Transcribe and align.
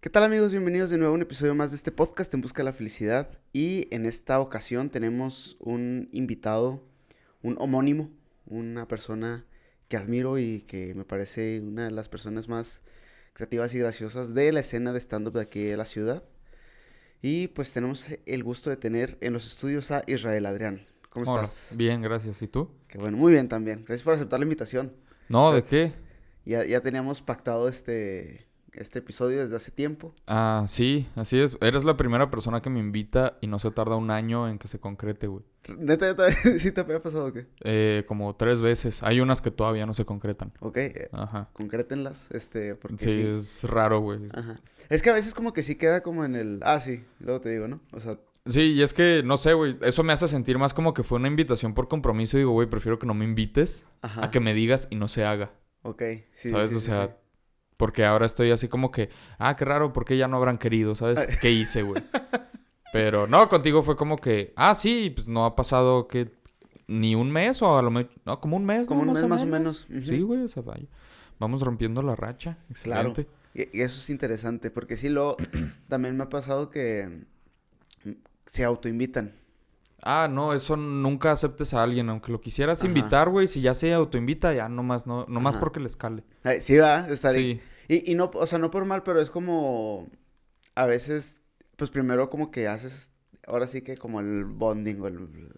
¿Qué 0.00 0.08
tal 0.08 0.24
amigos? 0.24 0.50
Bienvenidos 0.50 0.88
de 0.88 0.96
nuevo 0.96 1.12
a 1.12 1.14
un 1.14 1.20
episodio 1.20 1.54
más 1.54 1.72
de 1.72 1.76
este 1.76 1.92
podcast 1.92 2.32
en 2.32 2.40
busca 2.40 2.60
de 2.60 2.64
la 2.64 2.72
felicidad. 2.72 3.36
Y 3.52 3.86
en 3.94 4.06
esta 4.06 4.40
ocasión 4.40 4.88
tenemos 4.88 5.58
un 5.60 6.08
invitado, 6.10 6.82
un 7.42 7.56
homónimo, 7.58 8.08
una 8.46 8.88
persona 8.88 9.44
que 9.88 9.98
admiro 9.98 10.38
y 10.38 10.62
que 10.62 10.94
me 10.94 11.04
parece 11.04 11.60
una 11.60 11.84
de 11.84 11.90
las 11.90 12.08
personas 12.08 12.48
más 12.48 12.80
creativas 13.34 13.74
y 13.74 13.78
graciosas 13.78 14.32
de 14.32 14.50
la 14.52 14.60
escena 14.60 14.94
de 14.94 15.00
stand-up 15.00 15.34
de 15.34 15.42
aquí 15.42 15.64
de 15.64 15.76
la 15.76 15.84
ciudad. 15.84 16.24
Y 17.20 17.48
pues 17.48 17.70
tenemos 17.74 18.06
el 18.24 18.42
gusto 18.42 18.70
de 18.70 18.78
tener 18.78 19.18
en 19.20 19.34
los 19.34 19.46
estudios 19.46 19.90
a 19.90 20.02
Israel 20.06 20.46
Adrián. 20.46 20.86
¿Cómo 21.10 21.30
Hola, 21.30 21.42
estás? 21.42 21.76
Bien, 21.76 22.00
gracias. 22.00 22.40
¿Y 22.40 22.48
tú? 22.48 22.70
Qué 22.88 22.96
bueno, 22.96 23.18
muy 23.18 23.32
bien 23.32 23.50
también. 23.50 23.80
Gracias 23.80 24.02
por 24.02 24.14
aceptar 24.14 24.40
la 24.40 24.44
invitación. 24.44 24.94
No, 25.28 25.52
¿de 25.52 25.62
qué? 25.62 25.92
Ya, 26.46 26.64
ya 26.64 26.80
teníamos 26.80 27.20
pactado 27.20 27.68
este, 27.68 28.46
este 28.74 29.00
episodio 29.00 29.40
desde 29.40 29.56
hace 29.56 29.70
tiempo. 29.70 30.14
Ah, 30.26 30.64
sí, 30.68 31.08
así 31.16 31.38
es. 31.38 31.56
Eres 31.60 31.84
la 31.84 31.96
primera 31.96 32.30
persona 32.30 32.60
que 32.62 32.70
me 32.70 32.80
invita 32.80 33.38
y 33.40 33.46
no 33.46 33.58
se 33.58 33.70
tarda 33.70 33.96
un 33.96 34.10
año 34.10 34.48
en 34.48 34.58
que 34.58 34.68
se 34.68 34.78
concrete, 34.80 35.26
güey. 35.26 35.44
¿Neta, 35.78 36.06
neta, 36.06 36.24
sí 36.58 36.72
te 36.72 36.80
había 36.80 37.02
pasado 37.02 37.26
o 37.26 37.32
qué? 37.32 37.46
Eh, 37.62 38.04
como 38.08 38.34
tres 38.36 38.60
veces. 38.60 39.02
Hay 39.02 39.20
unas 39.20 39.40
que 39.40 39.50
todavía 39.50 39.86
no 39.86 39.94
se 39.94 40.04
concretan. 40.04 40.52
Ok, 40.60 40.76
eh, 40.78 41.08
Ajá. 41.12 41.50
concrétenlas, 41.52 42.26
este, 42.30 42.74
porque 42.74 42.98
Sí, 42.98 43.10
sí. 43.10 43.26
es 43.26 43.64
raro, 43.64 44.00
güey. 44.00 44.20
Ajá. 44.32 44.60
Es 44.88 45.02
que 45.02 45.10
a 45.10 45.14
veces 45.14 45.34
como 45.34 45.52
que 45.52 45.62
sí 45.62 45.76
queda 45.76 46.02
como 46.02 46.24
en 46.24 46.34
el... 46.34 46.60
Ah, 46.62 46.80
sí, 46.80 47.04
luego 47.20 47.40
te 47.40 47.50
digo, 47.50 47.68
¿no? 47.68 47.80
O 47.92 48.00
sea, 48.00 48.18
Sí, 48.46 48.72
y 48.72 48.82
es 48.82 48.94
que, 48.94 49.22
no 49.22 49.36
sé, 49.36 49.52
güey. 49.52 49.76
Eso 49.82 50.02
me 50.02 50.14
hace 50.14 50.26
sentir 50.26 50.56
más 50.58 50.72
como 50.72 50.94
que 50.94 51.02
fue 51.04 51.18
una 51.18 51.28
invitación 51.28 51.74
por 51.74 51.88
compromiso. 51.88 52.36
Y 52.38 52.40
digo, 52.40 52.52
güey, 52.52 52.68
prefiero 52.68 52.98
que 52.98 53.06
no 53.06 53.12
me 53.12 53.26
invites 53.26 53.86
ajá. 54.00 54.24
a 54.24 54.30
que 54.30 54.40
me 54.40 54.54
digas 54.54 54.88
y 54.90 54.96
no 54.96 55.08
se 55.08 55.24
haga. 55.26 55.52
Ok, 55.82 56.02
sí. 56.32 56.48
¿Sabes? 56.48 56.70
sí, 56.70 56.76
o 56.76 56.80
sea, 56.80 57.06
sí. 57.06 57.12
Porque 57.80 58.04
ahora 58.04 58.26
estoy 58.26 58.50
así 58.50 58.68
como 58.68 58.90
que, 58.90 59.08
ah, 59.38 59.56
qué 59.56 59.64
raro, 59.64 59.90
¿por 59.90 60.04
qué 60.04 60.18
ya 60.18 60.28
no 60.28 60.36
habrán 60.36 60.58
querido? 60.58 60.94
¿Sabes? 60.94 61.26
¿Qué 61.40 61.50
hice, 61.50 61.80
güey? 61.80 62.02
Pero 62.92 63.26
no, 63.26 63.48
contigo 63.48 63.82
fue 63.82 63.96
como 63.96 64.18
que, 64.18 64.52
ah, 64.54 64.74
sí, 64.74 65.10
pues 65.16 65.28
no 65.28 65.46
ha 65.46 65.56
pasado 65.56 66.06
que 66.06 66.30
ni 66.88 67.14
un 67.14 67.30
mes 67.30 67.62
o 67.62 67.78
a 67.78 67.80
lo 67.80 67.90
mejor, 67.90 68.12
no, 68.26 68.38
como 68.38 68.58
un 68.58 68.66
mes, 68.66 68.86
Como 68.86 69.06
¿no? 69.06 69.12
un 69.12 69.14
mes 69.14 69.26
más 69.26 69.42
o 69.44 69.46
menos. 69.46 69.86
Sí, 70.02 70.20
güey, 70.20 70.42
o 70.42 70.48
sea, 70.48 70.62
vaya. 70.62 70.84
Vamos 71.38 71.62
rompiendo 71.62 72.02
la 72.02 72.14
racha. 72.16 72.58
Claro. 72.82 73.08
Excelente. 73.08 73.28
Y, 73.54 73.78
y 73.78 73.80
eso 73.80 73.98
es 73.98 74.10
interesante, 74.10 74.70
porque 74.70 74.98
sí, 74.98 75.08
lo 75.08 75.38
también 75.88 76.18
me 76.18 76.24
ha 76.24 76.28
pasado 76.28 76.68
que 76.68 77.24
se 78.44 78.62
autoinvitan. 78.62 79.40
Ah, 80.02 80.28
no, 80.30 80.52
eso 80.52 80.76
nunca 80.76 81.32
aceptes 81.32 81.72
a 81.72 81.82
alguien, 81.82 82.10
aunque 82.10 82.30
lo 82.30 82.42
quisieras 82.42 82.80
Ajá. 82.80 82.88
invitar, 82.88 83.30
güey, 83.30 83.48
si 83.48 83.62
ya 83.62 83.72
se 83.72 83.94
autoinvita, 83.94 84.52
ya 84.52 84.68
nomás, 84.68 85.06
no, 85.06 85.24
nomás 85.28 85.54
Ajá. 85.54 85.60
porque 85.60 85.80
le 85.80 85.86
escale. 85.86 86.24
Sí, 86.60 86.76
va, 86.76 87.08
estar 87.08 87.34
ahí. 87.34 87.54
Sí. 87.54 87.60
Y, 87.92 88.12
y 88.12 88.14
no, 88.14 88.30
o 88.32 88.46
sea, 88.46 88.58
no 88.60 88.70
por 88.70 88.84
mal, 88.84 89.02
pero 89.02 89.20
es 89.20 89.30
como... 89.30 90.08
A 90.76 90.86
veces, 90.86 91.40
pues 91.76 91.90
primero 91.90 92.30
como 92.30 92.52
que 92.52 92.68
haces... 92.68 93.10
Ahora 93.48 93.66
sí 93.66 93.82
que 93.82 93.96
como 93.96 94.20
el 94.20 94.44
bonding 94.44 95.00
o 95.00 95.08
el... 95.08 95.18
pues, 95.18 95.48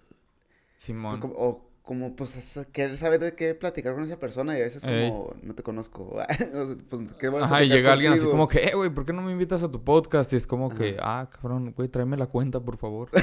Simón. 0.79 1.21
como- 1.21 1.35
o 1.37 1.69
como 1.83 2.15
pues 2.17 2.37
es- 2.37 2.67
querer 2.73 2.97
saber 2.97 3.21
de 3.21 3.35
qué 3.35 3.55
platicar 3.57 3.93
con 3.95 4.05
esa 4.05 4.19
persona 4.19 4.57
y 4.57 4.61
a 4.61 4.65
veces 4.65 4.83
Ey. 4.85 5.11
como 5.11 5.35
no 5.43 5.55
te 5.55 5.63
conozco. 5.63 6.17
Pues, 6.89 7.09
¿qué 7.19 7.27
a 7.27 7.45
Ajá, 7.45 7.65
y 7.65 7.69
llega 7.69 7.93
alguien 7.93 8.13
así 8.15 8.25
como 8.25 8.47
que, 8.49 8.61
eh, 8.61 8.75
güey, 8.75 8.89
¿por 8.89 9.05
qué 9.05 9.13
no 9.13 9.21
me 9.21 9.33
invitas 9.33 9.63
a 9.65 9.71
tu 9.71 9.83
podcast? 9.85 10.33
Y 10.33 10.37
es 10.37 10.47
como 10.47 10.71
que, 10.71 10.97
ah, 11.01 11.29
cabrón, 11.31 11.73
güey, 11.77 11.89
tráeme 11.89 12.17
la 12.17 12.29
cuenta, 12.29 12.61
por 12.61 12.77
favor. 12.79 13.11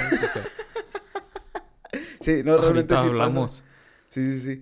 Sí, 2.21 2.43
no, 2.43 2.57
realmente 2.57 2.93
ahorita 2.93 2.95
sí 2.95 2.95
pasa. 2.95 3.07
hablamos. 3.07 3.63
Sí, 4.09 4.39
sí, 4.39 4.55
sí. 4.55 4.61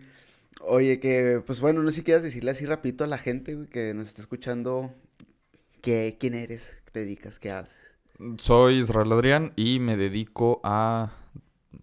Oye, 0.61 1.00
que, 1.00 1.41
pues 1.45 1.61
bueno, 1.61 1.81
no 1.83 1.89
sé 1.89 1.97
si 1.97 2.03
quieras 2.03 2.23
decirle 2.23 2.52
así 2.52 2.66
rapidito 2.66 3.03
a 3.03 3.08
la 3.08 3.17
gente, 3.17 3.55
güey, 3.55 3.67
que 3.67 3.94
nos 3.94 4.08
está 4.08 4.22
escuchando, 4.22 4.94
que, 5.81 6.17
quién 6.19 6.36
eres, 6.36 6.77
qué 6.86 6.91
te 6.91 6.99
dedicas, 7.02 7.39
qué 7.39 7.52
haces. 7.52 7.77
Soy 8.37 8.80
Israel 8.80 9.11
Adrián 9.11 9.54
y 9.55 9.80
me 9.80 9.95
dedico 9.95 10.59
a 10.64 11.11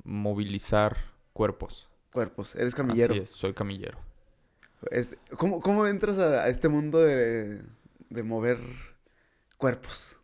movilizar 0.05 0.97
cuerpos. 1.33 1.89
Cuerpos, 2.13 2.55
eres 2.55 2.75
camillero. 2.75 3.13
Así 3.13 3.23
es, 3.23 3.31
soy 3.31 3.55
camillero. 3.55 3.99
Es- 4.91 5.17
¿cómo, 5.37 5.61
cómo 5.61 5.87
entras 5.87 6.19
a, 6.19 6.45
a 6.45 6.49
este 6.49 6.69
mundo 6.69 6.99
de, 7.01 7.63
de 8.11 8.23
mover 8.23 8.59
cuerpos? 9.59 10.19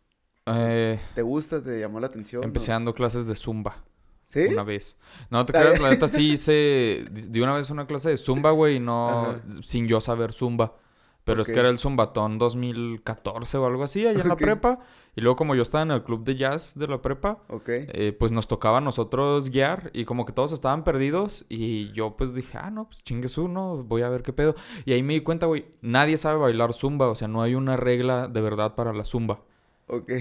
Eh, 0.45 0.99
¿Te 1.15 1.21
gusta? 1.21 1.61
¿Te 1.61 1.79
llamó 1.79 1.99
la 1.99 2.07
atención? 2.07 2.43
empecé 2.43 2.71
o- 2.71 2.73
dando 2.73 2.93
clases 2.93 3.25
de 3.27 3.35
zumba 3.35 3.83
¿Sí? 4.31 4.45
una 4.47 4.63
vez. 4.63 4.97
No 5.29 5.45
te 5.45 5.53
creas, 5.53 5.79
la 5.79 5.89
neta 5.89 6.07
sí 6.07 6.31
hice 6.31 7.05
de 7.11 7.41
una 7.41 7.55
vez 7.55 7.69
una 7.69 7.85
clase 7.85 8.09
de 8.09 8.17
zumba, 8.17 8.51
güey, 8.51 8.77
y 8.77 8.79
no 8.79 9.09
Ajá. 9.09 9.41
sin 9.61 9.87
yo 9.87 9.99
saber 9.99 10.31
zumba. 10.31 10.75
Pero 11.23 11.43
es 11.43 11.51
que 11.51 11.59
era 11.59 11.69
el 11.69 11.77
zumbatón 11.77 12.39
2014 12.39 13.57
o 13.57 13.65
algo 13.67 13.83
así, 13.83 14.07
allá 14.07 14.21
en 14.21 14.27
la 14.27 14.35
prepa. 14.35 14.79
Y 15.15 15.21
luego 15.21 15.35
como 15.35 15.55
yo 15.55 15.61
estaba 15.61 15.83
en 15.83 15.91
el 15.91 16.03
club 16.03 16.23
de 16.23 16.35
jazz 16.35 16.73
de 16.75 16.87
la 16.87 17.01
prepa, 17.01 17.43
eh, 17.67 18.15
pues 18.17 18.31
nos 18.31 18.47
tocaba 18.47 18.79
a 18.79 18.81
nosotros 18.81 19.49
guiar 19.49 19.91
y 19.93 20.05
como 20.05 20.25
que 20.25 20.33
todos 20.33 20.51
estaban 20.51 20.83
perdidos 20.83 21.45
y 21.49 21.91
yo 21.91 22.15
pues 22.15 22.33
dije, 22.33 22.57
ah, 22.57 22.71
no, 22.71 22.85
pues 22.85 23.03
chingues 23.03 23.37
uno, 23.37 23.83
voy 23.83 24.01
a 24.01 24.09
ver 24.09 24.23
qué 24.23 24.33
pedo. 24.33 24.55
Y 24.85 24.93
ahí 24.93 25.03
me 25.03 25.13
di 25.13 25.21
cuenta, 25.21 25.45
güey, 25.45 25.65
nadie 25.81 26.17
sabe 26.17 26.39
bailar 26.39 26.73
zumba, 26.73 27.09
o 27.09 27.15
sea, 27.15 27.27
no 27.27 27.41
hay 27.41 27.55
una 27.55 27.77
regla 27.77 28.27
de 28.27 28.41
verdad 28.41 28.73
para 28.75 28.93
la 28.93 29.03
zumba. 29.03 29.41
Ok. 29.87 30.11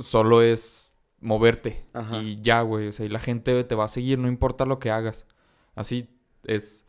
Solo 0.00 0.42
es 0.42 0.93
moverte 1.24 1.84
Ajá. 1.94 2.18
y 2.18 2.40
ya, 2.42 2.60
güey, 2.60 2.88
o 2.88 2.92
sea, 2.92 3.06
y 3.06 3.08
la 3.08 3.18
gente 3.18 3.64
te 3.64 3.74
va 3.74 3.86
a 3.86 3.88
seguir, 3.88 4.18
no 4.18 4.28
importa 4.28 4.64
lo 4.66 4.78
que 4.78 4.90
hagas. 4.90 5.26
Así 5.74 6.08
es... 6.44 6.84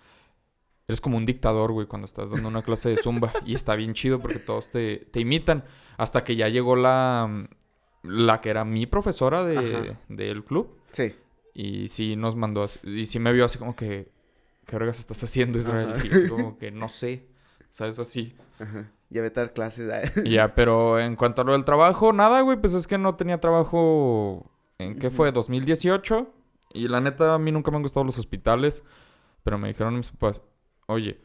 Eres 0.88 1.02
como 1.02 1.18
un 1.18 1.26
dictador, 1.26 1.72
güey, 1.72 1.88
cuando 1.88 2.06
estás 2.06 2.30
dando 2.30 2.48
una 2.48 2.62
clase 2.62 2.90
de 2.90 2.98
zumba. 2.98 3.32
Y 3.46 3.56
está 3.56 3.76
bien 3.76 3.96
chido 3.96 4.20
porque 4.20 4.38
todos 4.38 4.70
te, 4.70 4.98
te 5.12 5.20
imitan. 5.20 5.64
Hasta 5.98 6.24
que 6.24 6.36
ya 6.36 6.48
llegó 6.48 6.76
la, 6.76 7.48
la 8.04 8.40
que 8.40 8.50
era 8.50 8.66
mi 8.66 8.86
profesora 8.86 9.44
de, 9.44 9.98
del 10.10 10.44
club. 10.44 10.78
Sí. 10.92 11.16
Y 11.56 11.88
sí 11.88 12.16
nos 12.16 12.36
mandó 12.36 12.68
y 12.84 13.08
sí 13.08 13.18
me 13.18 13.34
vio 13.34 13.46
así 13.46 13.58
como 13.58 13.76
que, 13.76 14.12
¿qué 14.68 14.78
vergas 14.78 15.00
estás 15.00 15.24
haciendo, 15.24 15.58
Israel? 15.58 15.94
Ajá. 15.96 16.06
Y 16.06 16.12
así 16.12 16.28
como 16.28 16.60
que, 16.60 16.70
no 16.70 16.88
sé, 16.88 17.30
¿sabes? 17.72 17.98
Así. 17.98 18.36
Ajá. 18.60 18.92
Ya 19.10 19.22
vete 19.22 19.40
a 19.40 19.44
dar 19.44 19.54
clases. 19.54 20.14
Y 20.24 20.32
ya, 20.32 20.56
pero 20.56 21.00
en 21.00 21.16
cuanto 21.16 21.42
a 21.42 21.46
lo 21.46 21.54
del 21.54 21.66
trabajo, 21.66 22.12
nada, 22.14 22.42
güey, 22.42 22.58
pues 22.58 22.74
es 22.74 22.88
que 22.88 22.98
no 22.98 23.16
tenía 23.16 23.40
trabajo, 23.40 24.52
¿en 24.78 24.98
qué 24.98 25.10
fue? 25.10 25.32
2018. 25.32 26.34
Y 26.74 26.88
la 26.88 27.00
neta, 27.00 27.36
a 27.36 27.40
mí 27.40 27.52
nunca 27.52 27.72
me 27.72 27.78
han 27.78 27.84
gustado 27.84 28.04
los 28.04 28.18
hospitales, 28.18 28.84
pero 29.44 29.58
me 29.58 29.70
dijeron 29.70 29.96
mis 29.96 30.10
papás, 30.10 30.42
oye, 30.88 31.22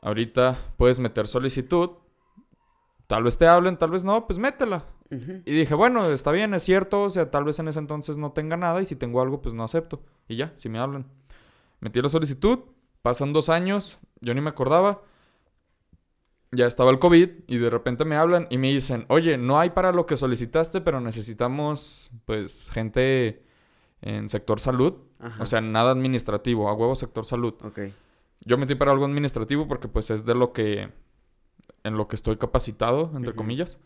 ahorita 0.00 0.56
puedes 0.76 0.98
meter 0.98 1.26
solicitud, 1.26 1.90
tal 3.06 3.24
vez 3.24 3.36
te 3.36 3.46
hablen, 3.46 3.76
tal 3.76 3.90
vez 3.90 4.04
no, 4.04 4.26
pues 4.26 4.38
métela. 4.38 4.84
Y 5.10 5.52
dije, 5.52 5.74
bueno, 5.74 6.06
está 6.06 6.32
bien, 6.32 6.54
es 6.54 6.62
cierto, 6.62 7.02
o 7.02 7.10
sea, 7.10 7.30
tal 7.30 7.44
vez 7.44 7.58
en 7.58 7.68
ese 7.68 7.78
entonces 7.78 8.16
no 8.16 8.32
tenga 8.32 8.56
nada 8.56 8.80
y 8.80 8.86
si 8.86 8.96
tengo 8.96 9.20
algo, 9.20 9.42
pues 9.42 9.54
no 9.54 9.62
acepto. 9.62 10.02
Y 10.26 10.36
ya, 10.36 10.54
si 10.56 10.70
me 10.70 10.78
hablan. 10.78 11.06
Metí 11.80 12.00
la 12.00 12.08
solicitud, 12.08 12.60
pasan 13.02 13.34
dos 13.34 13.50
años, 13.50 13.98
yo 14.22 14.32
ni 14.32 14.40
me 14.40 14.48
acordaba. 14.48 15.02
Ya 16.52 16.66
estaba 16.66 16.90
el 16.90 16.98
COVID 16.98 17.30
y 17.46 17.58
de 17.58 17.70
repente 17.70 18.04
me 18.04 18.16
hablan 18.16 18.46
y 18.50 18.58
me 18.58 18.68
dicen, 18.68 19.06
oye, 19.08 19.38
no 19.38 19.58
hay 19.58 19.70
para 19.70 19.90
lo 19.90 20.06
que 20.06 20.16
solicitaste, 20.16 20.80
pero 20.82 21.00
necesitamos, 21.00 22.10
pues, 22.26 22.70
gente 22.70 23.42
en 24.02 24.28
sector 24.28 24.60
salud. 24.60 24.94
Ajá. 25.18 25.42
O 25.42 25.46
sea, 25.46 25.60
nada 25.60 25.90
administrativo, 25.92 26.68
a 26.68 26.74
huevo 26.74 26.94
sector 26.94 27.24
salud. 27.24 27.54
Ok. 27.64 27.80
Yo 28.44 28.58
metí 28.58 28.74
para 28.74 28.90
algo 28.92 29.04
administrativo 29.04 29.68
porque 29.68 29.88
pues 29.88 30.10
es 30.10 30.24
de 30.24 30.34
lo 30.34 30.52
que 30.52 30.90
en 31.84 31.96
lo 31.96 32.08
que 32.08 32.16
estoy 32.16 32.36
capacitado, 32.36 33.12
entre 33.14 33.34
comillas. 33.34 33.78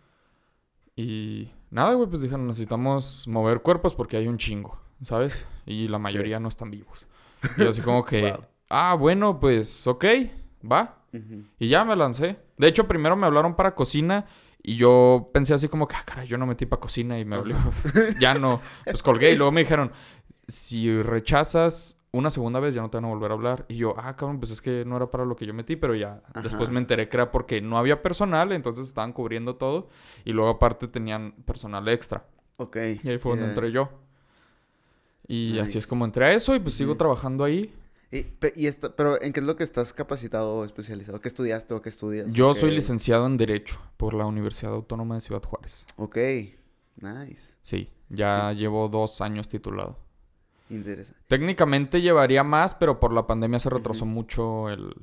Y 0.96 1.50
nada, 1.70 1.94
güey, 1.94 2.08
pues 2.08 2.22
dijeron, 2.22 2.46
necesitamos 2.46 3.26
mover 3.28 3.60
cuerpos 3.60 3.94
porque 3.94 4.16
hay 4.16 4.28
un 4.28 4.38
chingo, 4.38 4.80
¿sabes? 5.02 5.46
Y 5.66 5.88
la 5.88 5.98
mayoría 5.98 6.40
no 6.40 6.48
están 6.48 6.70
vivos. 6.70 7.06
Y 7.58 7.64
así 7.64 7.82
como 7.82 8.04
que, 8.04 8.22
Wow. 8.32 8.44
ah, 8.70 8.96
bueno, 8.98 9.38
pues 9.38 9.86
ok, 9.86 10.04
va. 10.70 11.02
Y 11.58 11.68
ya 11.68 11.84
me 11.84 11.96
lancé. 11.96 12.38
De 12.58 12.68
hecho, 12.68 12.86
primero 12.88 13.16
me 13.16 13.26
hablaron 13.26 13.54
para 13.54 13.74
cocina 13.74 14.26
y 14.62 14.76
yo 14.76 15.30
pensé 15.32 15.54
así 15.54 15.68
como 15.68 15.86
que, 15.86 15.96
ah, 15.96 16.02
caray, 16.04 16.26
yo 16.26 16.38
no 16.38 16.46
metí 16.46 16.66
para 16.66 16.80
cocina 16.80 17.18
y 17.18 17.24
me 17.24 17.36
habló. 17.36 17.56
ya 18.20 18.34
no, 18.34 18.60
pues 18.84 19.02
colgué 19.02 19.32
y 19.32 19.36
luego 19.36 19.52
me 19.52 19.60
dijeron, 19.60 19.92
si 20.46 21.02
rechazas 21.02 22.00
una 22.12 22.30
segunda 22.30 22.60
vez 22.60 22.74
ya 22.74 22.80
no 22.80 22.90
te 22.90 22.96
van 22.96 23.04
a 23.04 23.08
volver 23.08 23.30
a 23.30 23.34
hablar. 23.34 23.66
Y 23.68 23.76
yo, 23.76 23.94
ah, 23.98 24.16
cabrón, 24.16 24.40
pues 24.40 24.50
es 24.50 24.60
que 24.62 24.84
no 24.86 24.96
era 24.96 25.10
para 25.10 25.24
lo 25.24 25.36
que 25.36 25.46
yo 25.46 25.52
metí, 25.52 25.76
pero 25.76 25.94
ya 25.94 26.22
Ajá. 26.30 26.42
después 26.42 26.70
me 26.70 26.78
enteré 26.78 27.08
que 27.08 27.16
era 27.16 27.30
porque 27.30 27.60
no 27.60 27.78
había 27.78 28.02
personal, 28.02 28.52
entonces 28.52 28.88
estaban 28.88 29.12
cubriendo 29.12 29.56
todo 29.56 29.88
y 30.24 30.32
luego 30.32 30.50
aparte 30.50 30.88
tenían 30.88 31.32
personal 31.44 31.86
extra. 31.88 32.26
Ok. 32.56 32.76
Y 33.02 33.08
ahí 33.08 33.18
fue 33.18 33.32
donde 33.32 33.48
entré 33.48 33.70
yo. 33.70 33.90
Y 35.28 35.58
así 35.58 35.76
es 35.76 35.86
como 35.86 36.04
entré 36.04 36.26
a 36.26 36.32
eso 36.32 36.54
y 36.54 36.60
pues 36.60 36.74
sigo 36.74 36.96
trabajando 36.96 37.44
ahí. 37.44 37.74
Y, 38.12 38.24
y 38.54 38.66
esta- 38.66 38.94
pero 38.94 39.20
¿en 39.20 39.32
qué 39.32 39.40
es 39.40 39.46
lo 39.46 39.56
que 39.56 39.64
estás 39.64 39.92
capacitado 39.92 40.54
o 40.54 40.64
especializado? 40.64 41.20
¿Qué 41.20 41.28
estudiaste 41.28 41.74
o 41.74 41.82
qué 41.82 41.88
estudias? 41.88 42.26
Yo 42.32 42.54
soy 42.54 42.70
licenciado 42.70 43.26
en 43.26 43.36
Derecho 43.36 43.80
por 43.96 44.14
la 44.14 44.26
Universidad 44.26 44.72
Autónoma 44.74 45.16
de 45.16 45.20
Ciudad 45.22 45.42
Juárez. 45.42 45.84
Ok, 45.96 46.16
nice, 47.00 47.56
Sí, 47.62 47.88
ya 48.08 48.52
llevo 48.52 48.88
dos 48.88 49.20
años 49.20 49.48
titulado. 49.48 49.98
interesante. 50.70 51.20
Técnicamente 51.28 52.00
llevaría 52.00 52.42
más, 52.44 52.74
pero 52.74 52.98
por 53.00 53.12
la 53.12 53.26
pandemia 53.26 53.58
se 53.58 53.70
retrasó 53.70 54.04
mucho 54.06 54.68
el... 54.70 54.94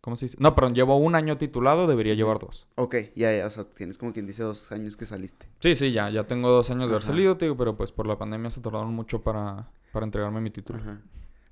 ¿Cómo 0.00 0.16
se 0.16 0.26
dice? 0.26 0.36
No, 0.38 0.54
perdón, 0.54 0.74
llevo 0.76 0.96
un 0.98 1.16
año 1.16 1.36
titulado, 1.36 1.88
debería 1.88 2.14
llevar 2.14 2.38
dos. 2.38 2.68
Ok, 2.76 2.94
ya, 3.16 3.36
ya, 3.36 3.44
o 3.46 3.50
sea, 3.50 3.64
tienes 3.64 3.98
como 3.98 4.12
quien 4.12 4.24
dice 4.26 4.44
dos 4.44 4.70
años 4.70 4.96
que 4.96 5.04
saliste. 5.04 5.48
Sí, 5.58 5.74
sí, 5.74 5.90
ya, 5.90 6.10
ya 6.10 6.22
tengo 6.24 6.48
dos 6.48 6.70
años 6.70 6.88
de 6.88 6.94
haber 6.94 7.02
salido, 7.02 7.34
digo, 7.34 7.56
pero 7.56 7.76
pues 7.76 7.90
por 7.90 8.06
la 8.06 8.16
pandemia 8.16 8.50
se 8.50 8.60
tardaron 8.60 8.94
mucho 8.94 9.22
para, 9.22 9.68
para 9.92 10.04
entregarme 10.06 10.40
mi 10.40 10.50
título. 10.50 10.78
Ajá. 10.78 11.00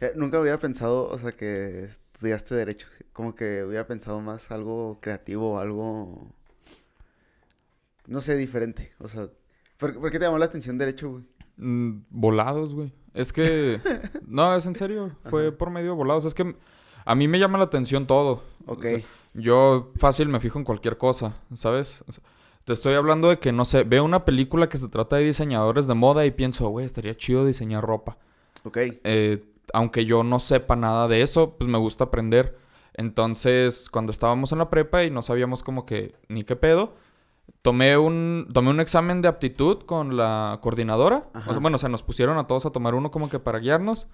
Eh, 0.01 0.13
nunca 0.17 0.41
hubiera 0.41 0.59
pensado, 0.59 1.09
o 1.09 1.19
sea, 1.19 1.33
que 1.33 1.85
estudiaste 1.85 2.55
Derecho. 2.55 2.89
Como 3.13 3.35
que 3.35 3.63
hubiera 3.65 3.87
pensado 3.87 4.21
más 4.21 4.51
algo 4.51 4.99
creativo, 5.01 5.59
algo. 5.59 6.31
No 8.07 8.21
sé, 8.21 8.37
diferente. 8.37 8.93
O 8.99 9.09
sea, 9.09 9.29
¿por, 9.79 9.99
por 9.99 10.11
qué 10.11 10.19
te 10.19 10.25
llamó 10.25 10.39
la 10.39 10.47
atención 10.47 10.79
Derecho, 10.79 11.11
güey? 11.11 11.25
Mm, 11.57 12.05
volados, 12.11 12.75
güey. 12.75 12.93
Es 13.15 13.33
que... 13.33 13.81
no, 14.27 14.55
es 14.55 14.67
en 14.67 14.75
serio. 14.75 15.17
Fue 15.31 15.49
Ajá. 15.49 15.57
por 15.57 15.71
medio 15.71 15.91
de 15.91 15.97
volados. 15.97 16.25
Es 16.25 16.35
que 16.35 16.55
a 17.05 17.15
mí 17.15 17.29
me 17.29 17.39
llama 17.39 17.59
la 17.59 17.65
atención 17.65 18.07
todo. 18.07 18.43
Ok. 18.67 18.85
O 18.85 18.89
sea, 18.89 19.01
yo 19.35 19.93
fácil 19.97 20.29
me 20.29 20.41
fijo 20.41 20.59
en 20.59 20.65
cualquier 20.65 20.97
cosa, 20.97 21.35
¿sabes? 21.55 22.05
O 22.07 22.13
sea, 22.13 22.23
te 22.65 22.73
estoy 22.73 22.95
hablando 22.95 23.29
de 23.29 23.39
que, 23.39 23.53
no 23.53 23.65
sé, 23.65 23.85
veo 23.85 24.05
una 24.05 24.25
película 24.25 24.69
que 24.69 24.79
se 24.79 24.89
trata 24.89 25.17
de 25.17 25.25
diseñadores 25.25 25.87
de 25.87 25.95
moda 25.95 26.25
y 26.25 26.31
pienso, 26.31 26.69
güey, 26.69 26.87
estaría 26.87 27.17
chido 27.17 27.45
diseñar 27.45 27.85
ropa. 27.85 28.17
ok. 28.65 28.79
Eh, 29.05 29.45
aunque 29.75 30.07
yo 30.07 30.23
no 30.25 30.39
sepa 30.39 30.77
nada 30.77 31.09
de 31.09 31.21
eso, 31.23 31.57
pues 31.59 31.69
me 31.69 31.79
gusta 31.79 32.05
aprender. 32.05 32.57
Entonces, 32.95 33.91
cuando 33.91 34.11
estábamos 34.13 34.53
en 34.53 34.59
la 34.59 34.71
prepa 34.71 35.03
y 35.05 35.11
no 35.11 35.21
sabíamos 35.21 35.63
como 35.63 35.85
que 35.85 36.15
ni 36.29 36.45
qué 36.45 36.57
pedo, 36.57 36.95
tomé 37.63 37.97
un, 37.99 38.49
tomé 38.53 38.71
un 38.71 38.81
examen 38.81 39.21
de 39.21 39.29
aptitud 39.29 39.83
con 39.83 40.17
la 40.17 40.59
coordinadora. 40.63 41.29
O 41.47 41.53
sea, 41.53 41.59
bueno, 41.61 41.75
o 41.75 41.79
sea, 41.79 41.89
nos 41.89 42.03
pusieron 42.03 42.39
a 42.39 42.47
todos 42.47 42.65
a 42.67 42.71
tomar 42.71 42.95
uno 42.95 43.11
como 43.11 43.29
que 43.29 43.39
para 43.41 43.59
guiarnos. 43.59 44.07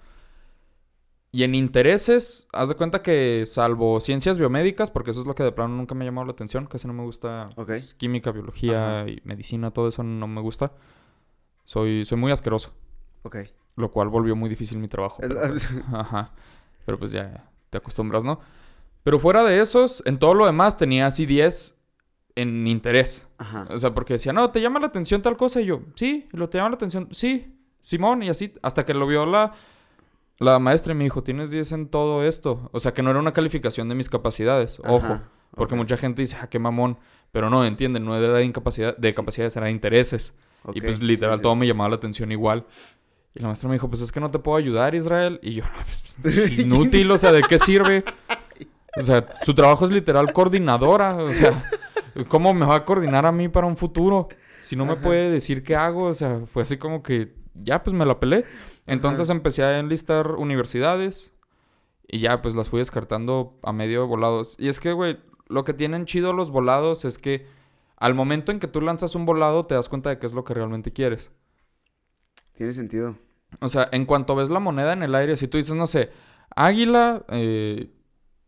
Y 1.33 1.43
en 1.43 1.55
intereses, 1.55 2.47
haz 2.51 2.67
de 2.69 2.75
cuenta 2.75 3.01
que 3.01 3.43
salvo 3.45 4.01
ciencias 4.01 4.37
biomédicas, 4.37 4.91
porque 4.91 5.11
eso 5.11 5.21
es 5.21 5.27
lo 5.27 5.33
que 5.35 5.43
de 5.43 5.53
plano 5.53 5.73
nunca 5.75 5.95
me 5.95 6.03
ha 6.03 6.07
llamado 6.07 6.25
la 6.25 6.33
atención, 6.33 6.65
casi 6.65 6.87
no 6.87 6.93
me 6.93 7.03
gusta 7.03 7.47
Ok. 7.55 7.67
pues, 7.67 7.93
química, 7.93 8.31
biología 8.31 9.01
Ajá. 9.01 9.09
y 9.09 9.21
medicina, 9.23 9.71
todo 9.71 9.87
eso 9.87 10.03
no 10.03 10.27
me 10.27 10.41
gusta. 10.41 10.73
Soy, 11.63 12.03
soy 12.05 12.17
muy 12.17 12.31
asqueroso, 12.33 12.73
Ok. 13.23 13.37
Lo 13.75 13.91
cual 13.91 14.09
volvió 14.09 14.35
muy 14.35 14.49
difícil 14.49 14.77
mi 14.77 14.87
trabajo. 14.87 15.17
Pero, 15.19 15.35
pues, 15.49 15.73
Ajá. 15.93 16.31
Pero 16.85 16.99
pues 16.99 17.11
ya 17.11 17.49
te 17.69 17.77
acostumbras, 17.77 18.23
¿no? 18.23 18.39
Pero 19.03 19.19
fuera 19.19 19.43
de 19.43 19.61
esos, 19.61 20.03
en 20.05 20.19
todo 20.19 20.33
lo 20.33 20.45
demás 20.45 20.77
tenía 20.77 21.05
así 21.07 21.25
10 21.25 21.75
en 22.35 22.67
interés. 22.67 23.27
Ajá. 23.37 23.67
O 23.69 23.77
sea, 23.77 23.93
porque 23.93 24.13
decía, 24.13 24.33
no, 24.33 24.51
¿te 24.51 24.61
llama 24.61 24.79
la 24.79 24.87
atención 24.87 25.21
tal 25.21 25.37
cosa? 25.37 25.61
Y 25.61 25.65
yo, 25.65 25.81
sí, 25.95 26.27
¿y 26.31 26.37
lo 26.37 26.49
te 26.49 26.57
llama 26.57 26.69
la 26.69 26.75
atención? 26.75 27.07
Sí, 27.11 27.55
Simón, 27.81 28.23
y 28.23 28.29
así, 28.29 28.53
hasta 28.61 28.85
que 28.85 28.93
lo 28.93 29.07
vio 29.07 29.25
la, 29.25 29.53
la 30.37 30.59
maestra 30.59 30.93
y 30.93 30.95
me 30.95 31.03
dijo, 31.03 31.23
tienes 31.23 31.51
10 31.51 31.71
en 31.71 31.87
todo 31.87 32.23
esto. 32.23 32.69
O 32.73 32.79
sea, 32.79 32.93
que 32.93 33.01
no 33.03 33.09
era 33.09 33.19
una 33.19 33.33
calificación 33.33 33.89
de 33.89 33.95
mis 33.95 34.09
capacidades, 34.09 34.79
ojo. 34.85 35.19
Porque 35.55 35.75
mucha 35.75 35.97
gente 35.97 36.21
dice, 36.21 36.37
ah, 36.41 36.47
qué 36.47 36.59
mamón. 36.59 36.97
Pero 37.31 37.49
no, 37.49 37.65
entienden, 37.65 38.05
no 38.05 38.15
era 38.15 38.33
de 38.35 38.45
incapacidad, 38.45 38.95
de 38.97 39.09
Sí. 39.09 39.15
capacidades, 39.15 39.55
era 39.55 39.65
de 39.65 39.71
intereses. 39.71 40.33
Y 40.73 40.81
pues 40.81 40.97
sí, 40.97 41.03
literal 41.03 41.37
sí. 41.37 41.43
todo 41.43 41.55
me 41.55 41.65
llamaba 41.65 41.89
la 41.89 41.95
atención 41.95 42.31
igual. 42.31 42.65
Y 43.33 43.39
la 43.39 43.47
maestra 43.47 43.69
me 43.69 43.75
dijo, 43.75 43.89
pues 43.89 44.01
es 44.01 44.11
que 44.11 44.19
no 44.19 44.29
te 44.29 44.39
puedo 44.39 44.57
ayudar, 44.57 44.93
Israel. 44.93 45.39
Y 45.41 45.53
yo, 45.53 45.63
no, 46.17 46.23
pues, 46.23 46.59
inútil, 46.59 47.09
o 47.11 47.17
sea, 47.17 47.31
¿de 47.31 47.43
qué 47.43 47.59
sirve? 47.59 48.03
O 48.97 49.03
sea, 49.03 49.25
su 49.43 49.53
trabajo 49.53 49.85
es 49.85 49.91
literal 49.91 50.33
coordinadora. 50.33 51.15
O 51.15 51.31
sea, 51.31 51.63
¿cómo 52.27 52.53
me 52.53 52.65
va 52.65 52.75
a 52.75 52.85
coordinar 52.85 53.25
a 53.25 53.31
mí 53.31 53.47
para 53.47 53.67
un 53.67 53.77
futuro? 53.77 54.27
Si 54.61 54.75
no 54.75 54.85
me 54.85 54.93
Ajá. 54.93 55.01
puede 55.01 55.31
decir 55.31 55.63
qué 55.63 55.75
hago, 55.75 56.05
o 56.05 56.13
sea, 56.13 56.41
fue 56.51 56.63
así 56.63 56.77
como 56.77 57.01
que 57.01 57.33
ya, 57.55 57.83
pues 57.83 57.93
me 57.93 58.05
la 58.05 58.19
pelé. 58.19 58.45
Entonces 58.85 59.29
Ajá. 59.29 59.37
empecé 59.37 59.63
a 59.63 59.79
enlistar 59.79 60.31
universidades 60.31 61.33
y 62.07 62.19
ya, 62.19 62.41
pues 62.41 62.53
las 62.55 62.69
fui 62.69 62.79
descartando 62.79 63.57
a 63.63 63.71
medio 63.71 64.01
de 64.01 64.07
volados. 64.07 64.55
Y 64.59 64.67
es 64.67 64.79
que, 64.79 64.91
güey, 64.91 65.19
lo 65.47 65.63
que 65.63 65.73
tienen 65.73 66.05
chido 66.05 66.33
los 66.33 66.51
volados 66.51 67.05
es 67.05 67.17
que 67.17 67.45
al 67.97 68.13
momento 68.13 68.51
en 68.51 68.59
que 68.59 68.67
tú 68.67 68.81
lanzas 68.81 69.15
un 69.15 69.25
volado 69.25 69.63
te 69.63 69.75
das 69.75 69.87
cuenta 69.87 70.09
de 70.09 70.19
qué 70.19 70.27
es 70.27 70.33
lo 70.33 70.43
que 70.43 70.53
realmente 70.53 70.91
quieres. 70.91 71.31
Tiene 72.61 72.73
sentido. 72.75 73.17
O 73.59 73.69
sea, 73.69 73.89
en 73.91 74.05
cuanto 74.05 74.35
ves 74.35 74.51
la 74.51 74.59
moneda 74.59 74.93
en 74.93 75.01
el 75.01 75.15
aire, 75.15 75.35
si 75.35 75.47
tú 75.47 75.57
dices, 75.57 75.73
no 75.73 75.87
sé, 75.87 76.11
águila, 76.55 77.25
eh, 77.29 77.89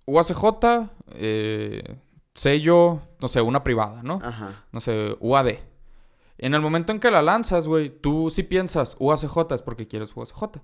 UACJ, 0.06 0.92
eh, 1.14 1.98
sello, 2.36 3.02
no 3.20 3.28
sé, 3.28 3.42
una 3.42 3.64
privada, 3.64 4.04
¿no? 4.04 4.20
Ajá. 4.22 4.66
No 4.72 4.82
sé, 4.82 5.18
UAD. 5.20 5.56
En 6.38 6.54
el 6.54 6.62
momento 6.62 6.92
en 6.92 7.00
que 7.00 7.10
la 7.10 7.24
lanzas, 7.24 7.68
güey, 7.68 7.90
tú 7.90 8.30
sí 8.30 8.44
piensas 8.44 8.98
UACJ 9.00 9.52
es 9.56 9.64
porque 9.64 9.88
quieres 9.88 10.16
UACJ. 10.16 10.62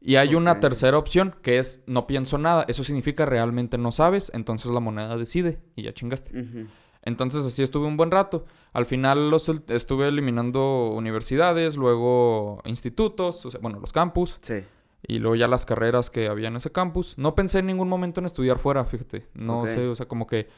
Y 0.00 0.14
hay 0.14 0.36
una 0.36 0.60
tercera 0.60 0.96
opción 0.96 1.34
que 1.42 1.58
es 1.58 1.82
no 1.88 2.06
pienso 2.06 2.38
nada. 2.38 2.64
Eso 2.68 2.84
significa 2.84 3.26
realmente 3.26 3.76
no 3.76 3.90
sabes, 3.90 4.30
entonces 4.34 4.70
la 4.70 4.78
moneda 4.78 5.16
decide 5.16 5.58
y 5.74 5.82
ya 5.82 5.92
chingaste. 5.92 6.30
Ujú. 6.38 6.68
Entonces 7.02 7.44
así 7.44 7.62
estuve 7.62 7.86
un 7.86 7.96
buen 7.96 8.10
rato. 8.10 8.44
Al 8.72 8.86
final 8.86 9.30
los 9.30 9.48
estuve 9.48 10.08
eliminando 10.08 10.90
universidades, 10.90 11.76
luego 11.76 12.62
institutos, 12.64 13.44
o 13.44 13.50
sea, 13.50 13.60
bueno, 13.60 13.80
los 13.80 13.92
campus. 13.92 14.38
Sí. 14.40 14.64
Y 15.06 15.18
luego 15.18 15.34
ya 15.34 15.48
las 15.48 15.66
carreras 15.66 16.10
que 16.10 16.28
había 16.28 16.48
en 16.48 16.56
ese 16.56 16.70
campus. 16.70 17.18
No 17.18 17.34
pensé 17.34 17.58
en 17.58 17.66
ningún 17.66 17.88
momento 17.88 18.20
en 18.20 18.26
estudiar 18.26 18.58
fuera, 18.58 18.84
fíjate. 18.84 19.26
No 19.34 19.66
sé, 19.66 19.88
o 19.88 19.94
sea, 19.96 20.06
como 20.06 20.28
que 20.28 20.48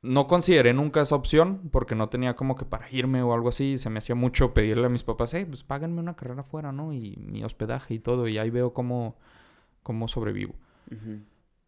no 0.00 0.26
consideré 0.28 0.74
nunca 0.74 1.00
esa 1.00 1.16
opción 1.16 1.68
porque 1.72 1.94
no 1.94 2.08
tenía 2.08 2.34
como 2.34 2.56
que 2.56 2.64
para 2.64 2.88
irme 2.90 3.22
o 3.22 3.34
algo 3.34 3.48
así. 3.48 3.78
Se 3.78 3.90
me 3.90 3.98
hacía 3.98 4.14
mucho 4.14 4.54
pedirle 4.54 4.86
a 4.86 4.90
mis 4.90 5.02
papás, 5.02 5.34
hey, 5.34 5.44
pues 5.44 5.64
páganme 5.64 6.00
una 6.00 6.14
carrera 6.14 6.44
fuera, 6.44 6.70
¿no? 6.70 6.92
Y 6.92 7.16
mi 7.16 7.42
hospedaje 7.42 7.94
y 7.94 7.98
todo. 7.98 8.28
Y 8.28 8.38
ahí 8.38 8.50
veo 8.50 8.72
cómo, 8.72 9.16
cómo 9.82 10.06
sobrevivo. 10.06 10.54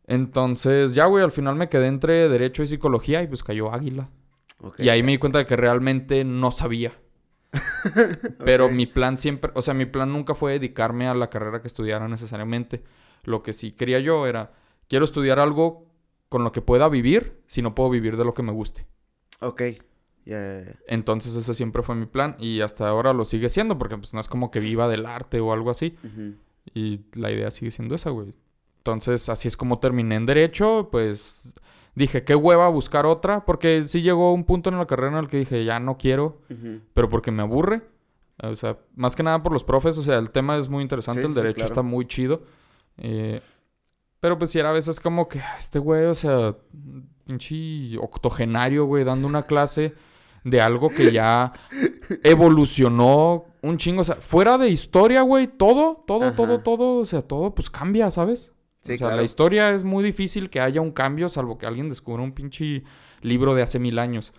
Entonces, 0.07 0.95
ya, 0.95 1.07
güey, 1.07 1.25
al 1.25 1.33
final 1.33 1.57
me 1.57 1.69
quedé 1.69 1.87
entre 1.87 2.29
Derecho 2.29 2.63
y 2.63 2.67
Psicología 2.67 3.23
y 3.23 3.27
pues 3.27 3.43
cayó 3.43 3.73
Águila. 3.73 4.11
Y 4.79 4.89
ahí 4.89 5.03
me 5.03 5.13
di 5.13 5.19
cuenta 5.19 5.39
de 5.39 5.47
que 5.47 5.57
realmente 5.57 6.25
no 6.25 6.51
sabía. 6.51 6.93
Pero 8.45 8.69
mi 8.69 8.87
plan 8.87 9.17
siempre, 9.17 9.53
o 9.55 9.63
sea, 9.63 9.75
mi 9.75 9.87
plan 9.87 10.13
nunca 10.13 10.35
fue 10.35 10.53
dedicarme 10.55 11.07
a 11.09 11.15
la 11.15 11.31
carrera 11.31 11.61
que 11.61 11.69
estudiara 11.69 12.09
necesariamente. 12.09 12.83
Lo 13.25 13.43
que 13.43 13.53
sí 13.53 13.73
quería 13.73 14.01
yo 14.01 14.27
era, 14.27 14.53
quiero 14.89 15.05
estudiar 15.05 15.39
algo 15.39 15.87
con 16.29 16.45
lo 16.45 16.53
que 16.53 16.63
pueda 16.63 16.89
vivir 16.89 17.43
si 17.47 17.63
no 17.63 17.75
puedo 17.75 17.91
vivir 17.91 18.17
de 18.17 18.25
lo 18.25 18.35
que 18.35 18.43
me 18.43 18.53
guste. 18.53 18.87
Ok. 19.41 19.63
Entonces 20.87 21.37
ese 21.37 21.55
siempre 21.55 21.83
fue 21.83 21.95
mi 21.95 22.07
plan 22.07 22.37
y 22.39 22.61
hasta 22.61 22.89
ahora 22.89 23.13
lo 23.13 23.25
sigue 23.25 23.49
siendo 23.49 23.79
porque 23.79 23.97
pues 23.97 24.15
no 24.15 24.21
es 24.21 24.29
como 24.29 24.51
que 24.51 24.61
viva 24.61 24.89
del 24.89 25.07
arte 25.07 25.41
o 25.41 25.53
algo 25.53 25.71
así. 25.71 25.97
Y 26.75 27.01
la 27.13 27.31
idea 27.31 27.51
sigue 27.51 27.71
siendo 27.71 27.95
esa, 27.95 28.11
güey. 28.11 28.35
Entonces 28.87 29.31
así 29.31 29.49
es 29.49 29.57
como 29.57 29.79
terminé 29.79 30.17
en 30.17 30.27
derecho, 30.27 30.91
pues 30.93 31.55
dije, 31.95 32.23
qué 32.23 32.35
hueva 32.35 32.69
buscar 32.69 33.07
otra, 33.07 33.47
porque 33.47 33.85
sí 33.87 34.03
llegó 34.03 34.35
un 34.35 34.45
punto 34.45 34.69
en 34.69 34.77
la 34.77 34.87
carrera 34.87 35.13
en 35.17 35.25
el 35.25 35.29
que 35.29 35.39
dije, 35.39 35.65
ya 35.65 35.81
no 35.81 35.97
quiero 35.97 36.43
pero 36.93 37.09
porque 37.09 37.31
me 37.31 37.41
aburre. 37.43 37.81
O 38.43 38.55
sea, 38.57 38.77
más 38.95 39.17
que 39.17 39.23
nada 39.23 39.43
por 39.43 39.53
los 39.53 39.65
profes. 39.65 39.97
O 39.97 40.03
sea, 40.03 40.19
el 40.19 40.31
tema 40.31 40.59
es 40.59 40.69
muy 40.69 40.83
interesante, 40.83 41.23
Sí, 41.23 41.29
el 41.29 41.33
sí, 41.33 41.41
derecho 41.41 41.55
claro. 41.57 41.69
está 41.69 41.83
muy 41.83 42.07
chido. 42.07 42.43
Eh, 42.99 43.41
pero 44.21 44.37
pues 44.37 44.51
sí 44.51 44.59
era 44.59 44.69
a 44.69 44.73
veces 44.73 45.01
como 45.01 45.29
que 45.29 45.39
"Ah, 45.41 45.57
este 45.59 45.79
güey, 45.79 46.05
o 46.05 46.15
sea, 46.15 46.55
pinche 47.27 47.97
octogenario, 47.99 48.85
güey, 48.85 49.03
dando 49.05 49.27
una 49.27 49.45
clase 49.45 49.95
de 50.43 50.61
algo 50.61 50.91
que 50.91 51.11
ya 51.11 51.53
evolucionó 52.23 53.47
un 53.63 53.79
chingo. 53.79 54.01
O 54.03 54.05
sea, 54.05 54.17
fuera 54.17 54.59
de 54.59 54.69
historia, 54.69 55.23
güey, 55.23 55.47
todo, 55.47 56.05
todo, 56.07 56.25
Ajá. 56.27 56.37
todo, 56.37 56.61
todo, 56.61 56.97
o 56.99 57.05
sea, 57.05 57.23
todo 57.23 57.55
pues 57.55 57.71
cambia, 57.71 58.11
¿sabes? 58.11 58.53
Sí, 58.85 58.93
o 58.93 58.97
sea, 58.99 59.07
claro. 59.07 59.17
la 59.17 59.23
historia 59.23 59.71
es 59.71 59.83
muy 59.83 60.05
difícil 60.05 60.51
que 60.51 60.61
haya 60.61 60.83
un 60.83 60.93
cambio, 60.93 61.31
salvo 61.31 61.57
que 61.57 61.65
alguien 61.65 61.89
descubra 61.89 62.23
un 62.23 62.33
pinche 62.33 62.85
libro 63.23 63.55
de 63.55 63.63
hace 63.63 63.79
mil 63.79 63.99
años. 63.99 64.35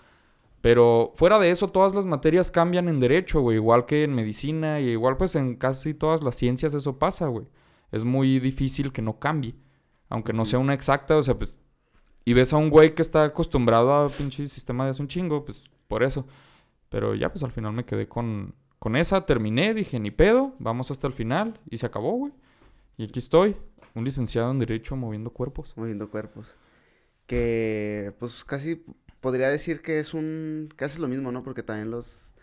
Pero 0.62 1.14
fuera 1.16 1.40
de 1.40 1.50
eso, 1.50 1.70
todas 1.72 1.96
las 1.96 2.06
materias 2.06 2.52
cambian 2.52 2.88
en 2.88 3.00
derecho, 3.00 3.42
güey. 3.42 3.58
Igual 3.58 3.88
que 3.88 4.04
en 4.04 4.14
medicina 4.14 4.80
y 4.80 4.90
igual 4.90 5.18
pues 5.18 5.36
en 5.36 5.56
casi 5.56 5.96
todas 5.96 6.22
las 6.22 6.36
ciencias 6.36 6.76
eso 6.76 7.00
pasa, 7.00 7.26
güey. 7.28 7.48
Es 7.92 8.04
muy 8.04 8.40
difícil 8.40 8.92
que 8.92 9.02
no 9.02 9.18
cambie. 9.18 9.56
Aunque 10.10 10.32
no 10.32 10.46
sea 10.46 10.60
una 10.60 10.76
exacta, 10.76 11.18
o 11.18 11.24
sea, 11.24 11.38
pues... 11.40 11.60
Y 12.24 12.34
ves 12.34 12.54
a 12.54 12.58
un 12.58 12.70
güey 12.70 12.94
que 12.94 13.02
está 13.02 13.24
acostumbrado 13.24 13.94
a 13.96 14.10
pinche 14.10 14.48
sistema 14.48 14.86
de 14.86 14.92
hace 14.92 15.02
un 15.02 15.08
chingo, 15.08 15.44
pues 15.44 15.70
por 15.88 16.04
eso. 16.04 16.28
Pero 16.90 17.16
ya 17.16 17.32
pues 17.32 17.44
al 17.44 17.52
final 17.52 17.74
me 17.74 17.86
quedé 17.86 18.08
con, 18.08 18.54
con 18.78 18.96
esa, 18.96 19.26
terminé, 19.26 19.74
dije, 19.74 20.00
ni 20.00 20.12
pedo, 20.12 20.54
vamos 20.60 20.92
hasta 20.92 21.08
el 21.08 21.14
final. 21.14 21.60
Y 21.68 21.78
se 21.78 21.88
acabó, 21.88 22.12
güey. 22.12 22.34
Y 22.98 23.06
aquí 23.06 23.20
estoy, 23.20 23.58
un 23.94 24.04
licenciado 24.04 24.52
en 24.52 24.60
Derecho 24.60 24.96
moviendo 24.96 25.32
cuerpos. 25.32 25.74
Moviendo 25.76 26.10
cuerpos. 26.10 26.56
Que, 27.28 28.14
pues, 28.20 28.44
casi 28.46 28.84
podría 29.20 29.50
decir 29.50 29.82
que 29.82 30.00
es 30.00 30.14
un... 30.14 30.70
Casi 30.76 30.96
es 30.96 31.00
lo 31.00 31.08
mismo, 31.08 31.32
¿no? 31.32 31.44
Porque 31.44 31.64
también 31.64 31.92
los... 31.92 32.34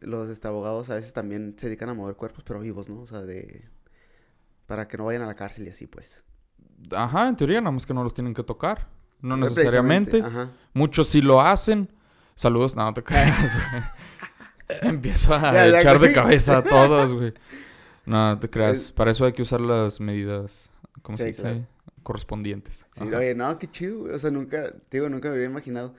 Los 0.00 0.30
este, 0.30 0.48
abogados 0.48 0.88
a 0.90 0.94
veces 0.94 1.12
también 1.12 1.54
se 1.58 1.66
dedican 1.66 1.90
a 1.90 1.94
mover 1.94 2.16
cuerpos, 2.16 2.42
pero 2.44 2.60
vivos, 2.60 2.88
¿no? 2.88 3.02
O 3.02 3.06
sea, 3.06 3.20
de... 3.22 3.68
Para 4.66 4.88
que 4.88 4.96
no 4.96 5.04
vayan 5.04 5.22
a 5.22 5.26
la 5.26 5.34
cárcel 5.34 5.66
y 5.66 5.70
así, 5.70 5.86
pues. 5.86 6.24
Ajá, 6.96 7.28
en 7.28 7.36
teoría, 7.36 7.60
nada 7.60 7.72
más 7.72 7.84
que 7.84 7.92
no 7.92 8.02
los 8.02 8.14
tienen 8.14 8.32
que 8.32 8.42
tocar. 8.42 8.88
No 9.20 9.36
necesariamente. 9.36 10.20
Ajá. 10.20 10.50
Muchos 10.72 11.08
sí 11.08 11.20
lo 11.20 11.40
hacen. 11.40 11.88
Saludos, 12.34 12.74
no, 12.74 12.84
no 12.84 12.94
te 12.94 13.02
güey. 13.02 13.82
Empiezo 14.82 15.34
a 15.34 15.52
Ya, 15.52 15.68
ya, 15.68 15.80
echar 15.80 15.98
de 15.98 16.12
cabeza 16.12 16.58
a 16.58 16.64
todos, 16.64 17.12
güey. 17.12 17.34
No, 18.06 18.38
te 18.38 18.50
creas. 18.50 18.78
Es- 18.78 18.92
Para 18.92 19.10
eso 19.12 19.24
hay 19.24 19.32
que 19.32 19.42
usar 19.42 19.60
las 19.60 20.00
medidas, 20.00 20.70
¿cómo 21.02 21.16
se 21.18 21.28
dice? 21.28 21.42
claro. 21.42 21.66
correspondientes. 22.02 22.86
Sí, 22.92 23.12
oye, 23.12 23.34
no, 23.34 23.58
qué 23.58 23.70
chido. 23.70 24.04
O 24.14 24.18
sea, 24.18 24.30
nunca, 24.30 24.72
te 24.88 24.98
digo, 24.98 25.08
nunca 25.08 25.28
me 25.28 25.34
hubiera 25.36 25.50
imaginado. 25.50 25.94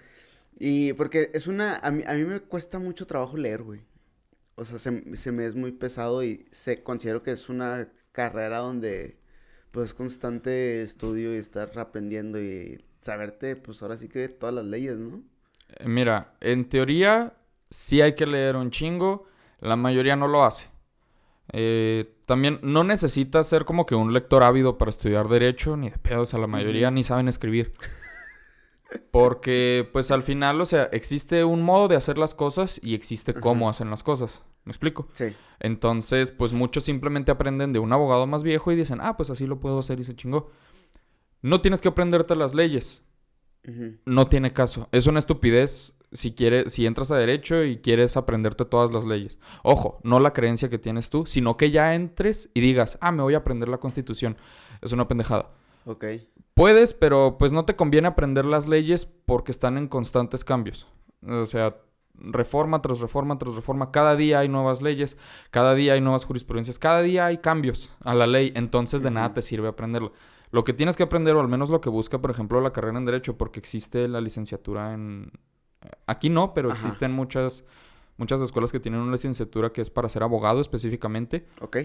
Y 0.59 0.93
porque 0.93 1.31
es 1.33 1.47
una, 1.47 1.77
a 1.79 1.91
mí, 1.91 2.03
a 2.07 2.13
mí 2.13 2.25
me 2.25 2.41
cuesta 2.41 2.79
mucho 2.79 3.07
trabajo 3.07 3.37
leer, 3.37 3.63
güey. 3.63 3.81
O 4.55 4.65
sea, 4.65 4.79
se, 4.79 5.15
se 5.17 5.31
me 5.33 5.45
es 5.45 5.55
muy 5.55 5.71
pesado 5.73 6.23
y 6.23 6.45
se, 6.51 6.83
considero 6.83 7.23
que 7.23 7.31
es 7.31 7.49
una 7.49 7.89
carrera 8.13 8.59
donde, 8.59 9.19
pues, 9.71 9.93
constante 9.93 10.81
estudio 10.83 11.33
y 11.35 11.37
estar 11.39 11.77
aprendiendo 11.79 12.41
y 12.41 12.83
saberte, 13.01 13.55
pues, 13.57 13.81
ahora 13.83 13.97
sí 13.97 14.09
que 14.09 14.29
todas 14.29 14.55
las 14.55 14.65
leyes, 14.65 14.97
¿no? 14.97 15.23
Eh, 15.69 15.87
mira, 15.87 16.35
en 16.41 16.67
teoría 16.69 17.33
sí 17.69 18.01
hay 18.01 18.15
que 18.15 18.25
leer 18.25 18.55
un 18.55 18.71
chingo, 18.71 19.25
la 19.59 19.75
mayoría 19.75 20.15
no 20.15 20.27
lo 20.27 20.43
hace. 20.45 20.67
Eh, 21.51 22.15
también 22.25 22.59
no 22.63 22.83
necesitas 22.83 23.47
ser 23.47 23.65
como 23.65 23.85
que 23.85 23.95
un 23.95 24.13
lector 24.13 24.43
ávido 24.43 24.77
para 24.77 24.89
estudiar 24.89 25.27
derecho, 25.27 25.75
ni 25.75 25.89
de 25.89 25.97
pedos, 25.97 26.33
a 26.33 26.37
la 26.37 26.47
mayoría 26.47 26.89
ni 26.91 27.03
saben 27.03 27.27
escribir. 27.27 27.73
Porque, 29.11 29.89
pues 29.91 30.11
al 30.11 30.23
final, 30.23 30.61
o 30.61 30.65
sea, 30.65 30.83
existe 30.91 31.43
un 31.43 31.63
modo 31.63 31.87
de 31.87 31.95
hacer 31.95 32.17
las 32.17 32.35
cosas 32.35 32.79
y 32.83 32.93
existe 32.93 33.33
cómo 33.33 33.69
hacen 33.69 33.89
las 33.89 34.03
cosas. 34.03 34.43
¿Me 34.65 34.71
explico? 34.71 35.09
Sí. 35.13 35.35
Entonces, 35.59 36.31
pues 36.31 36.53
muchos 36.53 36.83
simplemente 36.83 37.31
aprenden 37.31 37.73
de 37.73 37.79
un 37.79 37.91
abogado 37.91 38.27
más 38.27 38.43
viejo 38.43 38.71
y 38.71 38.75
dicen, 38.75 38.99
ah, 39.01 39.17
pues 39.17 39.29
así 39.29 39.45
lo 39.45 39.59
puedo 39.59 39.79
hacer 39.79 39.99
y 39.99 40.03
se 40.03 40.15
chingó. 40.15 40.51
No 41.41 41.59
tienes 41.59 41.81
que 41.81 41.89
aprenderte 41.89 42.35
las 42.35 42.53
leyes. 42.53 43.03
No 44.05 44.27
tiene 44.27 44.51
caso. 44.51 44.89
Es 44.91 45.07
una 45.07 45.19
estupidez 45.19 45.92
si 46.13 46.33
quieres, 46.33 46.71
si 46.71 46.85
entras 46.85 47.11
a 47.11 47.17
derecho 47.17 47.63
y 47.63 47.77
quieres 47.77 48.15
aprenderte 48.17 48.65
todas 48.65 48.91
las 48.93 49.05
leyes. 49.05 49.39
Ojo, 49.63 49.99
no 50.03 50.19
la 50.19 50.33
creencia 50.33 50.69
que 50.69 50.79
tienes 50.79 51.09
tú, 51.09 51.25
sino 51.25 51.57
que 51.57 51.71
ya 51.71 51.95
entres 51.95 52.49
y 52.53 52.61
digas, 52.61 52.97
ah, 53.01 53.11
me 53.11 53.23
voy 53.23 53.33
a 53.33 53.37
aprender 53.37 53.69
la 53.69 53.79
constitución. 53.79 54.37
Es 54.81 54.91
una 54.91 55.07
pendejada. 55.07 55.51
Ok. 55.85 56.05
Puedes, 56.53 56.93
pero 56.93 57.37
pues 57.37 57.51
no 57.51 57.65
te 57.65 57.75
conviene 57.75 58.07
aprender 58.07 58.45
las 58.45 58.67
leyes 58.67 59.05
porque 59.05 59.51
están 59.51 59.77
en 59.77 59.87
constantes 59.87 60.45
cambios. 60.45 60.87
O 61.27 61.45
sea, 61.45 61.77
reforma 62.15 62.81
tras 62.81 62.99
reforma 62.99 63.37
tras 63.37 63.55
reforma. 63.55 63.91
Cada 63.91 64.15
día 64.15 64.39
hay 64.39 64.49
nuevas 64.49 64.81
leyes, 64.81 65.17
cada 65.51 65.73
día 65.73 65.93
hay 65.93 66.01
nuevas 66.01 66.25
jurisprudencias, 66.25 66.79
cada 66.79 67.01
día 67.01 67.25
hay 67.25 67.39
cambios 67.39 67.91
a 68.01 68.13
la 68.13 68.27
ley. 68.27 68.51
Entonces 68.55 69.03
de 69.03 69.11
nada 69.11 69.33
te 69.33 69.41
sirve 69.41 69.67
aprenderlo. 69.67 70.13
Lo 70.51 70.63
que 70.63 70.73
tienes 70.73 70.95
que 70.95 71.01
aprender, 71.01 71.35
o 71.35 71.39
al 71.39 71.47
menos 71.47 71.71
lo 71.71 71.81
que 71.81 71.89
busca, 71.89 72.21
por 72.21 72.29
ejemplo, 72.29 72.61
la 72.61 72.71
carrera 72.71 72.99
en 72.99 73.05
Derecho, 73.05 73.37
porque 73.37 73.59
existe 73.59 74.07
la 74.07 74.21
licenciatura 74.21 74.93
en... 74.93 75.31
Aquí 76.07 76.29
no, 76.29 76.53
pero 76.53 76.71
existen 76.71 77.11
muchas, 77.11 77.63
muchas 78.17 78.41
escuelas 78.41 78.71
que 78.71 78.79
tienen 78.79 79.01
una 79.01 79.11
licenciatura 79.11 79.71
que 79.71 79.81
es 79.81 79.89
para 79.89 80.09
ser 80.09 80.23
abogado 80.23 80.61
específicamente. 80.61 81.45
Ok. 81.61 81.77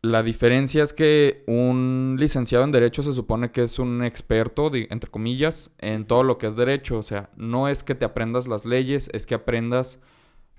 La 0.00 0.22
diferencia 0.22 0.84
es 0.84 0.92
que 0.92 1.42
un 1.48 2.16
licenciado 2.20 2.64
en 2.64 2.70
Derecho 2.70 3.02
se 3.02 3.12
supone 3.12 3.50
que 3.50 3.64
es 3.64 3.80
un 3.80 4.04
experto, 4.04 4.70
entre 4.72 5.10
comillas, 5.10 5.72
en 5.78 6.06
todo 6.06 6.22
lo 6.22 6.38
que 6.38 6.46
es 6.46 6.54
derecho. 6.54 6.98
O 6.98 7.02
sea, 7.02 7.30
no 7.36 7.66
es 7.68 7.82
que 7.82 7.96
te 7.96 8.04
aprendas 8.04 8.46
las 8.46 8.64
leyes, 8.64 9.10
es 9.12 9.26
que 9.26 9.34
aprendas 9.34 9.98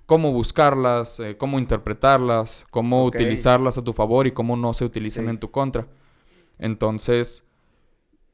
cómo 0.05 0.34
buscarlas, 0.34 1.22
eh, 1.22 1.38
cómo 1.38 1.58
interpretarlas, 1.58 2.65
cómo 2.69 3.05
utilizarlas 3.05 3.77
a 3.77 3.84
tu 3.84 3.93
favor 3.93 4.27
y 4.27 4.31
cómo 4.31 4.58
no 4.58 4.74
se 4.74 4.84
utilizan 4.84 5.29
en 5.29 5.39
tu 5.39 5.51
contra. 5.51 5.88
Entonces, 6.58 7.46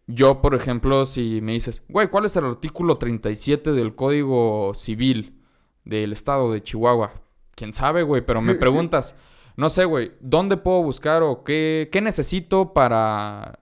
yo, 0.07 0.41
por 0.41 0.55
ejemplo, 0.55 1.05
si 1.05 1.41
me 1.41 1.53
dices, 1.53 1.83
güey, 1.89 2.09
¿cuál 2.09 2.25
es 2.25 2.35
el 2.35 2.45
artículo 2.45 2.97
37 2.97 3.71
del 3.71 3.95
Código 3.95 4.73
Civil 4.73 5.41
del 5.83 6.13
Estado 6.13 6.51
de 6.51 6.61
Chihuahua? 6.61 7.13
¿Quién 7.55 7.73
sabe, 7.73 8.03
güey? 8.03 8.21
Pero 8.21 8.41
me 8.41 8.55
preguntas 8.55 9.15
no 9.57 9.69
sé, 9.69 9.85
güey, 9.85 10.11
¿dónde 10.19 10.57
puedo 10.57 10.83
buscar 10.83 11.23
o 11.23 11.43
qué, 11.43 11.89
qué 11.91 12.01
necesito 12.01 12.73
para, 12.73 13.59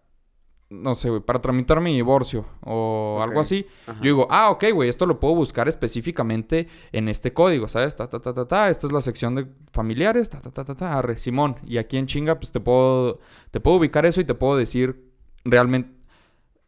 no 0.70 0.96
sé, 0.96 1.10
güey, 1.10 1.22
para 1.22 1.40
tramitar 1.40 1.82
mi 1.82 1.94
divorcio 1.94 2.48
o 2.62 3.20
algo 3.22 3.40
así? 3.40 3.68
Yo 3.86 4.02
digo, 4.02 4.28
ah, 4.32 4.50
ok, 4.50 4.66
güey, 4.74 4.90
esto 4.90 5.06
lo 5.06 5.20
puedo 5.20 5.36
buscar 5.36 5.68
específicamente 5.68 6.68
en 6.92 7.10
este 7.10 7.32
código, 7.32 7.68
¿sabes? 7.68 7.96
Ta, 7.96 8.10
ta, 8.10 8.20
ta, 8.20 8.34
ta, 8.34 8.48
ta, 8.48 8.70
esta 8.70 8.88
es 8.88 8.94
la 8.94 9.02
sección 9.02 9.36
de 9.36 9.48
familiares, 9.72 10.30
ta, 10.30 10.42
ta, 10.42 10.50
ta, 10.50 10.66
ta, 10.66 10.76
ta, 10.76 10.98
arre, 10.98 11.20
Simón. 11.20 11.58
Y 11.64 11.78
aquí 11.78 11.98
en 11.98 12.08
chinga, 12.08 12.40
pues 12.40 12.52
te 12.52 12.60
puedo, 12.60 13.20
te 13.52 13.60
puedo 13.60 13.78
ubicar 13.78 14.06
eso 14.08 14.20
y 14.20 14.26
te 14.26 14.34
puedo 14.34 14.58
decir 14.58 15.12
realmente 15.46 16.03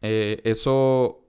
eh, 0.02 0.40
eso 0.44 1.26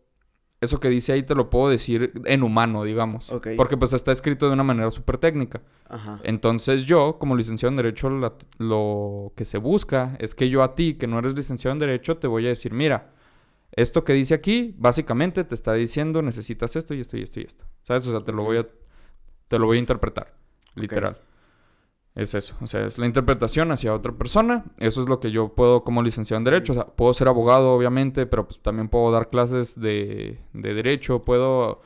eso 0.59 0.79
que 0.79 0.89
dice 0.89 1.13
ahí 1.13 1.21
te 1.21 1.35
lo 1.35 1.49
puedo 1.49 1.69
decir 1.69 2.13
en 2.25 2.41
humano, 2.41 2.83
digamos. 2.83 3.31
Porque 3.55 3.77
pues 3.77 3.93
está 3.93 4.11
escrito 4.11 4.47
de 4.47 4.53
una 4.53 4.63
manera 4.63 4.89
súper 4.89 5.19
técnica. 5.19 5.61
Ajá. 5.87 6.19
Entonces 6.23 6.85
yo, 6.85 7.19
como 7.19 7.35
licenciado 7.35 7.71
en 7.71 7.77
Derecho, 7.77 8.09
lo 8.57 9.33
que 9.35 9.45
se 9.45 9.59
busca 9.59 10.15
es 10.19 10.33
que 10.33 10.49
yo 10.49 10.63
a 10.63 10.73
ti, 10.73 10.95
que 10.95 11.05
no 11.05 11.19
eres 11.19 11.35
licenciado 11.35 11.73
en 11.73 11.79
Derecho, 11.79 12.17
te 12.17 12.25
voy 12.25 12.45
a 12.47 12.49
decir, 12.49 12.73
mira, 12.73 13.11
esto 13.71 14.03
que 14.03 14.13
dice 14.13 14.33
aquí, 14.33 14.73
básicamente 14.79 15.43
te 15.43 15.53
está 15.53 15.73
diciendo, 15.73 16.23
necesitas 16.23 16.75
esto 16.75 16.95
y 16.95 17.01
esto 17.01 17.17
y 17.17 17.21
esto 17.21 17.39
y 17.39 17.43
esto. 17.43 17.65
¿Sabes? 17.83 18.07
O 18.07 18.11
sea, 18.11 18.21
te 18.21 18.31
lo 18.31 18.43
voy 18.43 18.57
a, 18.57 18.67
te 19.47 19.59
lo 19.59 19.67
voy 19.67 19.77
a 19.77 19.79
interpretar, 19.79 20.33
literal. 20.73 21.21
Es 22.17 22.33
eso, 22.33 22.55
o 22.61 22.65
sea, 22.65 22.83
es 22.83 22.97
la 22.97 23.05
interpretación 23.05 23.71
hacia 23.71 23.93
otra 23.93 24.11
persona. 24.11 24.65
Eso 24.79 25.01
es 25.01 25.07
lo 25.07 25.19
que 25.19 25.29
yo 25.29 25.53
puedo 25.53 25.83
como 25.83 26.01
licenciado 26.01 26.39
en 26.39 26.45
Derecho. 26.45 26.71
O 26.71 26.75
sea, 26.75 26.85
puedo 26.85 27.13
ser 27.13 27.27
abogado, 27.27 27.75
obviamente, 27.75 28.25
pero 28.25 28.47
pues 28.47 28.59
también 28.59 28.89
puedo 28.89 29.11
dar 29.11 29.29
clases 29.29 29.79
de, 29.79 30.39
Derecho, 30.51 31.21
puedo, 31.21 31.81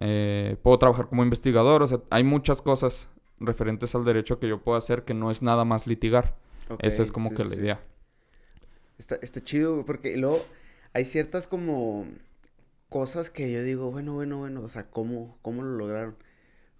eh, 0.00 0.56
puedo 0.62 0.78
trabajar 0.78 1.08
como 1.08 1.22
investigador. 1.22 1.82
O 1.82 1.88
sea, 1.88 2.00
hay 2.08 2.24
muchas 2.24 2.62
cosas 2.62 3.10
referentes 3.38 3.94
al 3.94 4.06
derecho 4.06 4.38
que 4.38 4.48
yo 4.48 4.62
puedo 4.62 4.78
hacer 4.78 5.04
que 5.04 5.12
no 5.12 5.30
es 5.30 5.42
nada 5.42 5.66
más 5.66 5.86
litigar. 5.86 6.34
Esa 6.78 7.02
es 7.02 7.12
como 7.12 7.34
que 7.34 7.44
la 7.44 7.54
idea. 7.54 7.80
Está, 8.96 9.16
está 9.16 9.44
chido, 9.44 9.84
porque 9.84 10.16
luego 10.16 10.40
hay 10.94 11.04
ciertas 11.04 11.46
como 11.46 12.06
cosas 12.88 13.28
que 13.28 13.52
yo 13.52 13.62
digo, 13.62 13.90
bueno, 13.90 14.14
bueno, 14.14 14.38
bueno, 14.38 14.62
o 14.62 14.70
sea, 14.70 14.88
¿cómo, 14.88 15.36
cómo 15.42 15.60
lo 15.60 15.76
lograron? 15.76 16.16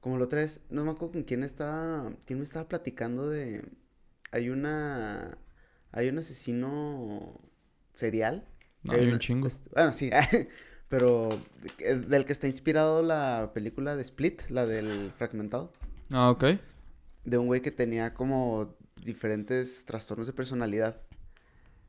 Como 0.07 0.19
lo 0.19 0.29
traes, 0.29 0.61
no 0.71 0.85
me 0.85 0.93
acuerdo 0.93 1.15
con 1.15 1.25
quién 1.25 1.43
estaba, 1.43 2.13
quién 2.27 2.39
me 2.39 2.45
estaba 2.45 2.69
platicando 2.69 3.29
de, 3.29 3.65
hay 4.31 4.51
una, 4.51 5.37
hay 5.91 6.09
un 6.09 6.19
asesino 6.19 7.41
serial. 7.93 8.47
hay, 8.89 9.09
un 9.09 9.19
chingo. 9.19 9.49
Bueno, 9.75 9.93
sí, 9.93 10.11
pero 10.89 11.29
del 12.07 12.25
que 12.25 12.33
está 12.33 12.47
inspirado 12.47 13.03
la 13.03 13.51
película 13.53 13.97
de 13.97 14.03
Split, 14.03 14.43
la 14.49 14.65
del 14.65 15.11
fragmentado. 15.17 15.73
Ah, 16.13 16.31
ok. 16.31 16.45
De 17.25 17.39
un 17.39 17.49
güey 17.49 17.61
que 17.61 17.73
tenía 17.73 18.15
como 18.15 18.77
diferentes 19.05 19.87
trastornos 19.87 20.29
de 20.29 20.33
personalidad. 20.33 21.01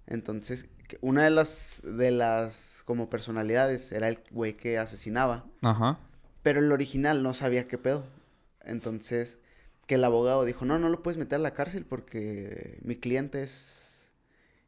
Entonces, 0.07 0.67
una 1.01 1.23
de 1.23 1.29
las, 1.29 1.83
de 1.83 2.09
las 2.09 2.81
como 2.83 3.11
personalidades 3.11 3.91
era 3.91 4.09
el 4.09 4.17
güey 4.31 4.57
que 4.57 4.79
asesinaba. 4.79 5.45
Ajá. 5.61 5.99
Pero 6.43 6.59
el 6.59 6.71
original 6.71 7.23
no 7.23 7.33
sabía 7.33 7.67
qué 7.67 7.77
pedo. 7.77 8.05
Entonces, 8.61 9.39
que 9.87 9.95
el 9.95 10.03
abogado 10.03 10.45
dijo, 10.45 10.65
no, 10.65 10.77
no 10.77 10.89
lo 10.89 11.01
puedes 11.01 11.17
meter 11.17 11.37
a 11.37 11.41
la 11.41 11.53
cárcel 11.53 11.85
porque 11.85 12.79
mi 12.83 12.97
cliente 12.97 13.41
es, 13.41 14.11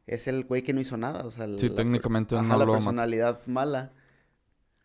es 0.06 0.26
el 0.26 0.44
güey 0.44 0.62
que 0.62 0.72
no 0.72 0.80
hizo 0.80 0.96
nada. 0.96 1.24
O 1.24 1.30
sea, 1.30 1.46
sí, 1.58 1.70
técnicamente 1.70 2.34
no 2.34 2.56
la 2.56 2.66
personalidad 2.66 3.46
mala. 3.46 3.92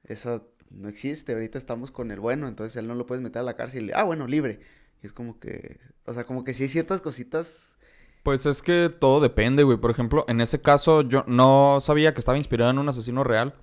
Esa 0.04 0.44
no 0.70 0.90
existe. 0.90 1.34
Ahorita 1.34 1.58
estamos 1.58 1.92
con 1.92 2.12
el 2.12 2.20
bueno, 2.20 2.48
entonces 2.48 2.76
él 2.76 2.88
no 2.88 2.96
lo 2.96 3.06
puedes 3.06 3.24
meter 3.24 3.40
a 3.40 3.44
la 3.44 3.56
cárcel. 3.56 3.92
Ah, 3.96 4.04
bueno, 4.04 4.28
libre. 4.28 4.60
Y 5.02 5.08
es 5.08 5.14
como 5.14 5.40
que, 5.40 5.80
o 6.06 6.14
sea, 6.14 6.26
como 6.26 6.44
que 6.44 6.54
sí 6.54 6.64
hay 6.64 6.70
ciertas 6.70 7.02
cositas. 7.02 7.78
Pues 8.24 8.46
es 8.46 8.62
que 8.62 8.90
todo 8.90 9.22
depende, 9.22 9.64
güey. 9.64 9.78
Por 9.78 9.92
ejemplo, 9.92 10.26
en 10.28 10.42
ese 10.42 10.60
caso 10.60 11.02
yo 11.02 11.24
no 11.28 11.80
sabía 11.80 12.14
que 12.14 12.20
estaba 12.20 12.38
inspirado 12.38 12.72
en 12.72 12.80
un 12.80 12.90
asesino 12.90 13.24
real. 13.24 13.56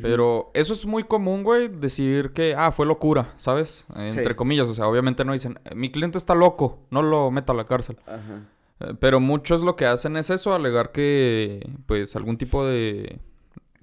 Pero 0.00 0.50
eso 0.54 0.72
es 0.72 0.86
muy 0.86 1.04
común, 1.04 1.42
güey, 1.42 1.68
decir 1.68 2.32
que, 2.32 2.54
ah, 2.56 2.72
fue 2.72 2.86
locura, 2.86 3.34
¿sabes? 3.36 3.86
Entre 3.94 4.34
comillas, 4.34 4.68
o 4.68 4.74
sea, 4.74 4.86
obviamente 4.86 5.24
no 5.24 5.32
dicen, 5.34 5.58
mi 5.74 5.90
cliente 5.90 6.16
está 6.16 6.34
loco, 6.34 6.78
no 6.90 7.02
lo 7.02 7.30
meta 7.30 7.52
a 7.52 7.56
la 7.56 7.64
cárcel. 7.64 7.98
Ajá. 8.06 8.46
Eh, 8.80 8.94
pero 8.98 9.20
muchos 9.20 9.60
lo 9.60 9.76
que 9.76 9.86
hacen 9.86 10.16
es 10.16 10.30
eso, 10.30 10.54
alegar 10.54 10.92
que, 10.92 11.68
pues, 11.86 12.16
algún 12.16 12.38
tipo 12.38 12.64
de, 12.64 13.20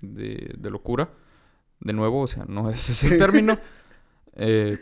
de, 0.01 0.55
de 0.57 0.69
locura. 0.69 1.09
De 1.79 1.93
nuevo, 1.93 2.21
o 2.21 2.27
sea, 2.27 2.45
no 2.45 2.69
es 2.69 2.89
ese 2.89 3.17
término. 3.17 3.57
eh, 4.35 4.77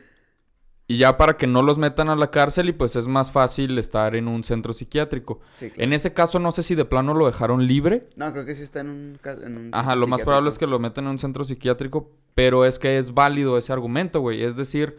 y 0.89 0.98
ya 0.98 1.17
para 1.17 1.36
que 1.36 1.48
no 1.48 1.62
los 1.63 1.77
metan 1.77 2.10
a 2.10 2.15
la 2.15 2.32
cárcel 2.32 2.70
y 2.70 2.72
pues 2.72 2.96
es 2.96 3.08
más 3.08 3.29
fácil 3.29 3.77
estar 3.77 4.15
en 4.15 4.29
un 4.29 4.44
centro 4.44 4.72
psiquiátrico. 4.72 5.41
En 5.75 5.91
ese 5.91 6.13
caso 6.13 6.39
no 6.39 6.53
sé 6.53 6.63
si 6.63 6.75
de 6.75 6.86
plano 6.86 7.13
lo 7.13 7.25
dejaron 7.25 7.67
libre. 7.67 8.08
No, 8.15 8.32
creo 8.32 8.46
que 8.46 8.56
sí 8.56 8.63
está 8.63 8.79
en 8.79 8.89
un, 8.89 9.20
en 9.44 9.70
Ajá, 9.74 9.98
lo 9.98 10.08
más 10.08 10.22
probable 10.22 10.50
es 10.50 10.58
que 10.58 10.65
lo 10.65 10.79
metan 10.79 11.06
en 11.06 11.12
un 11.12 11.17
centro 11.20 11.44
psiquiátrico, 11.44 12.12
pero 12.36 12.63
es 12.63 12.79
que 12.79 12.98
es 12.98 13.13
válido 13.13 13.58
ese 13.58 13.74
argumento, 13.74 14.22
güey. 14.22 14.44
Es 14.44 14.56
decir, 14.56 14.98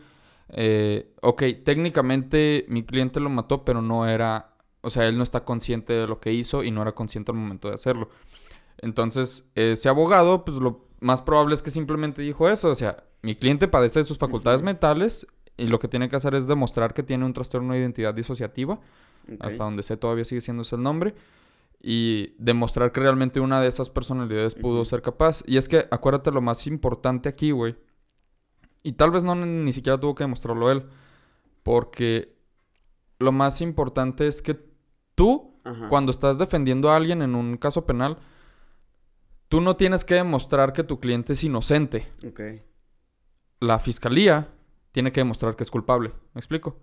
eh, 0.50 1.10
ok, 1.22 1.42
técnicamente 1.64 2.66
mi 2.68 2.82
cliente 2.82 3.18
lo 3.18 3.30
mató, 3.30 3.64
pero 3.64 3.80
no 3.80 4.06
era, 4.06 4.56
o 4.82 4.90
sea, 4.90 5.08
él 5.08 5.16
no 5.16 5.22
está 5.22 5.44
consciente 5.44 5.94
de 5.94 6.06
lo 6.06 6.20
que 6.20 6.32
hizo 6.32 6.64
y 6.64 6.70
no 6.70 6.82
era 6.82 6.92
consciente 6.92 7.32
al 7.32 7.38
momento 7.38 7.68
de 7.68 7.74
hacerlo. 7.74 8.10
Entonces, 8.76 9.48
ese 9.54 9.88
abogado, 9.88 10.44
pues 10.44 10.58
lo 10.58 10.86
más 11.00 11.22
probable 11.22 11.54
es 11.54 11.62
que 11.62 11.70
simplemente 11.70 12.20
dijo 12.22 12.48
eso, 12.48 12.68
o 12.68 12.74
sea, 12.74 13.04
mi 13.22 13.34
cliente 13.34 13.68
padece 13.68 14.00
de 14.00 14.04
sus 14.04 14.18
facultades 14.18 14.62
mentales, 14.62 15.26
y 15.58 15.66
lo 15.66 15.78
que 15.78 15.88
tiene 15.88 16.08
que 16.08 16.16
hacer 16.16 16.34
es 16.34 16.46
demostrar 16.46 16.94
que 16.94 17.02
tiene 17.02 17.26
un 17.26 17.32
trastorno 17.34 17.74
de 17.74 17.80
identidad 17.80 18.14
disociativa. 18.14 18.80
Hasta 19.40 19.64
donde 19.64 19.82
sé 19.82 19.98
todavía 19.98 20.24
sigue 20.24 20.40
siendo 20.40 20.62
ese 20.62 20.76
el 20.76 20.82
nombre. 20.82 21.14
y 21.80 22.34
demostrar 22.38 22.90
que 22.90 23.00
realmente 23.00 23.38
una 23.38 23.60
de 23.60 23.68
esas 23.68 23.88
personalidades 23.90 24.54
pudo 24.54 24.84
ser 24.84 25.02
capaz. 25.02 25.42
Y 25.46 25.58
es 25.58 25.68
que 25.68 25.86
acuérdate 25.90 26.32
lo 26.32 26.40
más 26.40 26.66
importante 26.66 27.28
aquí, 27.28 27.50
güey. 27.52 27.76
Y 28.82 28.92
tal 28.92 29.10
vez 29.10 29.22
no 29.22 29.34
ni 29.36 29.72
siquiera 29.72 30.00
tuvo 30.00 30.14
que 30.14 30.24
demostrarlo 30.24 30.70
él. 30.72 30.86
Porque 31.62 32.36
lo 33.18 33.30
más 33.32 33.60
importante 33.60 34.26
es 34.26 34.42
que 34.42 34.58
tú, 35.14 35.54
Ajá. 35.64 35.88
cuando 35.88 36.10
estás 36.10 36.38
defendiendo 36.38 36.90
a 36.90 36.96
alguien 36.96 37.22
en 37.22 37.34
un 37.34 37.56
caso 37.58 37.84
penal, 37.86 38.18
tú 39.48 39.60
no 39.60 39.76
tienes 39.76 40.04
que 40.04 40.14
demostrar 40.14 40.72
que 40.72 40.82
tu 40.84 40.98
cliente 40.98 41.34
es 41.34 41.44
inocente. 41.44 42.08
Ok. 42.26 42.40
La 43.60 43.78
fiscalía 43.78 44.48
tiene 44.92 45.12
que 45.12 45.20
demostrar 45.20 45.56
que 45.56 45.62
es 45.62 45.70
culpable. 45.70 46.12
¿Me 46.34 46.38
explico? 46.40 46.80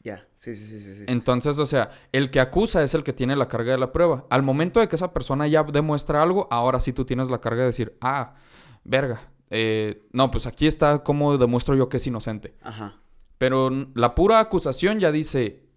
Ya. 0.00 0.26
Sí, 0.34 0.54
sí, 0.54 0.64
sí, 0.64 0.78
sí. 0.78 0.94
sí, 0.94 0.94
sí. 1.00 1.04
Entonces, 1.08 1.58
o 1.58 1.66
sea, 1.66 1.90
el 2.12 2.30
que 2.30 2.40
acusa 2.40 2.82
es 2.82 2.94
el 2.94 3.02
que 3.02 3.12
tiene 3.12 3.36
la 3.36 3.48
carga 3.48 3.72
de 3.72 3.78
la 3.78 3.92
prueba. 3.92 4.26
Al 4.30 4.42
momento 4.42 4.80
de 4.80 4.88
que 4.88 4.96
esa 4.96 5.12
persona 5.12 5.46
ya 5.46 5.62
demuestra 5.64 6.22
algo, 6.22 6.48
ahora 6.50 6.80
sí 6.80 6.92
tú 6.92 7.04
tienes 7.04 7.28
la 7.30 7.40
carga 7.40 7.60
de 7.60 7.66
decir, 7.66 7.96
ah, 8.00 8.34
verga, 8.84 9.20
eh, 9.50 10.06
no, 10.12 10.30
pues 10.30 10.46
aquí 10.46 10.66
está 10.66 11.02
cómo 11.02 11.36
demuestro 11.36 11.74
yo 11.74 11.88
que 11.88 11.96
es 11.98 12.06
inocente. 12.06 12.54
Ajá. 12.62 13.00
Pero 13.38 13.70
la 13.94 14.14
pura 14.14 14.40
acusación 14.40 15.00
ya 15.00 15.12
dice, 15.12 15.68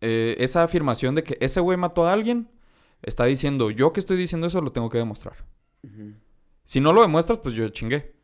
eh, 0.00 0.36
esa 0.38 0.62
afirmación 0.62 1.14
de 1.14 1.24
que 1.24 1.38
ese 1.40 1.60
güey 1.60 1.78
mató 1.78 2.06
a 2.06 2.12
alguien, 2.12 2.50
está 3.02 3.24
diciendo, 3.24 3.70
yo 3.70 3.92
que 3.92 4.00
estoy 4.00 4.16
diciendo 4.16 4.46
eso 4.46 4.60
lo 4.60 4.72
tengo 4.72 4.90
que 4.90 4.98
demostrar. 4.98 5.44
Si 6.64 6.80
no 6.80 6.92
lo 6.92 7.02
demuestras, 7.02 7.38
pues 7.38 7.54
yo 7.54 7.68
chingué. 7.68 8.15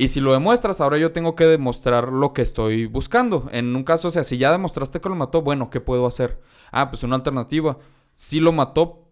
Y 0.00 0.08
si 0.08 0.20
lo 0.20 0.32
demuestras, 0.32 0.80
ahora 0.80 0.96
yo 0.96 1.10
tengo 1.10 1.34
que 1.34 1.44
demostrar 1.44 2.12
lo 2.12 2.32
que 2.32 2.40
estoy 2.40 2.86
buscando. 2.86 3.48
En 3.50 3.74
un 3.74 3.82
caso, 3.82 4.06
o 4.06 4.10
sea, 4.12 4.22
si 4.22 4.38
ya 4.38 4.52
demostraste 4.52 5.00
que 5.00 5.08
lo 5.08 5.16
mató, 5.16 5.42
bueno, 5.42 5.70
¿qué 5.70 5.80
puedo 5.80 6.06
hacer? 6.06 6.40
Ah, 6.70 6.88
pues 6.88 7.02
una 7.02 7.16
alternativa. 7.16 7.78
Sí 8.14 8.38
lo 8.38 8.52
mató, 8.52 9.08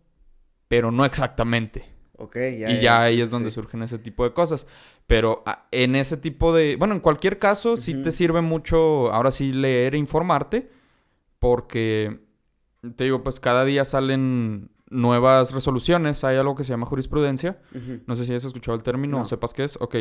pero 0.69 0.93
no 0.93 1.05
exactamente. 1.05 1.91
Ok, 2.19 2.37
ya. 2.37 2.71
y 2.71 2.81
ya 2.81 3.03
ahí 3.03 3.21
es 3.21 3.31
donde 3.31 3.51
sí. 3.51 3.57
surgen 3.57 3.83
ese 3.83 3.99
tipo 3.99 4.23
de 4.23 4.33
cosas. 4.33 4.69
Pero 5.09 5.43
ah, 5.45 5.67
en 5.73 5.97
ese 5.97 6.17
tipo 6.17 6.55
de... 6.55 6.77
Bueno, 6.77 6.95
en 6.95 7.01
cualquier 7.01 7.41
caso, 7.41 7.77
sí 7.77 7.95
te 8.03 8.13
sirve 8.13 8.41
mucho, 8.41 9.13
ahora 9.13 9.33
sí, 9.33 9.53
leer 9.53 9.97
e 9.97 9.99
informarte. 9.99 10.71
Porque, 11.41 12.21
te 12.95 13.05
digo, 13.05 13.25
pues 13.25 13.41
cada 13.41 13.65
día 13.65 13.85
salen 13.85 14.71
nuevas 14.89 15.53
resoluciones. 15.53 16.23
Hay 16.23 16.37
algo 16.37 16.55
que 16.55 16.63
se 16.63 16.71
llama 16.71 16.87
jurisprudencia. 16.87 17.59
No 18.07 18.15
sé 18.15 18.25
si 18.25 18.33
has 18.35 18.45
escuchado 18.45 18.77
el 18.77 18.85
término 18.85 19.17
o 19.17 19.21
No. 19.21 19.25
sepas 19.27 19.53
qué 19.53 19.65
es. 19.65 19.77
Ok. 19.81 19.97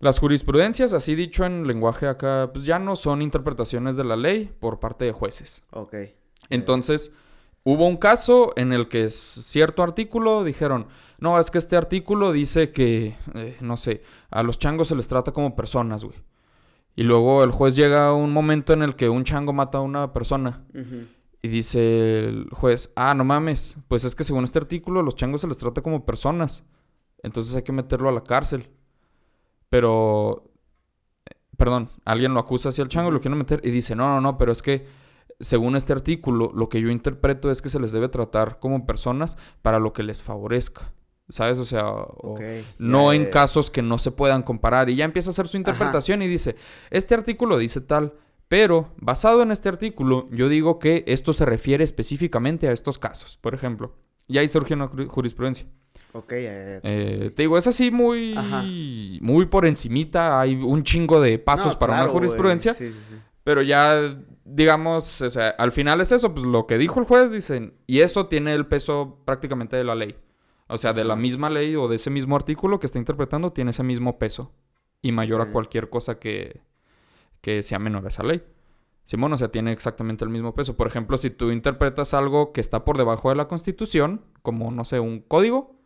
Las 0.00 0.18
jurisprudencias, 0.18 0.92
así 0.92 1.14
dicho 1.14 1.44
en 1.44 1.66
lenguaje 1.66 2.06
acá, 2.06 2.50
pues 2.52 2.64
ya 2.64 2.78
no 2.78 2.96
son 2.96 3.22
interpretaciones 3.22 3.96
de 3.96 4.04
la 4.04 4.16
ley 4.16 4.52
por 4.58 4.80
parte 4.80 5.04
de 5.04 5.12
jueces. 5.12 5.62
Ok. 5.70 5.94
Entonces, 6.50 7.12
hubo 7.62 7.86
un 7.86 7.96
caso 7.96 8.52
en 8.56 8.72
el 8.72 8.88
que 8.88 9.08
cierto 9.08 9.82
artículo 9.82 10.44
dijeron, 10.44 10.88
no, 11.18 11.38
es 11.38 11.50
que 11.50 11.58
este 11.58 11.76
artículo 11.76 12.32
dice 12.32 12.70
que, 12.70 13.16
eh, 13.34 13.56
no 13.60 13.76
sé, 13.76 14.02
a 14.30 14.42
los 14.42 14.58
changos 14.58 14.88
se 14.88 14.96
les 14.96 15.08
trata 15.08 15.32
como 15.32 15.56
personas, 15.56 16.04
güey. 16.04 16.18
Y 16.96 17.02
luego 17.02 17.42
el 17.42 17.50
juez 17.50 17.74
llega 17.74 18.08
a 18.08 18.14
un 18.14 18.32
momento 18.32 18.72
en 18.72 18.82
el 18.82 18.94
que 18.94 19.08
un 19.08 19.24
chango 19.24 19.52
mata 19.52 19.78
a 19.78 19.80
una 19.80 20.12
persona. 20.12 20.64
Y 21.42 21.48
dice 21.48 22.20
el 22.20 22.48
juez, 22.50 22.92
ah, 22.94 23.14
no 23.14 23.24
mames, 23.24 23.76
pues 23.88 24.04
es 24.04 24.14
que 24.14 24.24
según 24.24 24.44
este 24.44 24.58
artículo 24.58 25.02
los 25.02 25.16
changos 25.16 25.40
se 25.40 25.48
les 25.48 25.58
trata 25.58 25.82
como 25.82 26.04
personas. 26.04 26.64
Entonces 27.22 27.54
hay 27.56 27.62
que 27.62 27.72
meterlo 27.72 28.08
a 28.08 28.12
la 28.12 28.22
cárcel. 28.22 28.70
Pero, 29.74 30.52
perdón, 31.56 31.88
alguien 32.04 32.32
lo 32.32 32.38
acusa 32.38 32.68
hacia 32.68 32.82
el 32.82 32.88
chango, 32.88 33.10
lo 33.10 33.20
quiere 33.20 33.36
meter 33.36 33.60
y 33.64 33.70
dice, 33.72 33.96
no, 33.96 34.06
no, 34.08 34.20
no, 34.20 34.38
pero 34.38 34.52
es 34.52 34.62
que 34.62 34.86
según 35.40 35.74
este 35.74 35.92
artículo, 35.92 36.52
lo 36.54 36.68
que 36.68 36.80
yo 36.80 36.90
interpreto 36.90 37.50
es 37.50 37.60
que 37.60 37.68
se 37.68 37.80
les 37.80 37.90
debe 37.90 38.08
tratar 38.08 38.60
como 38.60 38.86
personas 38.86 39.36
para 39.62 39.80
lo 39.80 39.92
que 39.92 40.04
les 40.04 40.22
favorezca. 40.22 40.92
¿Sabes? 41.28 41.58
O 41.58 41.64
sea, 41.64 41.86
o- 41.88 42.36
no 42.78 43.12
en 43.12 43.22
casos 43.32 43.68
que 43.70 43.82
no 43.82 43.98
se 43.98 44.12
puedan 44.12 44.42
comparar. 44.42 44.90
Y 44.90 44.94
ya 44.96 45.06
empieza 45.06 45.30
a 45.30 45.32
hacer 45.32 45.48
su 45.48 45.56
interpretación 45.56 46.22
y 46.22 46.28
dice, 46.28 46.54
este 46.90 47.14
artículo 47.14 47.56
dice 47.58 47.80
tal, 47.80 48.12
pero 48.46 48.92
basado 48.98 49.42
en 49.42 49.50
este 49.50 49.68
artículo, 49.70 50.28
yo 50.30 50.48
digo 50.48 50.78
que 50.78 51.02
esto 51.08 51.32
se 51.32 51.46
refiere 51.46 51.82
específicamente 51.82 52.68
a 52.68 52.72
estos 52.72 52.98
casos, 53.00 53.38
por 53.38 53.54
ejemplo. 53.54 53.96
Y 54.28 54.38
ahí 54.38 54.46
surge 54.48 54.74
una 54.74 54.88
juri- 54.88 55.08
jurisprudencia. 55.08 55.66
Ok, 56.16 56.30
ya, 56.32 56.38
ya. 56.40 56.80
Eh, 56.84 57.32
te 57.34 57.42
digo, 57.42 57.58
es 57.58 57.66
así 57.66 57.90
muy, 57.90 58.34
Ajá. 58.36 58.62
muy 58.62 59.46
por 59.46 59.66
encimita. 59.66 60.40
Hay 60.40 60.54
un 60.54 60.84
chingo 60.84 61.20
de 61.20 61.40
pasos 61.40 61.72
No, 61.72 61.78
para 61.80 61.94
claro, 61.94 62.04
una 62.04 62.12
jurisprudencia. 62.12 62.72
Sí, 62.72 62.92
sí, 62.92 62.98
sí. 63.10 63.16
Pero 63.42 63.62
ya, 63.62 64.16
digamos, 64.44 65.20
o 65.22 65.28
sea, 65.28 65.48
al 65.50 65.72
final 65.72 66.00
es 66.00 66.12
eso, 66.12 66.32
pues 66.32 66.46
lo 66.46 66.68
que 66.68 66.78
dijo 66.78 67.00
el 67.00 67.06
juez, 67.06 67.32
dicen, 67.32 67.74
y 67.88 68.00
eso 68.00 68.26
tiene 68.26 68.54
el 68.54 68.66
peso 68.66 69.22
prácticamente 69.24 69.76
de 69.76 69.82
la 69.82 69.96
ley. 69.96 70.14
O 70.68 70.78
sea, 70.78 70.92
de 70.92 71.04
la 71.04 71.16
misma 71.16 71.50
ley 71.50 71.74
o 71.74 71.88
de 71.88 71.96
ese 71.96 72.10
mismo 72.10 72.36
artículo 72.36 72.78
que 72.78 72.86
está 72.86 72.98
interpretando, 72.98 73.52
tiene 73.52 73.72
ese 73.72 73.82
mismo 73.82 74.18
peso. 74.18 74.52
Y 75.02 75.10
mayor 75.10 75.40
a 75.40 75.46
cualquier 75.52 75.90
cosa 75.90 76.20
que, 76.20 76.60
que 77.40 77.62
sea 77.64 77.80
menor 77.80 78.04
a 78.06 78.08
esa 78.08 78.22
ley. 78.22 78.42
Simón, 79.04 79.32
o 79.32 79.36
sea, 79.36 79.48
tiene 79.48 79.72
exactamente 79.72 80.24
el 80.24 80.30
mismo 80.30 80.54
peso. 80.54 80.76
Por 80.76 80.86
ejemplo, 80.86 81.16
si 81.18 81.28
tú 81.28 81.50
interpretas 81.50 82.14
algo 82.14 82.52
que 82.52 82.60
está 82.60 82.84
por 82.84 82.96
debajo 82.96 83.28
de 83.28 83.34
la 83.34 83.48
Constitución, 83.48 84.22
como, 84.42 84.70
no 84.70 84.84
sé, 84.84 85.00
un 85.00 85.20
código, 85.20 85.76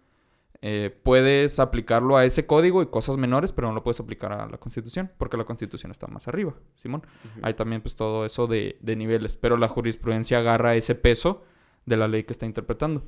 eh, 0.61 0.97
puedes 1.03 1.61
aplicarlo 1.61 2.17
a 2.17 2.25
ese 2.25 2.47
código 2.47 2.83
y 2.83 2.87
cosas 2.87 3.17
menores, 3.17 3.53
pero 3.53 3.69
no 3.69 3.75
lo 3.75 3.83
puedes 3.83 4.01
aplicar 4.01 4.33
a 4.33 4.49
la 4.49 4.59
Constitución, 4.59 5.11
porque 5.17 5.37
la 5.37 5.45
Constitución 5.45 5.93
está 5.93 6.07
más 6.09 6.27
arriba, 6.27 6.55
Simón. 6.83 7.03
Ujú. 7.25 7.41
Hay 7.43 7.55
también 7.55 7.81
pues 7.81 7.95
todo 7.95 8.25
eso 8.25 8.47
de, 8.47 8.77
de 8.81 8.97
niveles, 8.97 9.37
pero 9.37 9.57
la 9.57 9.69
jurisprudencia 9.69 10.39
agarra 10.39 10.75
ese 10.75 10.95
peso 10.95 11.45
de 11.87 11.97
la 11.97 12.09
ley 12.09 12.25
que 12.25 12.33
está 12.33 12.47
interpretando. 12.47 13.05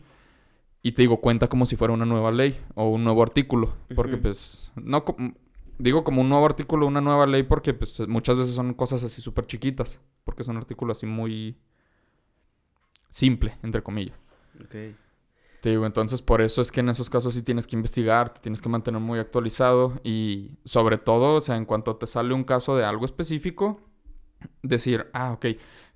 Y 0.82 0.92
te 0.92 1.02
digo, 1.02 1.20
cuenta 1.20 1.48
como 1.48 1.66
si 1.66 1.76
fuera 1.76 1.92
una 1.92 2.06
nueva 2.06 2.32
ley 2.32 2.58
o 2.74 2.88
un 2.88 3.04
nuevo 3.04 3.22
artículo, 3.22 3.74
porque 3.94 4.14
Ujú. 4.14 4.22
pues, 4.22 4.72
no, 4.76 5.04
digo 5.78 6.04
como 6.04 6.20
un 6.22 6.28
nuevo 6.28 6.46
artículo, 6.46 6.86
una 6.86 7.00
nueva 7.00 7.26
ley, 7.26 7.42
porque 7.42 7.74
pues 7.74 8.00
muchas 8.08 8.36
veces 8.36 8.54
son 8.54 8.72
cosas 8.74 9.04
así 9.04 9.20
súper 9.20 9.46
chiquitas, 9.46 10.00
porque 10.24 10.42
es 10.42 10.48
un 10.48 10.56
artículo 10.56 10.92
así 10.92 11.04
muy 11.04 11.58
simple, 13.10 13.58
entre 13.62 13.82
comillas. 13.82 14.20
Ok. 14.62 14.94
Te 15.60 15.70
digo, 15.70 15.84
entonces 15.84 16.22
por 16.22 16.40
eso 16.40 16.62
es 16.62 16.72
que 16.72 16.80
en 16.80 16.88
esos 16.88 17.10
casos 17.10 17.34
sí 17.34 17.42
tienes 17.42 17.66
que 17.66 17.76
investigar, 17.76 18.32
te 18.32 18.40
tienes 18.40 18.62
que 18.62 18.68
mantener 18.70 19.00
muy 19.00 19.18
actualizado 19.18 20.00
y 20.02 20.52
sobre 20.64 20.96
todo, 20.96 21.36
o 21.36 21.40
sea, 21.40 21.56
en 21.56 21.66
cuanto 21.66 21.96
te 21.96 22.06
sale 22.06 22.32
un 22.32 22.44
caso 22.44 22.76
de 22.76 22.84
algo 22.84 23.04
específico, 23.04 23.80
decir, 24.62 25.08
ah, 25.12 25.32
ok, 25.32 25.46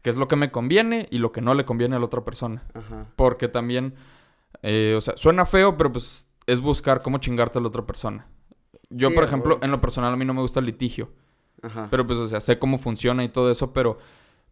qué 0.02 0.10
es 0.10 0.16
lo 0.16 0.28
que 0.28 0.36
me 0.36 0.50
conviene 0.50 1.08
y 1.10 1.18
lo 1.18 1.32
que 1.32 1.40
no 1.40 1.54
le 1.54 1.64
conviene 1.64 1.96
a 1.96 1.98
la 1.98 2.04
otra 2.04 2.24
persona. 2.24 2.62
Ajá. 2.74 3.06
Porque 3.16 3.48
también, 3.48 3.94
eh, 4.62 4.94
o 4.96 5.00
sea, 5.00 5.16
suena 5.16 5.46
feo, 5.46 5.78
pero 5.78 5.90
pues 5.92 6.28
es 6.46 6.60
buscar 6.60 7.00
cómo 7.02 7.18
chingarte 7.18 7.58
a 7.58 7.62
la 7.62 7.68
otra 7.68 7.86
persona. 7.86 8.26
Yo, 8.90 9.08
Sí, 9.08 9.14
por 9.14 9.24
ejemplo, 9.24 9.58
en 9.62 9.70
lo 9.70 9.80
personal 9.80 10.12
a 10.12 10.16
mí 10.16 10.26
no 10.26 10.34
me 10.34 10.42
gusta 10.42 10.60
el 10.60 10.66
litigio. 10.66 11.10
Ajá. 11.62 11.88
Pero 11.90 12.06
pues, 12.06 12.18
o 12.18 12.26
sea, 12.26 12.40
sé 12.40 12.58
cómo 12.58 12.76
funciona 12.76 13.24
y 13.24 13.30
todo 13.30 13.50
eso, 13.50 13.72
pero 13.72 13.98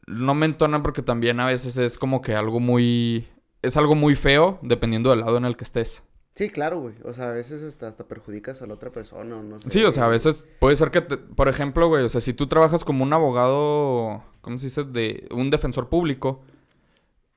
no 0.07 0.35
me 0.35 0.47
entona 0.47 0.83
porque 0.83 1.03
también 1.03 1.39
a 1.41 1.47
veces 1.47 1.77
es 1.77 1.99
como 1.99 2.23
que 2.23 2.35
algo 2.35 2.61
muy... 2.61 3.29
Es 3.63 3.77
algo 3.77 3.95
muy 3.95 4.15
feo 4.17 4.59
dependiendo 4.63 5.11
del 5.11 5.21
lado 5.21 5.37
en 5.37 5.45
el 5.45 5.57
que 5.57 5.65
estés. 5.65 6.03
Sí, 6.35 6.49
claro, 6.49 6.81
güey. 6.81 6.95
O 7.05 7.13
sea, 7.13 7.29
a 7.29 7.33
veces 7.33 7.63
hasta, 7.63 7.87
hasta 7.89 8.05
perjudicas 8.09 8.63
a 8.63 8.67
la 8.67 8.75
otra 8.75 8.91
persona 8.91 9.37
o 9.37 9.43
no 9.43 9.61
sé. 9.61 9.69
Sí, 9.71 9.85
o 9.85 9.93
sea, 9.93 10.07
a 10.07 10.09
veces 10.09 10.49
puede 10.59 10.77
ser 10.77 10.91
que, 10.91 11.03
te- 11.03 11.19
por 11.19 11.49
ejemplo, 11.49 11.89
güey, 11.89 12.05
o 12.05 12.09
sea, 12.09 12.21
si 12.23 12.33
tú 12.33 12.47
trabajas 12.47 12.85
como 12.85 13.05
un 13.05 13.13
abogado, 13.13 14.23
¿cómo 14.41 14.57
se 14.59 14.67
dice? 14.67 14.85
De 14.85 15.29
un 15.31 15.51
defensor 15.51 15.89
público 15.91 16.43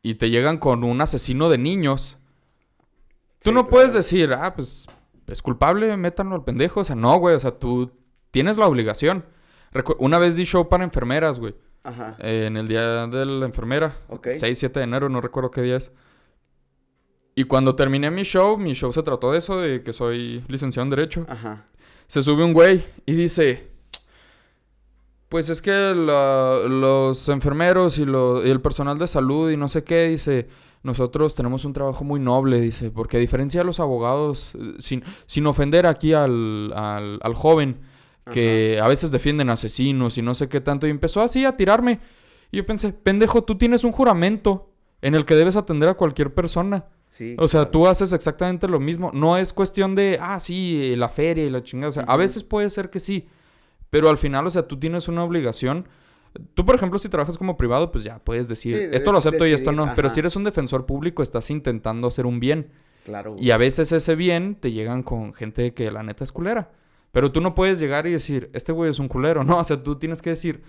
y 0.02 0.16
te 0.16 0.30
llegan 0.30 0.58
con 0.58 0.84
un 0.86 1.02
asesino 1.02 1.50
de 1.50 1.58
niños, 1.58 2.18
tú 3.40 3.50
Sí, 3.50 3.52
no 3.52 3.68
puedes 3.68 3.94
decir, 3.94 4.34
ah, 4.34 4.56
pues 4.56 4.88
es 5.28 5.42
culpable, 5.42 5.96
métanlo 5.98 6.36
al 6.36 6.44
pendejo. 6.46 6.80
O 6.80 6.84
sea, 6.86 6.96
no, 6.96 7.18
güey, 7.18 7.36
o 7.36 7.40
sea, 7.40 7.52
tú 7.60 7.92
tienes 8.32 8.58
la 8.58 8.66
obligación. 8.68 9.26
Recu- 9.74 9.98
una 10.00 10.20
vez 10.20 10.38
di 10.38 10.46
show 10.46 10.70
para 10.70 10.86
enfermeras, 10.86 11.40
güey, 11.40 11.54
Ajá. 11.84 12.16
eh, 12.20 12.46
en 12.48 12.56
el 12.56 12.70
día 12.70 13.08
de 13.08 13.26
la 13.26 13.46
enfermera, 13.46 13.98
Ok. 14.08 14.30
6, 14.36 14.58
7 14.58 14.80
de 14.80 14.86
enero, 14.86 15.10
no 15.10 15.20
recuerdo 15.20 15.52
qué 15.52 15.62
día 15.62 15.76
es. 15.76 15.92
Y 17.36 17.44
cuando 17.44 17.76
terminé 17.76 18.10
mi 18.10 18.24
show, 18.24 18.58
mi 18.58 18.74
show 18.74 18.94
se 18.94 19.04
trató 19.04 19.32
de 19.32 19.40
eso, 19.40 19.60
de 19.60 19.84
que 19.84 19.92
soy 19.92 20.44
licenciado 20.48 20.84
en 20.86 20.90
Derecho. 20.90 21.26
Ajá. 21.28 21.66
Se 22.08 22.24
sube 22.24 22.44
un 22.46 22.54
güey 22.54 22.86
y 23.06 23.14
dice, 23.14 23.68
pues 25.30 25.50
es 25.50 25.62
que 25.62 25.72
la- 25.96 26.60
los 26.70 27.28
enfermeros 27.30 27.98
y, 27.98 28.06
lo- 28.06 28.46
y 28.46 28.50
el 28.50 28.62
personal 28.62 28.98
de 28.98 29.08
salud 29.08 29.52
y 29.52 29.58
no 29.58 29.68
sé 29.68 29.84
qué, 29.84 30.08
dice, 30.08 30.48
nosotros 30.84 31.36
tenemos 31.36 31.66
un 31.66 31.74
trabajo 31.74 32.04
muy 32.04 32.20
noble, 32.20 32.62
dice, 32.62 32.92
porque 32.92 33.18
a 33.18 33.20
diferencia 33.20 33.62
de 33.62 33.66
los 33.66 33.80
abogados, 33.80 34.54
eh, 34.56 34.76
sin, 34.80 35.04
sin 35.26 35.46
ofender 35.48 35.88
aquí 35.88 36.14
al, 36.14 36.72
al, 36.74 37.20
al 37.22 37.34
joven, 37.34 37.80
que 38.32 38.80
a 38.82 38.88
veces 38.88 39.12
defienden 39.12 39.50
asesinos 39.52 40.18
y 40.18 40.24
no 40.24 40.34
sé 40.34 40.48
qué 40.50 40.60
tanto, 40.62 40.88
y 40.88 40.90
empezó 40.90 41.22
así 41.22 41.46
a 41.46 41.56
tirarme. 41.58 42.00
Y 42.52 42.58
yo 42.58 42.66
pensé, 42.66 42.92
pendejo, 42.92 43.44
tú 43.44 43.56
tienes 43.58 43.84
un 43.84 43.92
juramento 43.92 44.72
en 45.02 45.14
el 45.14 45.26
que 45.26 45.36
debes 45.36 45.56
atender 45.56 45.90
a 45.90 45.94
cualquier 45.94 46.34
persona. 46.34 46.86
Sí. 47.06 47.36
O 47.38 47.48
sea, 47.48 47.62
claro. 47.62 47.72
tú 47.72 47.88
haces 47.88 48.14
exactamente 48.14 48.68
lo 48.68 48.80
mismo. 48.80 49.12
No 49.14 49.38
es 49.38 49.54
cuestión 49.54 49.96
de, 49.96 50.18
ah, 50.22 50.40
sí, 50.40 50.96
la 50.96 51.10
feria 51.10 51.46
y 51.46 51.50
la 51.50 51.64
chingada. 51.64 51.90
O 51.90 51.94
sea, 51.94 52.04
a 52.04 52.18
veces 52.18 52.44
puede 52.44 52.70
ser 52.70 52.90
que 52.90 53.00
sí. 53.00 53.28
Pero 53.90 54.10
al 54.10 54.18
final, 54.18 54.46
o 54.48 54.52
sea, 54.52 54.68
tú 54.68 54.80
tienes 54.80 55.08
una 55.08 55.24
obligación 55.24 55.88
Tú, 56.54 56.66
por 56.66 56.76
ejemplo, 56.76 57.00
si 57.00 57.10
trabajas 57.10 57.38
como 57.38 57.56
privado, 57.56 57.92
pues 57.92 58.04
ya 58.04 58.20
puedes 58.20 58.48
decir, 58.48 58.76
Sí, 58.76 58.88
esto 58.92 59.12
lo 59.12 59.20
acepto 59.20 59.48
y 59.48 59.54
esto 59.54 59.72
no. 59.72 59.94
Pero 59.96 60.10
si 60.10 60.20
eres 60.20 60.36
un 60.36 60.44
defensor 60.44 60.86
público, 60.86 61.24
estás 61.24 61.50
intentando 61.50 62.08
hacer 62.08 62.26
un 62.26 62.40
bien. 62.40 62.72
Claro. 63.06 63.36
Y 63.40 63.52
a 63.52 63.58
veces 63.58 63.92
ese 63.92 64.16
bien 64.16 64.56
te 64.56 64.72
llegan 64.72 65.04
con 65.04 65.34
gente 65.34 65.74
que 65.74 65.92
la 65.92 66.04
neta 66.04 66.24
es 66.24 66.32
culera. 66.32 66.72
Pero 67.12 67.32
tú 67.32 67.40
no 67.40 67.56
puedes 67.56 67.80
llegar 67.80 68.08
y 68.08 68.12
decir, 68.12 68.50
este 68.54 68.74
güey 68.74 68.90
es 68.90 69.00
un 69.00 69.08
culero. 69.08 69.44
No, 69.46 69.60
o 69.60 69.64
sea, 69.64 69.82
tú 69.82 69.98
tienes 69.98 70.22
que 70.22 70.32
decir, 70.32 70.64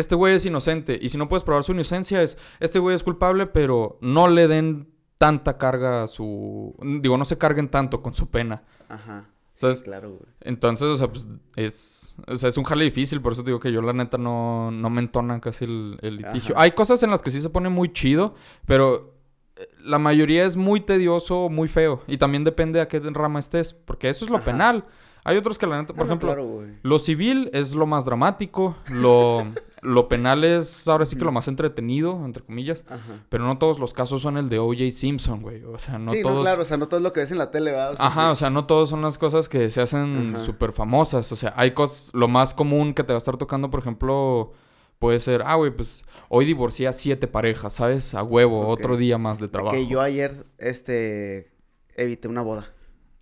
este 0.00 0.14
güey 0.14 0.34
es 0.34 0.46
inocente. 0.46 0.98
Y 1.00 1.08
si 1.08 1.18
no 1.18 1.28
puedes 1.28 1.44
probar 1.44 1.64
su 1.64 1.72
inocencia, 1.72 2.22
es, 2.22 2.36
este 2.58 2.78
güey 2.78 2.96
es 2.96 3.02
culpable, 3.02 3.46
pero 3.46 3.98
no 4.00 4.28
le 4.28 4.48
den 4.48 4.88
tanta 5.18 5.58
carga 5.58 6.02
a 6.02 6.08
su... 6.08 6.74
Digo, 7.00 7.16
no 7.18 7.24
se 7.24 7.38
carguen 7.38 7.68
tanto 7.68 8.02
con 8.02 8.14
su 8.14 8.28
pena. 8.30 8.62
Ajá. 8.88 9.28
Sí, 9.52 9.60
¿Sabes? 9.60 9.82
claro, 9.82 10.10
güey. 10.10 10.32
Entonces, 10.40 10.88
o 10.88 10.96
sea, 10.96 11.08
pues 11.08 11.28
es, 11.56 12.14
o 12.26 12.36
sea, 12.36 12.48
es 12.48 12.56
un 12.56 12.64
jale 12.64 12.84
difícil, 12.84 13.20
por 13.20 13.32
eso 13.32 13.42
digo 13.42 13.60
que 13.60 13.70
yo 13.70 13.82
la 13.82 13.92
neta 13.92 14.16
no, 14.16 14.70
no 14.70 14.88
me 14.88 15.00
entona 15.02 15.38
casi 15.40 15.66
el, 15.66 15.98
el 16.00 16.16
litigio. 16.16 16.54
Ajá. 16.54 16.64
Hay 16.64 16.70
cosas 16.70 17.02
en 17.02 17.10
las 17.10 17.20
que 17.20 17.30
sí 17.30 17.42
se 17.42 17.50
pone 17.50 17.68
muy 17.68 17.92
chido, 17.92 18.34
pero 18.64 19.14
eh, 19.56 19.68
la 19.84 19.98
mayoría 19.98 20.46
es 20.46 20.56
muy 20.56 20.80
tedioso, 20.80 21.50
muy 21.50 21.68
feo. 21.68 22.02
Y 22.06 22.16
también 22.16 22.42
depende 22.42 22.80
a 22.80 22.88
qué 22.88 23.00
rama 23.00 23.38
estés, 23.38 23.74
porque 23.74 24.08
eso 24.08 24.24
es 24.24 24.30
lo 24.30 24.38
Ajá. 24.38 24.46
penal. 24.46 24.86
Hay 25.24 25.36
otros 25.36 25.58
que 25.58 25.66
la 25.66 25.78
neta, 25.78 25.92
por 25.92 26.06
no, 26.06 26.12
ejemplo, 26.12 26.28
claro, 26.28 26.46
güey. 26.46 26.68
lo 26.82 26.98
civil 26.98 27.50
es 27.52 27.74
lo 27.74 27.86
más 27.86 28.06
dramático, 28.06 28.76
lo, 28.88 29.44
lo 29.82 30.08
penal 30.08 30.44
es 30.44 30.86
ahora 30.88 31.06
sí 31.06 31.16
que 31.16 31.24
lo 31.24 31.32
más 31.32 31.48
entretenido, 31.48 32.24
entre 32.24 32.42
comillas. 32.42 32.84
Ajá. 32.88 33.24
Pero 33.28 33.44
no 33.44 33.58
todos 33.58 33.78
los 33.78 33.94
casos 33.94 34.22
son 34.22 34.36
el 34.36 34.48
de 34.48 34.58
O.J. 34.58 34.90
Simpson, 34.90 35.42
güey. 35.42 35.64
O 35.64 35.78
sea, 35.78 35.98
no 35.98 36.12
sí, 36.12 36.22
todos... 36.22 36.36
no, 36.36 36.42
claro, 36.42 36.62
o 36.62 36.64
sea, 36.64 36.76
no 36.76 36.88
todo 36.88 36.98
es 36.98 37.04
lo 37.04 37.12
que 37.12 37.20
ves 37.20 37.32
en 37.32 37.38
la 37.38 37.50
tele, 37.50 37.70
¿verdad? 37.70 37.92
O 37.92 37.96
sea, 37.96 38.06
Ajá, 38.06 38.26
sí. 38.26 38.32
o 38.32 38.34
sea, 38.34 38.50
no 38.50 38.66
todos 38.66 38.90
son 38.90 39.02
las 39.02 39.18
cosas 39.18 39.48
que 39.48 39.70
se 39.70 39.80
hacen 39.80 40.36
súper 40.40 40.72
famosas. 40.72 41.30
O 41.32 41.36
sea, 41.36 41.52
hay 41.56 41.72
cosas, 41.72 42.10
lo 42.12 42.28
más 42.28 42.54
común 42.54 42.94
que 42.94 43.04
te 43.04 43.12
va 43.12 43.16
a 43.16 43.18
estar 43.18 43.36
tocando, 43.36 43.70
por 43.70 43.80
ejemplo, 43.80 44.52
puede 44.98 45.18
ser, 45.20 45.42
ah, 45.44 45.54
güey, 45.54 45.70
pues 45.70 46.04
hoy 46.28 46.44
divorcié 46.44 46.86
a 46.88 46.92
siete 46.92 47.26
parejas, 47.26 47.74
¿sabes? 47.74 48.14
A 48.14 48.22
huevo, 48.22 48.68
otro 48.68 48.96
día 48.96 49.18
más 49.18 49.40
de 49.40 49.48
trabajo. 49.48 49.74
Que 49.74 49.86
yo 49.86 50.00
ayer, 50.00 50.46
este, 50.58 51.50
evité 51.96 52.28
una 52.28 52.42
boda. 52.42 52.66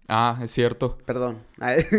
Ah, 0.09 0.39
es 0.43 0.51
cierto. 0.51 0.97
Perdón. 1.05 1.43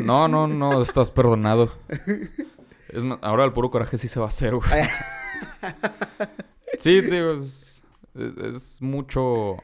No, 0.04 0.28
no, 0.28 0.48
no, 0.48 0.82
estás 0.82 1.12
perdonado. 1.12 1.72
Es 2.89 3.04
más, 3.04 3.19
ahora 3.21 3.43
el 3.45 3.54
puro 3.54 3.69
coraje 3.71 3.97
sí 3.97 4.08
se 4.08 4.19
va 4.19 4.25
a 4.25 4.30
hacer, 4.30 4.56
güey. 4.56 4.69
Sí, 6.78 7.02
digo, 7.02 7.32
es, 7.34 7.84
es- 8.15 8.38
es 8.56 8.82
mucho, 8.82 9.56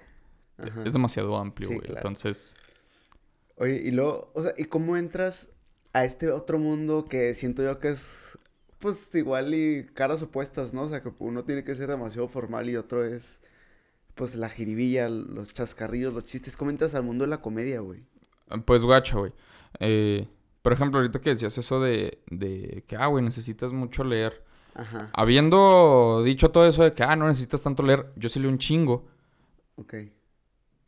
Ajá. 0.57 0.83
es 0.85 0.93
demasiado 0.93 1.37
amplio, 1.37 1.69
Sí, 1.69 1.75
güey. 1.75 1.85
claro. 1.87 1.99
Entonces, 1.99 2.55
Oye, 3.57 3.75
y 3.85 3.91
luego, 3.91 4.31
o 4.33 4.43
sea, 4.43 4.53
¿y 4.57 4.65
cómo 4.65 4.97
entras 4.97 5.49
a 5.93 6.03
este 6.03 6.29
otro 6.29 6.59
mundo 6.59 7.05
que 7.05 7.33
siento 7.33 7.63
yo 7.63 7.79
que 7.79 7.87
es, 7.89 8.37
pues, 8.79 9.09
igual 9.15 9.53
y 9.55 9.85
caras 9.93 10.21
opuestas, 10.21 10.73
¿no? 10.73 10.81
O 10.83 10.89
sea, 10.89 11.01
que 11.01 11.09
uno 11.19 11.45
tiene 11.45 11.63
que 11.63 11.73
ser 11.73 11.87
demasiado 11.89 12.27
formal 12.27 12.69
y 12.69 12.75
otro 12.75 13.05
es, 13.05 13.39
pues, 14.13 14.35
la 14.35 14.49
jiribilla, 14.49 15.07
los 15.07 15.53
chascarrillos, 15.53 16.13
los 16.13 16.25
chistes. 16.25 16.57
¿Cómo 16.57 16.69
entras 16.69 16.95
al 16.95 17.03
mundo 17.03 17.23
de 17.23 17.29
la 17.29 17.41
comedia, 17.41 17.79
güey? 17.79 18.03
Pues 18.65 18.83
guacha, 18.83 19.17
güey. 19.19 19.31
Eh, 19.79 20.27
por 20.65 20.73
ejemplo, 20.73 20.99
ahorita 20.99 21.21
que 21.21 21.31
decías 21.31 21.57
eso 21.59 21.79
de, 21.81 22.23
de 22.31 22.83
que, 22.89 22.97
ah, 22.97 23.07
güey, 23.07 23.23
necesitas 23.23 23.73
mucho 23.73 24.03
leer. 24.03 24.43
Ajá, 24.73 25.13
Habiendo 25.13 26.23
dicho 26.25 26.51
todo 26.51 26.67
eso 26.67 26.83
de 26.83 26.93
que, 26.93 27.03
ah, 27.03 27.15
no 27.17 27.27
necesitas 27.27 27.63
tanto 27.63 27.83
leer, 27.83 28.13
yo 28.17 28.29
sí 28.29 28.39
leo 28.39 28.49
un 28.51 28.59
chingo, 28.59 29.07
ok. 29.77 29.93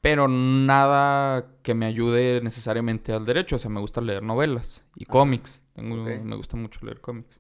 pero 0.02 0.28
nada 0.28 1.48
que 1.64 1.74
me 1.76 1.86
ayude 1.86 2.42
necesariamente 2.42 3.12
al 3.14 3.26
derecho. 3.26 3.56
O 3.58 3.60
sea, 3.60 3.70
me 3.70 3.80
gusta 3.82 4.02
leer 4.02 4.24
novelas 4.24 4.86
y 4.96 5.06
Ajá, 5.08 5.10
cómics. 5.10 5.64
Tengo-. 5.74 6.22
Me 6.24 6.36
gusta 6.36 6.58
mucho 6.58 6.80
leer 6.86 7.02
cómics. 7.02 7.40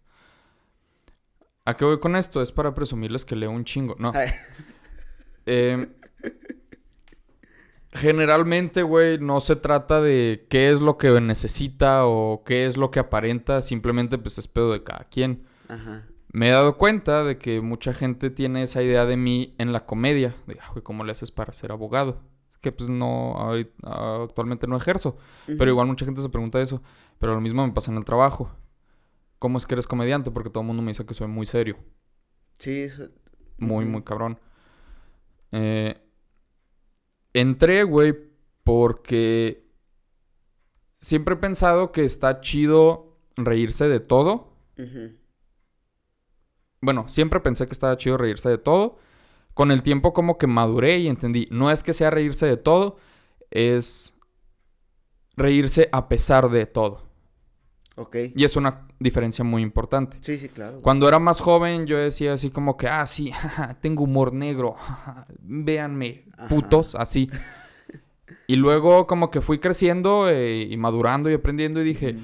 ¿A 1.65 1.75
qué 1.77 1.85
voy 1.85 1.99
con 1.99 2.15
esto? 2.15 2.41
Es 2.41 2.51
para 2.51 2.73
presumirles 2.73 3.25
que 3.25 3.35
leo 3.35 3.51
un 3.51 3.63
chingo. 3.65 3.95
No. 3.99 4.23
Eh, 5.45 5.87
generalmente, 7.97 8.83
güey, 8.83 9.17
no 9.19 9.39
se 9.41 9.55
trata 9.55 10.01
de 10.01 10.45
qué 10.49 10.69
es 10.69 10.81
lo 10.81 10.97
que 10.97 11.19
necesita 11.21 12.05
o 12.05 12.43
qué 12.45 12.65
es 12.65 12.77
lo 12.77 12.91
que 12.91 12.99
aparenta. 12.99 13.61
Simplemente, 13.61 14.17
pues, 14.17 14.37
es 14.37 14.47
pedo 14.47 14.71
de 14.71 14.83
cada 14.83 15.05
quien. 15.05 15.43
Ajá, 15.67 16.05
Me 16.33 16.49
he 16.49 16.51
dado 16.51 16.77
cuenta 16.77 17.23
de 17.23 17.37
que 17.37 17.61
mucha 17.61 17.93
gente 17.93 18.29
tiene 18.29 18.61
esa 18.63 18.83
idea 18.83 19.05
de 19.05 19.17
mí 19.17 19.55
en 19.57 19.71
la 19.73 19.85
comedia. 19.85 20.35
De, 20.45 20.57
"Ah, 20.61 20.69
güey, 20.71 20.83
¿cómo 20.83 21.03
le 21.03 21.11
haces 21.13 21.31
para 21.31 21.51
ser 21.53 21.71
abogado? 21.71 22.21
Que, 22.61 22.71
pues, 22.71 22.89
no, 22.89 23.35
actualmente 23.83 24.67
no 24.67 24.75
ejerzo. 24.77 25.17
Pero 25.45 25.71
igual 25.71 25.87
mucha 25.87 26.05
gente 26.05 26.21
se 26.21 26.29
pregunta 26.29 26.61
eso. 26.61 26.81
Pero 27.19 27.33
lo 27.33 27.41
mismo 27.41 27.65
me 27.65 27.73
pasa 27.73 27.91
en 27.91 27.97
el 27.97 28.05
trabajo. 28.05 28.51
¿Cómo 29.39 29.57
es 29.57 29.65
que 29.65 29.75
eres 29.75 29.87
comediante? 29.87 30.29
Porque 30.31 30.49
todo 30.49 30.61
el 30.61 30.67
mundo 30.67 30.81
me 30.83 30.91
dice 30.91 31.05
que 31.05 31.13
soy 31.13 31.27
muy 31.27 31.45
serio. 31.45 31.77
Sí, 32.59 32.81
eso- 32.81 33.09
Muy, 33.57 33.85
muy 33.85 34.03
cabrón. 34.03 34.39
Eh, 35.51 35.95
entré, 37.39 37.83
güey, 37.83 38.15
porque 38.63 39.65
siempre 40.97 41.35
he 41.35 41.37
pensado 41.37 41.91
que 41.91 42.03
está 42.03 42.41
chido 42.41 43.17
reírse 43.35 43.87
de 43.87 43.99
todo. 43.99 44.53
Bueno, 46.81 47.07
siempre 47.07 47.39
pensé 47.39 47.67
que 47.67 47.73
estaba 47.73 47.97
chido 47.97 48.17
reírse 48.17 48.49
de 48.49 48.57
todo. 48.57 48.97
Con 49.53 49.71
el 49.71 49.83
tiempo 49.83 50.13
como 50.13 50.37
que 50.37 50.47
maduré 50.47 50.99
y 50.99 51.07
entendí, 51.07 51.47
no 51.51 51.71
es 51.71 51.83
que 51.83 51.93
sea 51.93 52.11
reírse 52.11 52.45
de 52.45 52.57
todo, 52.57 52.97
es 53.49 54.15
reírse 55.35 55.89
a 55.91 56.09
pesar 56.09 56.49
de 56.49 56.65
todo. 56.65 57.06
Ok. 57.97 58.15
Y 58.35 58.43
es 58.45 58.55
una 58.55 58.87
diferencia 58.99 59.43
muy 59.43 59.61
importante. 59.63 60.17
Sí, 60.21 60.37
sí, 60.37 60.49
claro. 60.49 60.73
güey. 60.73 60.83
Cuando 60.83 61.07
era 61.07 61.19
más 61.19 61.41
joven, 61.41 61.87
yo 61.87 61.97
decía 61.97 62.33
así 62.33 62.49
como 62.51 62.77
que, 62.77 62.87
ah, 62.87 63.05
sí, 63.07 63.31
jaja, 63.33 63.73
tengo 63.81 64.03
humor 64.03 64.33
negro, 64.33 64.73
jaja, 64.73 65.25
véanme, 65.39 66.25
Ajá. 66.37 66.47
putos, 66.47 66.95
así. 66.95 67.29
Y 68.45 68.55
luego 68.55 69.07
como 69.07 69.31
que 69.31 69.41
fui 69.41 69.59
creciendo 69.59 70.29
eh, 70.29 70.61
y 70.69 70.77
madurando 70.77 71.29
y 71.29 71.33
aprendiendo 71.33 71.81
y 71.81 71.83
dije, 71.85 72.13
Ujú. 72.13 72.23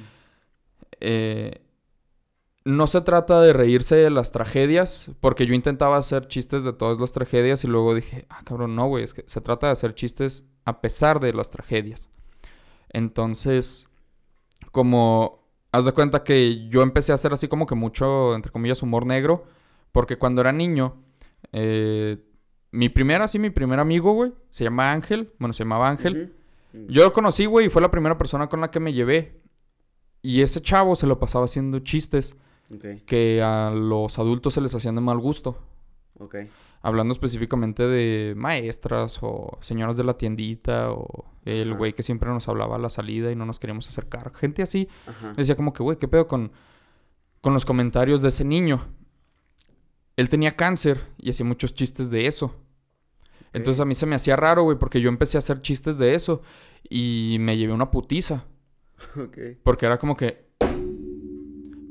eh, 1.02 1.60
no 2.66 2.88
se 2.88 3.02
trata 3.02 3.42
de 3.42 3.52
reírse 3.52 3.96
de 3.96 4.10
las 4.10 4.32
tragedias, 4.32 5.12
porque 5.20 5.46
yo 5.46 5.54
intentaba 5.54 5.98
hacer 5.98 6.28
chistes 6.28 6.64
de 6.64 6.72
todas 6.72 6.98
las 7.00 7.12
tragedias 7.12 7.64
y 7.64 7.68
luego 7.68 7.94
dije, 7.94 8.26
ah, 8.30 8.42
cabrón, 8.46 8.76
no, 8.76 8.88
güey, 8.88 9.04
es 9.04 9.14
que 9.14 9.24
se 9.28 9.42
trata 9.42 9.68
de 9.68 9.74
hacer 9.74 9.96
chistes 9.96 10.46
a 10.64 10.80
pesar 10.80 11.20
de 11.20 11.34
las 11.34 11.50
tragedias. 11.52 12.10
Entonces, 12.90 13.88
como, 14.72 15.43
haz 15.74 15.86
de 15.86 15.92
cuenta 15.92 16.24
que 16.24 16.70
yo 16.70 16.84
empecé 16.84 17.12
a 17.12 17.16
hacer 17.16 17.34
así 17.34 17.48
como 17.48 17.66
que 17.66 17.76
mucho, 17.76 18.36
entre 18.36 18.52
comillas, 18.52 18.84
humor 18.84 19.08
negro, 19.08 19.44
porque 19.92 20.18
cuando 20.18 20.40
era 20.40 20.52
niño, 20.52 21.04
eh, 21.52 22.24
mi 22.72 22.90
primer, 22.90 23.24
así, 23.24 23.40
mi 23.40 23.50
primer 23.50 23.80
amigo, 23.80 24.14
güey, 24.14 24.34
se 24.50 24.64
llama 24.64 24.92
Ángel, 24.92 25.34
bueno, 25.40 25.52
se 25.52 25.64
llamaba 25.64 25.90
Ángel. 25.90 26.34
Yo 26.88 27.04
lo 27.04 27.12
conocí, 27.12 27.46
güey, 27.48 27.68
y 27.68 27.70
fue 27.70 27.82
la 27.82 27.92
primera 27.92 28.18
persona 28.18 28.48
con 28.48 28.62
la 28.62 28.70
que 28.70 28.80
me 28.80 28.94
llevé. 28.94 29.42
Y 30.22 30.42
ese 30.42 30.62
chavo 30.62 30.96
se 30.96 31.08
lo 31.08 31.20
pasaba 31.20 31.46
haciendo 31.46 31.80
chistes 31.80 32.36
Ok, 32.74 33.04
que 33.06 33.42
a 33.42 33.72
los 33.72 34.18
adultos 34.20 34.54
se 34.54 34.62
les 34.62 34.74
hacían 34.74 34.96
de 34.96 35.02
mal 35.02 35.18
gusto. 35.18 35.58
Hablando 36.86 37.14
específicamente 37.14 37.88
de 37.88 38.36
maestras 38.36 39.18
o 39.22 39.58
señoras 39.62 39.98
de 39.98 40.04
la 40.04 40.18
tiendita 40.18 40.92
o 40.92 41.26
el 41.46 41.74
güey 41.74 41.94
que 41.94 42.04
siempre 42.04 42.30
nos 42.30 42.48
hablaba 42.50 42.76
a 42.76 42.80
la 42.80 42.90
salida 42.90 43.32
y 43.32 43.36
no 43.36 43.46
nos 43.46 43.58
queríamos 43.58 43.88
acercar. 43.88 44.34
Gente 44.36 44.62
así. 44.62 44.88
Ajá. 45.08 45.34
Decía 45.36 45.56
como 45.56 45.72
que, 45.74 45.82
güey, 45.82 45.98
¿qué 45.98 46.08
pedo 46.10 46.28
con, 46.28 46.52
con 47.42 47.54
los 47.54 47.64
comentarios 47.66 48.22
de 48.22 48.30
ese 48.30 48.44
niño? 48.44 48.86
Él 50.18 50.30
tenía 50.30 50.56
cáncer 50.56 51.02
y 51.18 51.30
hacía 51.30 51.46
muchos 51.46 51.74
chistes 51.74 52.12
de 52.12 52.28
eso. 52.28 52.54
Entonces 53.54 53.80
a 53.80 53.86
mí 53.86 53.96
se 53.96 54.06
me 54.06 54.16
hacía 54.16 54.36
raro, 54.36 54.64
güey, 54.64 54.78
porque 54.78 55.00
yo 55.00 55.10
empecé 55.10 55.38
a 55.38 55.40
hacer 55.40 55.62
chistes 55.62 55.98
de 55.98 56.16
eso 56.16 56.42
y 56.90 57.38
me 57.40 57.58
llevé 57.58 57.74
una 57.74 57.92
putiza. 57.92 58.46
Ok. 59.18 59.38
Porque 59.64 59.86
era 59.86 59.98
como 59.98 60.16
que... 60.16 60.50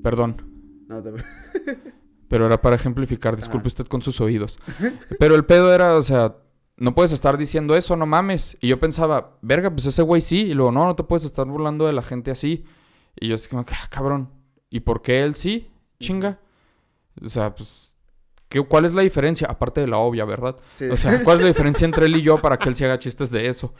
Perdón, 0.02 0.84
No, 0.88 1.02
te... 1.02 1.12
pero 2.32 2.46
era 2.46 2.62
para 2.62 2.76
ejemplificar, 2.76 3.36
disculpe 3.36 3.64
Ajá. 3.64 3.66
usted 3.66 3.86
con 3.88 4.00
sus 4.00 4.18
oídos. 4.22 4.58
Pero 5.18 5.34
el 5.34 5.44
pedo 5.44 5.74
era, 5.74 5.96
o 5.96 6.02
sea, 6.02 6.34
no 6.78 6.94
puedes 6.94 7.12
estar 7.12 7.36
diciendo 7.36 7.76
eso, 7.76 7.94
no 7.94 8.06
mames. 8.06 8.56
Y 8.62 8.68
yo 8.68 8.80
pensaba, 8.80 9.36
verga, 9.42 9.68
pues 9.68 9.84
ese 9.84 10.00
güey 10.00 10.22
sí. 10.22 10.40
Y 10.40 10.54
luego, 10.54 10.72
no, 10.72 10.86
no 10.86 10.96
te 10.96 11.02
puedes 11.02 11.26
estar 11.26 11.44
burlando 11.44 11.86
de 11.86 11.92
la 11.92 12.00
gente 12.00 12.30
así. 12.30 12.64
Y 13.20 13.28
yo 13.28 13.34
así 13.34 13.50
como, 13.50 13.66
ah, 13.68 13.88
cabrón. 13.90 14.30
¿Y 14.70 14.80
por 14.80 15.02
qué 15.02 15.22
él 15.22 15.34
sí? 15.34 15.70
Chinga. 16.00 16.40
O 17.22 17.28
sea, 17.28 17.54
pues, 17.54 17.98
¿qué, 18.48 18.62
¿cuál 18.62 18.86
es 18.86 18.94
la 18.94 19.02
diferencia? 19.02 19.46
Aparte 19.48 19.82
de 19.82 19.88
la 19.88 19.98
obvia, 19.98 20.24
¿verdad? 20.24 20.56
Sí. 20.72 20.86
O 20.86 20.96
sea, 20.96 21.22
¿cuál 21.24 21.36
es 21.36 21.42
la 21.42 21.48
diferencia 21.48 21.84
entre 21.84 22.06
él 22.06 22.16
y 22.16 22.22
yo 22.22 22.40
para 22.40 22.56
que 22.56 22.70
él 22.70 22.76
se 22.76 22.86
haga 22.86 22.98
chistes 22.98 23.30
de 23.30 23.46
eso? 23.46 23.74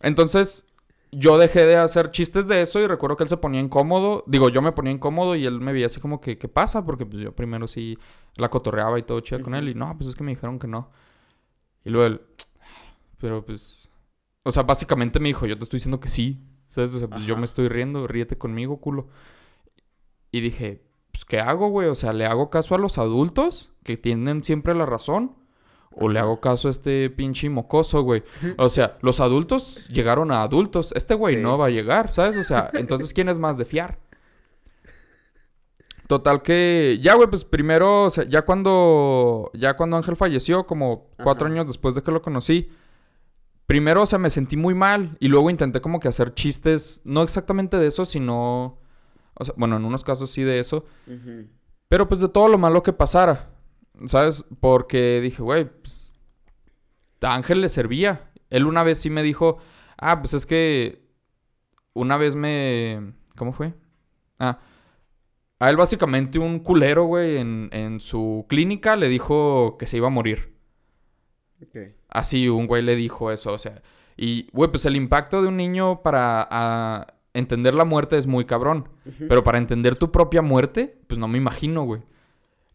Entonces, 0.00 0.66
yo 1.12 1.38
dejé 1.38 1.64
de 1.64 1.76
hacer 1.76 2.10
chistes 2.10 2.48
de 2.48 2.62
eso 2.62 2.80
y 2.80 2.86
recuerdo 2.86 3.16
que 3.16 3.24
él 3.24 3.28
se 3.28 3.36
ponía 3.36 3.60
incómodo. 3.60 4.24
Digo, 4.26 4.48
yo 4.48 4.62
me 4.62 4.72
ponía 4.72 4.92
incómodo 4.92 5.36
y 5.36 5.46
él 5.46 5.60
me 5.60 5.72
veía 5.72 5.86
así 5.86 6.00
como 6.00 6.20
que, 6.20 6.38
¿qué 6.38 6.48
pasa? 6.48 6.84
Porque 6.84 7.06
pues 7.06 7.22
yo 7.22 7.34
primero 7.34 7.66
sí 7.66 7.98
la 8.36 8.50
cotorreaba 8.50 8.98
y 8.98 9.02
todo 9.02 9.20
chido 9.20 9.42
con 9.42 9.54
él. 9.54 9.68
Y 9.68 9.74
no, 9.74 9.96
pues 9.96 10.10
es 10.10 10.16
que 10.16 10.24
me 10.24 10.32
dijeron 10.32 10.58
que 10.58 10.66
no. 10.66 10.90
Y 11.84 11.90
luego 11.90 12.06
él, 12.06 12.20
pero 13.18 13.44
pues... 13.44 13.88
O 14.42 14.50
sea, 14.50 14.62
básicamente 14.62 15.20
me 15.20 15.28
dijo, 15.28 15.46
yo 15.46 15.56
te 15.58 15.64
estoy 15.64 15.78
diciendo 15.78 16.00
que 16.00 16.08
sí. 16.08 16.42
¿Sabes? 16.66 16.94
O 16.94 16.98
sea, 16.98 17.08
pues 17.08 17.24
yo 17.24 17.36
me 17.36 17.46
estoy 17.46 17.68
riendo, 17.68 18.06
ríete 18.06 18.36
conmigo, 18.36 18.78
culo. 18.78 19.08
Y 20.30 20.40
dije, 20.40 20.84
pues, 21.10 21.24
¿qué 21.24 21.40
hago, 21.40 21.68
güey? 21.68 21.88
O 21.88 21.94
sea, 21.94 22.12
¿le 22.12 22.26
hago 22.26 22.50
caso 22.50 22.74
a 22.74 22.78
los 22.78 22.98
adultos 22.98 23.72
que 23.82 23.96
tienen 23.96 24.42
siempre 24.42 24.74
la 24.74 24.84
razón? 24.84 25.34
¿O 26.00 26.08
le 26.08 26.18
hago 26.20 26.40
caso 26.40 26.68
a 26.68 26.70
este 26.70 27.10
pinche 27.10 27.48
mocoso, 27.50 28.02
güey? 28.02 28.22
O 28.56 28.68
sea, 28.68 28.98
los 29.02 29.20
adultos 29.20 29.88
llegaron 29.88 30.30
a 30.30 30.42
adultos. 30.42 30.92
Este 30.96 31.14
güey 31.14 31.36
Sí. 31.36 31.40
no 31.42 31.58
va 31.58 31.66
a 31.66 31.70
llegar, 31.70 32.10
¿sabes? 32.10 32.36
O 32.36 32.42
sea, 32.42 32.70
entonces, 32.74 33.12
¿quién 33.12 33.28
es 33.28 33.38
más 33.38 33.58
de 33.58 33.64
fiar? 33.64 33.98
Total 36.06 36.40
que... 36.40 36.98
Ya, 37.02 37.14
güey, 37.14 37.28
pues 37.28 37.44
primero... 37.44 38.04
O 38.04 38.10
sea, 38.10 38.24
ya 38.24 38.42
cuando... 38.42 39.50
Ya 39.52 39.76
cuando 39.76 39.96
Ángel 39.98 40.16
falleció, 40.16 40.66
como 40.66 41.10
cuatro 41.22 41.44
Ajá. 41.46 41.54
años 41.54 41.66
después 41.66 41.94
de 41.94 42.02
que 42.02 42.10
lo 42.10 42.22
conocí... 42.22 42.70
Primero, 43.66 44.02
o 44.04 44.06
sea, 44.06 44.18
me 44.18 44.30
sentí 44.30 44.56
muy 44.56 44.72
mal. 44.74 45.18
Y 45.20 45.28
luego 45.28 45.50
intenté 45.50 45.82
como 45.82 46.00
que 46.00 46.08
hacer 46.08 46.32
chistes... 46.32 47.02
No 47.04 47.22
exactamente 47.22 47.76
de 47.76 47.88
eso, 47.88 48.06
sino... 48.06 48.78
O 49.34 49.44
sea, 49.44 49.52
bueno, 49.58 49.76
en 49.76 49.84
unos 49.84 50.02
casos 50.02 50.30
sí 50.30 50.42
de 50.42 50.58
eso. 50.60 50.86
Pero 51.88 52.08
pues 52.08 52.20
de 52.22 52.28
todo 52.28 52.48
lo 52.48 52.56
malo 52.58 52.82
que 52.82 52.92
pasara. 52.94 53.50
¿Sabes? 54.06 54.44
Porque 54.60 55.20
dije, 55.20 55.42
güey, 55.42 55.64
pues, 55.64 56.14
a 57.20 57.34
Ángel 57.34 57.60
le 57.60 57.68
servía. 57.68 58.30
Él 58.50 58.66
una 58.66 58.82
vez 58.82 58.98
sí 58.98 59.10
me 59.10 59.22
dijo, 59.22 59.58
ah, 59.96 60.20
pues 60.20 60.34
es 60.34 60.46
que 60.46 61.02
una 61.92 62.16
vez 62.16 62.34
me... 62.34 63.14
¿Cómo 63.36 63.52
fue? 63.52 63.74
Ah, 64.38 64.58
a 65.60 65.70
él 65.70 65.76
básicamente 65.76 66.38
un 66.38 66.60
culero, 66.60 67.04
güey, 67.04 67.38
en, 67.38 67.68
en 67.72 68.00
su 68.00 68.46
clínica 68.48 68.94
le 68.96 69.08
dijo 69.08 69.76
que 69.78 69.86
se 69.86 69.96
iba 69.96 70.06
a 70.06 70.10
morir. 70.10 70.54
Ok. 71.62 71.76
Así 72.08 72.48
un 72.48 72.66
güey 72.66 72.82
le 72.82 72.94
dijo 72.94 73.32
eso, 73.32 73.52
o 73.52 73.58
sea. 73.58 73.82
Y, 74.16 74.48
güey, 74.52 74.70
pues 74.70 74.84
el 74.86 74.96
impacto 74.96 75.42
de 75.42 75.48
un 75.48 75.56
niño 75.56 76.02
para 76.02 77.14
entender 77.34 77.74
la 77.74 77.84
muerte 77.84 78.18
es 78.18 78.26
muy 78.26 78.44
cabrón. 78.44 78.88
Pero 79.28 79.42
para 79.44 79.58
entender 79.58 79.96
tu 79.96 80.10
propia 80.12 80.42
muerte, 80.42 81.00
pues 81.06 81.18
no 81.18 81.28
me 81.28 81.38
imagino, 81.38 81.84
güey. 81.84 82.00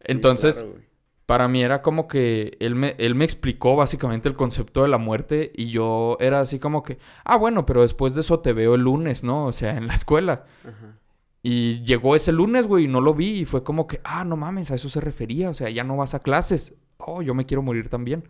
Sí, 0.00 0.12
Entonces, 0.12 0.62
claro. 0.62 0.80
Para 1.26 1.48
mí 1.48 1.62
era 1.62 1.82
como 1.82 2.08
que 2.08 2.56
él 2.60 2.74
me, 2.74 2.94
él 2.98 3.14
me 3.14 3.24
explicó 3.24 3.76
básicamente 3.76 4.28
el 4.28 4.36
concepto 4.36 4.82
de 4.82 4.88
la 4.88 4.98
muerte 4.98 5.52
y 5.54 5.70
yo 5.70 6.16
era 6.20 6.40
así 6.40 6.58
como 6.58 6.82
que, 6.82 6.98
ah, 7.24 7.36
bueno, 7.36 7.66
pero 7.66 7.82
después 7.82 8.14
de 8.14 8.20
eso 8.20 8.40
te 8.40 8.52
veo 8.52 8.74
el 8.74 8.82
lunes, 8.82 9.24
¿no? 9.24 9.46
O 9.46 9.52
sea, 9.52 9.76
en 9.76 9.86
la 9.86 9.94
escuela. 9.94 10.44
Ajá. 10.62 10.98
Y 11.46 11.84
llegó 11.84 12.16
ese 12.16 12.32
lunes, 12.32 12.66
güey, 12.66 12.84
y 12.84 12.88
no 12.88 13.02
lo 13.02 13.12
vi 13.12 13.40
y 13.40 13.44
fue 13.44 13.62
como 13.62 13.86
que, 13.86 14.00
ah, 14.02 14.24
no 14.24 14.34
mames, 14.34 14.70
a 14.70 14.76
eso 14.76 14.88
se 14.88 15.02
refería, 15.02 15.50
o 15.50 15.54
sea, 15.54 15.68
ya 15.68 15.84
no 15.84 15.94
vas 15.94 16.14
a 16.14 16.18
clases. 16.18 16.74
Oh, 16.96 17.20
yo 17.20 17.34
me 17.34 17.44
quiero 17.44 17.60
morir 17.60 17.90
también. 17.90 18.24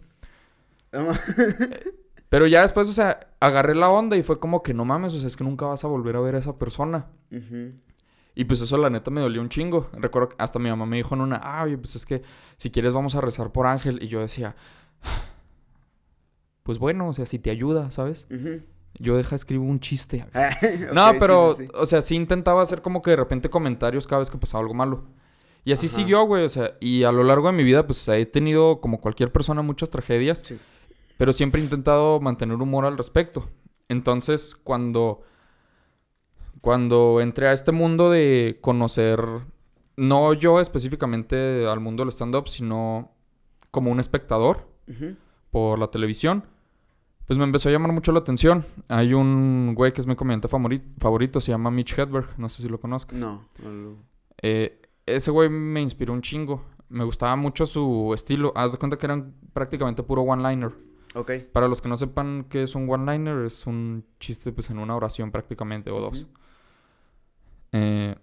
Pero 2.28 2.48
ya 2.48 2.62
después, 2.62 2.88
o 2.88 2.92
sea, 2.92 3.20
agarré 3.38 3.76
la 3.76 3.88
onda 3.88 4.16
y 4.16 4.24
fue 4.24 4.40
como 4.40 4.64
que 4.64 4.74
no 4.74 4.84
mames, 4.84 5.14
o 5.14 5.20
sea, 5.20 5.28
es 5.28 5.36
que 5.36 5.44
nunca 5.44 5.66
vas 5.66 5.84
a 5.84 5.86
volver 5.86 6.16
a 6.16 6.20
ver 6.20 6.34
a 6.34 6.38
esa 6.38 6.58
persona. 6.58 7.06
Ujú. 7.30 7.74
Y 8.34 8.44
pues 8.44 8.60
eso 8.60 8.76
la 8.76 8.90
neta 8.90 9.10
me 9.10 9.20
dolió 9.20 9.40
un 9.40 9.48
chingo. 9.48 9.88
Recuerdo 9.92 10.30
que 10.30 10.36
hasta 10.38 10.58
mi 10.58 10.68
mamá 10.68 10.86
me 10.86 10.96
dijo 10.96 11.14
en 11.14 11.20
una, 11.20 11.40
ah, 11.42 11.66
pues 11.80 11.94
es 11.96 12.04
que 12.04 12.22
si 12.56 12.70
quieres 12.70 12.92
vamos 12.92 13.14
a 13.14 13.20
rezar 13.20 13.52
por 13.52 13.66
Ángel. 13.66 14.02
Y 14.02 14.08
yo 14.08 14.20
decía, 14.20 14.56
pues 16.62 16.78
bueno, 16.78 17.08
o 17.08 17.12
sea, 17.12 17.26
si 17.26 17.38
te 17.38 17.50
ayuda, 17.50 17.90
¿sabes? 17.90 18.26
Yo 18.98 19.16
deja 19.16 19.36
escribo 19.36 19.64
un 19.64 19.80
chiste. 19.80 20.26
Ok, 20.34 20.92
no, 20.92 21.10
sí, 21.10 21.16
pero, 21.20 21.54
sí, 21.54 21.64
sí. 21.64 21.70
o 21.74 21.86
sea, 21.86 22.02
sí 22.02 22.16
intentaba 22.16 22.62
hacer 22.62 22.82
como 22.82 23.02
que 23.02 23.10
de 23.10 23.16
repente 23.16 23.50
comentarios 23.50 24.06
cada 24.06 24.20
vez 24.20 24.30
que 24.30 24.38
pasaba 24.38 24.62
algo 24.62 24.74
malo. 24.74 25.04
Y 25.64 25.72
así 25.72 25.86
Ajá. 25.86 25.96
siguió, 25.96 26.24
güey, 26.24 26.44
o 26.44 26.48
sea, 26.48 26.76
y 26.80 27.04
a 27.04 27.12
lo 27.12 27.24
largo 27.24 27.46
de 27.46 27.54
mi 27.54 27.64
vida, 27.64 27.86
pues 27.86 28.06
he 28.08 28.26
tenido, 28.26 28.80
como 28.80 29.00
cualquier 29.00 29.32
persona, 29.32 29.62
muchas 29.62 29.90
tragedias. 29.90 30.42
Sí. 30.44 30.58
Pero 31.16 31.32
siempre 31.32 31.60
he 31.60 31.64
intentado 31.64 32.20
mantener 32.20 32.56
humor 32.56 32.84
al 32.84 32.98
respecto. 32.98 33.48
Entonces, 33.88 34.54
cuando. 34.56 35.22
Cuando 36.64 37.20
entré 37.20 37.46
a 37.48 37.52
este 37.52 37.72
mundo 37.72 38.10
de 38.10 38.58
conocer. 38.62 39.20
No 39.96 40.32
yo 40.32 40.58
específicamente 40.60 41.66
al 41.68 41.78
mundo 41.78 42.02
del 42.02 42.10
stand-up, 42.10 42.48
sino 42.48 43.12
como 43.70 43.92
un 43.92 44.00
espectador 44.00 44.66
por 45.50 45.78
la 45.78 45.88
televisión. 45.88 46.44
Pues 47.26 47.38
me 47.38 47.44
empezó 47.44 47.68
a 47.68 47.72
llamar 47.72 47.92
mucho 47.92 48.10
la 48.12 48.18
atención. 48.20 48.64
Hay 48.88 49.14
un 49.14 49.74
güey 49.76 49.92
que 49.92 50.00
es 50.00 50.06
mi 50.06 50.16
comediante 50.16 50.48
favori- 50.48 50.82
favorito, 50.98 51.40
se 51.40 51.52
llama 51.52 51.70
Mitch 51.70 51.96
Hedberg. 51.98 52.28
No 52.38 52.48
sé 52.48 52.62
si 52.62 52.68
lo 52.68 52.80
conozcas. 52.80 53.18
No, 53.18 53.46
no 53.62 53.70
lo- 53.70 53.96
Eh, 54.42 54.80
ese 55.06 55.30
güey 55.30 55.48
me 55.50 55.80
inspiró 55.82 56.12
un 56.12 56.22
chingo. 56.22 56.64
Me 56.88 57.04
gustaba 57.04 57.36
mucho 57.36 57.64
su 57.66 58.12
estilo. 58.14 58.52
Haz 58.56 58.72
de 58.72 58.78
cuenta 58.78 58.96
que 58.98 59.06
eran 59.06 59.34
prácticamente 59.52 60.02
puro 60.02 60.22
one-liner. 60.22 60.72
Ok. 61.14 61.30
Para 61.52 61.68
los 61.68 61.80
que 61.80 61.88
no 61.88 61.96
sepan 61.96 62.46
qué 62.48 62.64
es 62.64 62.74
un 62.74 62.90
one-liner, 62.90 63.44
es 63.46 63.66
un 63.66 64.04
chiste 64.18 64.50
pues 64.52 64.70
en 64.70 64.78
una 64.78 64.96
oración 64.96 65.30
prácticamente 65.30 65.90
o 65.90 66.00
dos. 66.00 66.26
Eh, 67.76 68.14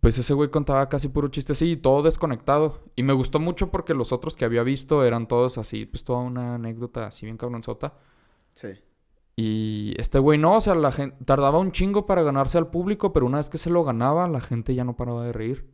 pues 0.00 0.18
ese 0.18 0.34
güey 0.34 0.50
contaba 0.50 0.86
casi 0.90 1.08
puro 1.08 1.28
chiste 1.28 1.52
así, 1.52 1.78
todo 1.78 2.02
desconectado. 2.02 2.82
Y 2.94 3.02
me 3.02 3.14
gustó 3.14 3.40
mucho 3.40 3.70
porque 3.70 3.94
los 3.94 4.12
otros 4.12 4.36
que 4.36 4.44
había 4.44 4.62
visto 4.62 5.02
eran 5.02 5.26
todos 5.26 5.56
así, 5.56 5.86
pues 5.86 6.04
toda 6.04 6.18
una 6.18 6.56
anécdota 6.56 7.06
así 7.06 7.24
bien 7.24 7.38
cabronzota. 7.38 7.94
Sí. 8.52 8.68
Y 9.34 9.94
este 9.96 10.18
güey 10.18 10.38
no, 10.38 10.56
o 10.56 10.60
sea, 10.60 10.74
la 10.74 10.92
gente 10.92 11.16
tardaba 11.24 11.58
un 11.58 11.72
chingo 11.72 12.04
para 12.04 12.22
ganarse 12.22 12.58
al 12.58 12.70
público, 12.70 13.14
pero 13.14 13.24
una 13.24 13.38
vez 13.38 13.48
que 13.48 13.56
se 13.56 13.70
lo 13.70 13.82
ganaba, 13.82 14.28
la 14.28 14.42
gente 14.42 14.74
ya 14.74 14.84
no 14.84 14.94
paraba 14.94 15.24
de 15.24 15.32
reír. 15.32 15.66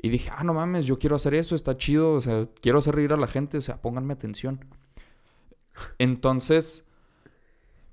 Y 0.00 0.08
dije, 0.10 0.30
ah, 0.34 0.44
no 0.44 0.54
mames, 0.54 0.86
yo 0.86 0.98
quiero 1.00 1.16
hacer 1.16 1.34
eso, 1.34 1.56
está 1.56 1.76
chido, 1.76 2.12
o 2.12 2.20
sea, 2.20 2.48
quiero 2.62 2.78
hacer 2.78 2.94
reír 2.94 3.12
a 3.12 3.16
la 3.16 3.26
gente, 3.26 3.58
o 3.58 3.62
sea, 3.62 3.82
pónganme 3.82 4.12
atención. 4.12 4.64
Entonces, 5.98 6.84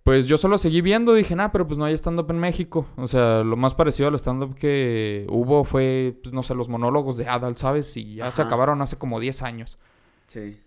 pues 0.06 0.28
yo 0.28 0.38
solo 0.38 0.58
seguí 0.60 0.82
viendo, 0.82 1.16
dije, 1.16 1.36
nah, 1.36 1.48
pero 1.50 1.66
pues 1.66 1.80
no 1.80 1.84
hay 1.86 1.96
stand-up 1.96 2.30
en 2.30 2.38
México. 2.40 2.88
O 2.96 3.08
sea, 3.08 3.44
lo 3.44 3.58
más 3.58 3.74
parecido 3.74 4.08
al 4.08 4.16
stand-up 4.16 4.54
que 4.54 5.26
hubo 5.30 5.64
fue, 5.64 6.16
pues 6.22 6.32
no 6.32 6.44
sé, 6.44 6.54
los 6.54 6.70
monólogos 6.70 7.18
de 7.18 7.28
Adal, 7.28 7.58
¿sabes? 7.58 7.98
Y 7.98 8.16
ya 8.16 8.32
se 8.32 8.44
acabaron 8.44 8.82
hace 8.84 8.98
como 8.98 9.20
10 9.20 9.42
años. 9.42 9.80
Sí. 10.28 10.62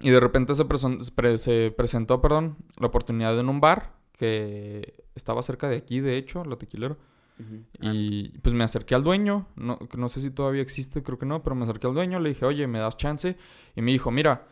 Y 0.00 0.08
de 0.10 0.18
repente 0.18 0.54
se, 0.54 0.64
preson- 0.64 1.08
pre- 1.14 1.36
se 1.36 1.72
presentó, 1.76 2.22
perdón, 2.22 2.56
la 2.78 2.86
oportunidad 2.86 3.38
en 3.38 3.50
un 3.50 3.60
bar 3.60 3.92
que 4.16 5.04
estaba 5.14 5.42
cerca 5.42 5.68
de 5.68 5.76
aquí, 5.76 6.00
de 6.00 6.16
hecho, 6.16 6.42
la 6.46 6.56
tequilero. 6.56 6.96
Ujú. 7.38 7.64
Ah, 7.80 7.90
Y 7.92 8.28
pues 8.38 8.54
me 8.54 8.64
acerqué 8.64 8.94
al 8.94 9.04
dueño, 9.04 9.46
no, 9.56 9.78
no 9.96 10.08
sé 10.08 10.22
si 10.22 10.30
todavía 10.30 10.62
existe, 10.62 11.02
creo 11.02 11.18
que 11.18 11.26
no, 11.26 11.42
pero 11.42 11.54
me 11.54 11.64
acerqué 11.64 11.86
al 11.86 11.94
dueño, 11.94 12.18
le 12.18 12.30
dije, 12.30 12.46
oye, 12.46 12.66
¿me 12.66 12.78
das 12.78 12.96
chance? 12.96 13.36
Y 13.76 13.82
me 13.82 13.92
dijo, 13.92 14.10
mira, 14.10 14.46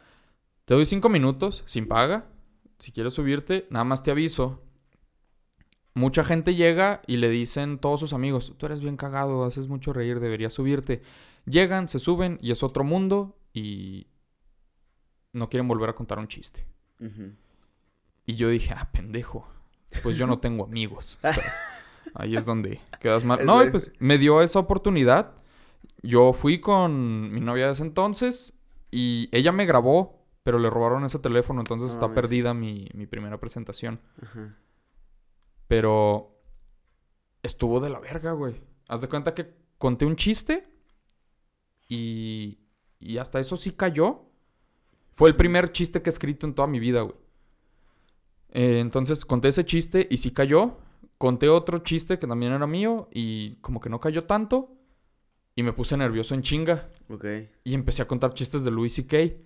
te 0.66 0.75
doy 0.75 0.85
cinco 0.85 1.09
minutos 1.09 1.62
sin 1.66 1.88
paga, 1.88 2.27
si 2.83 2.90
quieres 2.90 3.14
subirte, 3.14 3.68
nada 3.71 3.85
más 3.85 4.03
te 4.03 4.11
aviso. 4.11 4.61
Mucha 5.95 6.25
gente 6.25 6.57
llega 6.57 7.01
y 7.07 7.18
le 7.18 7.31
dicen 7.31 7.79
todos 7.79 8.01
sus 8.01 8.12
amigos, 8.12 8.55
tú 8.59 8.66
eres 8.66 8.81
bien 8.81 8.97
cagado, 8.97 9.45
haces 9.45 9.68
mucho 9.68 9.92
reír, 9.92 10.18
deberías 10.18 10.53
subirte. 10.53 11.01
Llegan, 11.47 11.87
se 11.87 12.01
suben 12.01 12.40
y 12.42 12.51
es 12.51 12.64
otro 12.64 12.83
mundo 12.83 13.38
y 13.53 14.09
no 15.33 15.49
quieren 15.49 15.68
volver 15.68 15.90
a 15.90 15.95
contar 15.95 16.18
un 16.18 16.27
chiste. 16.27 16.66
Y 18.27 18.35
yo 18.35 18.49
dije, 18.49 18.75
ah, 18.77 18.90
pendejo. 18.90 19.47
Pues 20.03 20.16
yo 20.16 20.27
no 20.27 20.40
tengo 20.40 20.64
amigos. 20.64 21.21
Ahí 22.14 22.35
es 22.35 22.45
donde 22.45 22.81
quedas 23.01 23.23
mal. 23.23 23.47
No, 23.47 23.62
y 23.64 23.71
pues 23.71 23.92
me 24.01 24.18
dio 24.18 24.42
esa 24.42 24.59
oportunidad. 24.59 25.35
Yo 26.03 26.33
fui 26.33 26.61
con 26.61 27.33
mi 27.33 27.40
novia 27.40 27.66
de 27.66 27.73
ese 27.75 27.85
entonces 27.85 28.55
y 28.90 29.29
ella 29.31 29.53
me 29.53 29.66
grabó, 29.66 30.21
pero 30.42 30.59
le 30.59 30.70
robaron 30.70 31.05
ese 31.05 31.18
teléfono, 31.18 31.61
entonces 31.61 31.88
No 31.88 31.94
está 31.94 32.14
perdida 32.14 32.55
mi, 32.55 32.88
mi 32.94 33.07
primera 33.07 33.38
presentación. 33.38 34.00
Ajá. 34.20 34.57
Pero 35.68 36.38
estuvo 37.42 37.81
de 37.81 37.90
la 37.90 38.00
verga, 38.00 38.33
güey. 38.33 38.61
Haz 38.88 39.00
de 39.00 39.09
cuenta 39.09 39.35
que 39.35 39.55
conté 39.78 40.05
un 40.05 40.16
chiste 40.16 40.68
y, 41.88 42.59
y 43.00 43.18
hasta 43.18 43.40
eso 43.40 43.57
sí 43.57 43.72
cayó. 43.72 44.26
Fue 45.12 45.28
el 45.28 45.37
primer 45.37 45.72
chiste 45.72 46.02
que 46.02 46.11
he 46.11 46.12
escrito 46.12 46.46
en 46.46 46.55
toda 46.55 46.68
mi 46.68 46.81
vida, 46.81 47.02
güey. 47.02 47.16
Eh, 48.50 48.81
entonces 48.81 49.24
conté 49.24 49.48
ese 49.48 49.64
chiste 49.64 50.07
y 50.11 50.18
sí 50.18 50.31
cayó. 50.31 50.78
Conté 51.18 51.48
otro 51.48 51.78
chiste 51.78 52.18
que 52.18 52.26
también 52.26 52.52
era 52.52 52.66
mío 52.66 53.09
y 53.12 53.57
como 53.57 53.81
que 53.81 53.88
no 53.88 54.00
cayó 54.00 54.24
tanto. 54.24 54.76
Y 55.55 55.62
me 55.62 55.72
puse 55.72 55.96
nervioso 55.96 56.35
en 56.35 56.42
chinga. 56.42 56.90
Ok. 57.09 57.24
Y 57.64 57.74
empecé 57.74 58.02
a 58.02 58.09
contar 58.09 58.35
chistes 58.35 58.64
de 58.64 58.70
Louis 58.70 58.92
C.K. 58.94 59.37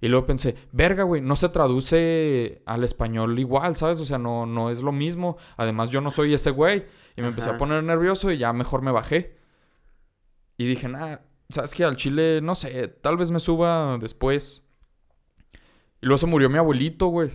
Y 0.00 0.08
luego 0.08 0.26
pensé, 0.26 0.56
verga, 0.72 1.04
güey, 1.04 1.22
no 1.22 1.36
se 1.36 1.48
traduce 1.48 2.62
al 2.66 2.84
español 2.84 3.38
igual, 3.38 3.76
¿sabes? 3.76 3.98
O 4.00 4.04
sea, 4.04 4.18
no, 4.18 4.44
no 4.44 4.70
es 4.70 4.82
lo 4.82 4.92
mismo. 4.92 5.38
Además, 5.56 5.90
yo 5.90 6.00
no 6.00 6.10
soy 6.10 6.34
ese 6.34 6.50
güey. 6.50 6.84
Y 7.16 7.22
me 7.22 7.28
empecé 7.28 7.48
a 7.48 7.58
poner 7.58 7.82
nervioso 7.82 8.30
y 8.30 8.38
ya 8.38 8.52
mejor 8.52 8.82
me 8.82 8.90
bajé. 8.90 9.38
Y 10.58 10.66
dije, 10.66 10.88
nah, 10.88 11.18
¿sabes 11.48 11.74
qué? 11.74 11.84
Al 11.84 11.96
chile, 11.96 12.40
no 12.42 12.54
sé, 12.54 12.88
tal 12.88 13.16
vez 13.16 13.30
me 13.30 13.40
suba 13.40 13.96
después. 13.98 14.64
Y 16.02 16.06
luego 16.06 16.18
se 16.18 16.26
murió 16.26 16.50
mi 16.50 16.58
abuelito, 16.58 17.06
güey. 17.06 17.30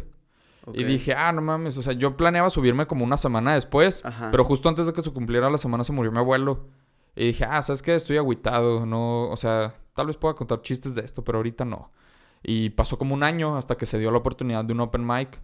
Y 0.73 0.83
dije, 0.83 1.15
ah, 1.15 1.31
no 1.31 1.41
mames. 1.41 1.77
O 1.77 1.81
sea, 1.81 1.93
yo 1.93 2.15
planeaba 2.15 2.51
subirme 2.51 2.85
como 2.85 3.03
una 3.03 3.17
semana 3.17 3.55
después. 3.55 4.05
Ajá. 4.05 4.29
Pero 4.29 4.43
justo 4.43 4.69
antes 4.69 4.85
de 4.85 4.93
que 4.93 5.01
se 5.01 5.11
cumpliera 5.11 5.49
la 5.49 5.57
semana 5.57 5.83
se 5.83 5.93
murió 5.93 6.11
mi 6.11 6.19
abuelo. 6.19 6.67
Y 7.15 7.25
dije, 7.25 7.45
ah, 7.45 7.61
¿sabes 7.63 7.81
qué? 7.81 7.95
Estoy 7.95 8.17
agüitado. 8.17 8.85
No, 8.85 9.29
o 9.29 9.37
sea, 9.37 9.75
tal 9.93 10.07
vez 10.07 10.17
pueda 10.17 10.35
contar 10.35 10.61
chistes 10.61 10.93
de 10.93 11.01
esto, 11.01 11.23
pero 11.23 11.39
ahorita 11.39 11.65
no. 11.65 11.91
Y 12.43 12.71
pasó 12.71 12.97
como 12.97 13.13
un 13.13 13.23
año 13.23 13.55
hasta 13.57 13.75
que 13.77 13.85
se 13.85 13.99
dio 13.99 14.11
la 14.11 14.17
oportunidad 14.17 14.65
de 14.65 14.73
un 14.73 14.79
open 14.81 15.05
mic. 15.05 15.39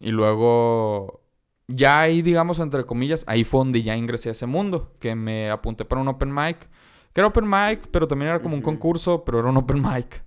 Y 0.00 0.10
luego 0.10 1.22
ya 1.68 2.00
ahí, 2.00 2.22
digamos, 2.22 2.58
entre 2.58 2.84
comillas, 2.84 3.24
ahí 3.28 3.44
fue 3.44 3.58
donde 3.60 3.82
ya 3.82 3.96
ingresé 3.96 4.30
a 4.30 4.32
ese 4.32 4.46
mundo, 4.46 4.92
que 4.98 5.14
me 5.14 5.50
apunté 5.50 5.84
para 5.84 6.00
un 6.00 6.08
open 6.08 6.34
mic, 6.34 6.68
que 7.12 7.20
era 7.20 7.28
open 7.28 7.48
mic, 7.48 7.86
pero 7.90 8.08
también 8.08 8.30
era 8.30 8.40
como 8.42 8.54
un 8.56 8.62
concurso, 8.62 9.24
pero 9.24 9.38
era 9.40 9.48
un 9.50 9.56
open 9.56 9.80
mic. 9.82 10.22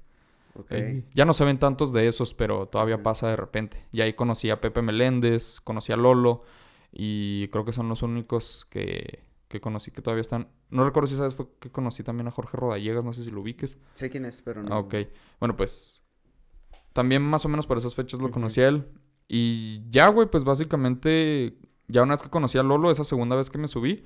Eh, 0.70 1.04
Ya 1.16 1.26
no 1.26 1.34
se 1.34 1.44
ven 1.44 1.58
tantos 1.58 1.92
de 1.92 2.08
esos, 2.08 2.34
pero 2.36 2.68
todavía 2.68 3.02
pasa 3.02 3.28
de 3.30 3.36
repente. 3.36 3.84
Y 3.92 4.02
ahí 4.02 4.14
conocí 4.14 4.50
a 4.52 4.62
Pepe 4.62 4.82
Meléndez, 4.84 5.60
conocí 5.62 5.92
a 5.92 5.98
Lolo, 5.98 6.44
y 6.92 7.48
creo 7.48 7.66
que 7.66 7.72
son 7.74 7.90
los 7.90 8.04
únicos 8.04 8.68
que, 8.70 9.24
que 9.54 9.62
conocí 9.62 9.92
que 9.92 10.02
todavía 10.02 10.22
están. 10.22 10.48
No 10.72 10.84
recuerdo 10.84 11.06
si 11.06 11.16
sabes 11.16 11.36
fue 11.36 11.48
que 11.60 11.70
conocí 11.70 12.02
también 12.04 12.28
a 12.28 12.32
Jorge 12.32 12.58
Rodallegas, 12.58 13.06
no 13.06 13.14
sé 13.14 13.24
si 13.24 13.30
lo 13.30 13.42
ubiques. 13.42 13.78
Sé 13.94 14.10
quién 14.10 14.26
es, 14.26 14.42
pero 14.42 14.64
no. 14.64 14.80
Ok. 14.80 14.96
Bueno, 15.40 15.56
pues 15.56 16.04
también 16.92 17.22
más 17.22 17.46
o 17.46 17.50
menos 17.50 17.68
por 17.68 17.78
esas 17.78 17.94
fechas 17.94 18.20
lo 18.20 18.32
conocí 18.32 18.62
a 18.62 18.70
él. 18.70 18.88
Y 19.28 19.84
ya, 19.92 20.08
güey, 20.08 20.28
pues 20.28 20.44
básicamente, 20.44 21.56
ya 21.88 22.02
una 22.02 22.16
vez 22.16 22.24
que 22.24 22.32
conocí 22.32 22.58
a 22.58 22.64
Lolo, 22.64 22.90
esa 22.90 23.04
segunda 23.04 23.36
vez 23.36 23.52
que 23.52 23.60
me 23.60 23.68
subí, 23.68 24.04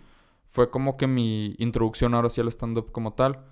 fue 0.47 0.69
como 0.69 0.97
que 0.97 1.07
mi 1.07 1.55
introducción 1.59 2.13
ahora 2.13 2.29
sí 2.29 2.41
al 2.41 2.49
stand-up 2.49 2.91
como 2.91 3.13
tal. 3.13 3.45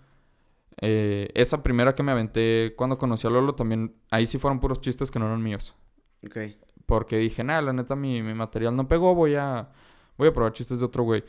Eh, 0.81 1.29
esa 1.33 1.63
primera 1.63 1.95
que 1.95 2.03
me 2.03 2.11
aventé 2.11 2.73
cuando 2.75 2.97
conocí 2.97 3.25
a 3.25 3.29
Lolo, 3.29 3.55
también 3.55 3.95
ahí 4.11 4.25
sí 4.25 4.37
fueron 4.37 4.59
puros 4.59 4.81
chistes 4.81 5.11
que 5.11 5.19
no 5.19 5.27
eran 5.27 5.41
míos. 5.41 5.75
Ok. 6.25 6.37
Porque 6.85 7.17
dije, 7.17 7.43
nada, 7.43 7.61
la 7.61 7.71
neta, 7.71 7.95
mi, 7.95 8.21
mi 8.21 8.33
material 8.33 8.75
no 8.75 8.85
pegó, 8.89 9.15
voy 9.15 9.35
a, 9.35 9.69
voy 10.17 10.27
a 10.27 10.33
probar 10.33 10.51
chistes 10.51 10.79
de 10.79 10.85
otro 10.85 11.03
güey. 11.03 11.23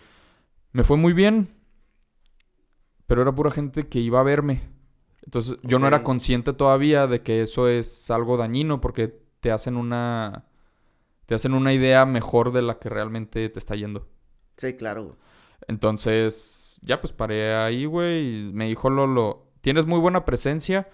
Me 0.73 0.85
fue 0.85 0.97
muy 0.97 1.13
bien, 1.13 1.49
pero 3.07 3.23
era 3.23 3.35
pura 3.35 3.51
gente 3.51 3.89
que 3.89 3.99
iba 3.99 4.21
a 4.21 4.25
verme. 4.25 4.63
Entonces, 5.23 5.57
yo 5.63 5.79
no 5.79 5.89
era 5.89 6.03
consciente 6.03 6.53
todavía 6.53 7.07
de 7.07 7.23
que 7.23 7.43
eso 7.43 7.69
es 7.69 8.11
algo 8.11 8.37
dañino 8.37 8.81
porque 8.81 9.09
te 9.41 9.51
hacen 9.51 9.77
una... 9.77 10.45
Te 11.27 11.35
hacen 11.35 11.55
una 11.55 11.73
idea 11.73 12.07
mejor 12.07 12.53
de 12.53 12.63
la 12.63 12.79
que 12.79 12.89
realmente 12.89 13.49
te 13.49 13.59
está 13.59 13.75
yendo. 13.75 14.07
Sí, 14.57 14.77
claro. 14.77 15.17
Entonces, 15.67 16.79
ya 16.83 17.01
pues 17.01 17.13
paré 17.13 17.55
ahí, 17.55 17.85
güey. 17.85 18.49
Y 18.49 18.53
me 18.53 18.67
dijo 18.67 18.91
Lolo, 18.91 19.51
tienes 19.61 19.87
muy 19.87 19.99
buena 19.99 20.25
presencia, 20.25 20.89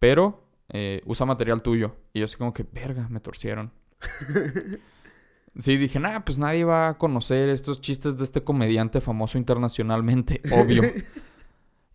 pero 0.00 0.44
eh, 0.70 1.02
usa 1.06 1.26
material 1.26 1.62
tuyo. 1.62 1.94
Y 2.12 2.18
yo 2.18 2.24
así 2.24 2.36
como 2.36 2.52
que, 2.52 2.64
verga, 2.64 3.06
me 3.08 3.20
torcieron. 3.20 3.72
Sí, 5.58 5.76
dije, 5.76 5.98
nah, 5.98 6.20
pues 6.20 6.38
nadie 6.38 6.64
va 6.64 6.88
a 6.90 6.98
conocer 6.98 7.48
estos 7.48 7.80
chistes 7.80 8.16
de 8.16 8.24
este 8.24 8.44
comediante 8.44 9.00
famoso 9.00 9.38
internacionalmente, 9.38 10.40
obvio. 10.52 10.82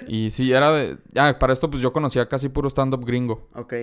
y 0.05 0.31
sí, 0.31 0.51
era 0.51 0.69
de... 0.71 0.97
Ya, 1.13 1.39
para 1.39 1.53
esto 1.53 1.69
pues 1.69 1.81
yo 1.81 1.93
conocía 1.93 2.27
casi 2.27 2.49
puro 2.49 2.69
stand-up 2.69 3.05
gringo. 3.05 3.47
Ok. 3.55 3.73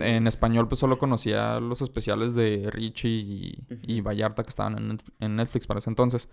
En 0.00 0.26
español 0.26 0.66
pues 0.66 0.80
solo 0.80 0.98
conocía 0.98 1.60
los 1.60 1.82
especiales 1.82 2.34
de 2.34 2.68
Richie 2.72 3.56
y. 3.82 4.00
Vallarta 4.00 4.42
que 4.42 4.48
estaban 4.48 4.76
en, 4.76 4.90
Netf- 4.98 5.12
en 5.20 5.36
Netflix 5.36 5.66
para 5.68 5.78
ese 5.78 5.90
entonces. 5.90 6.28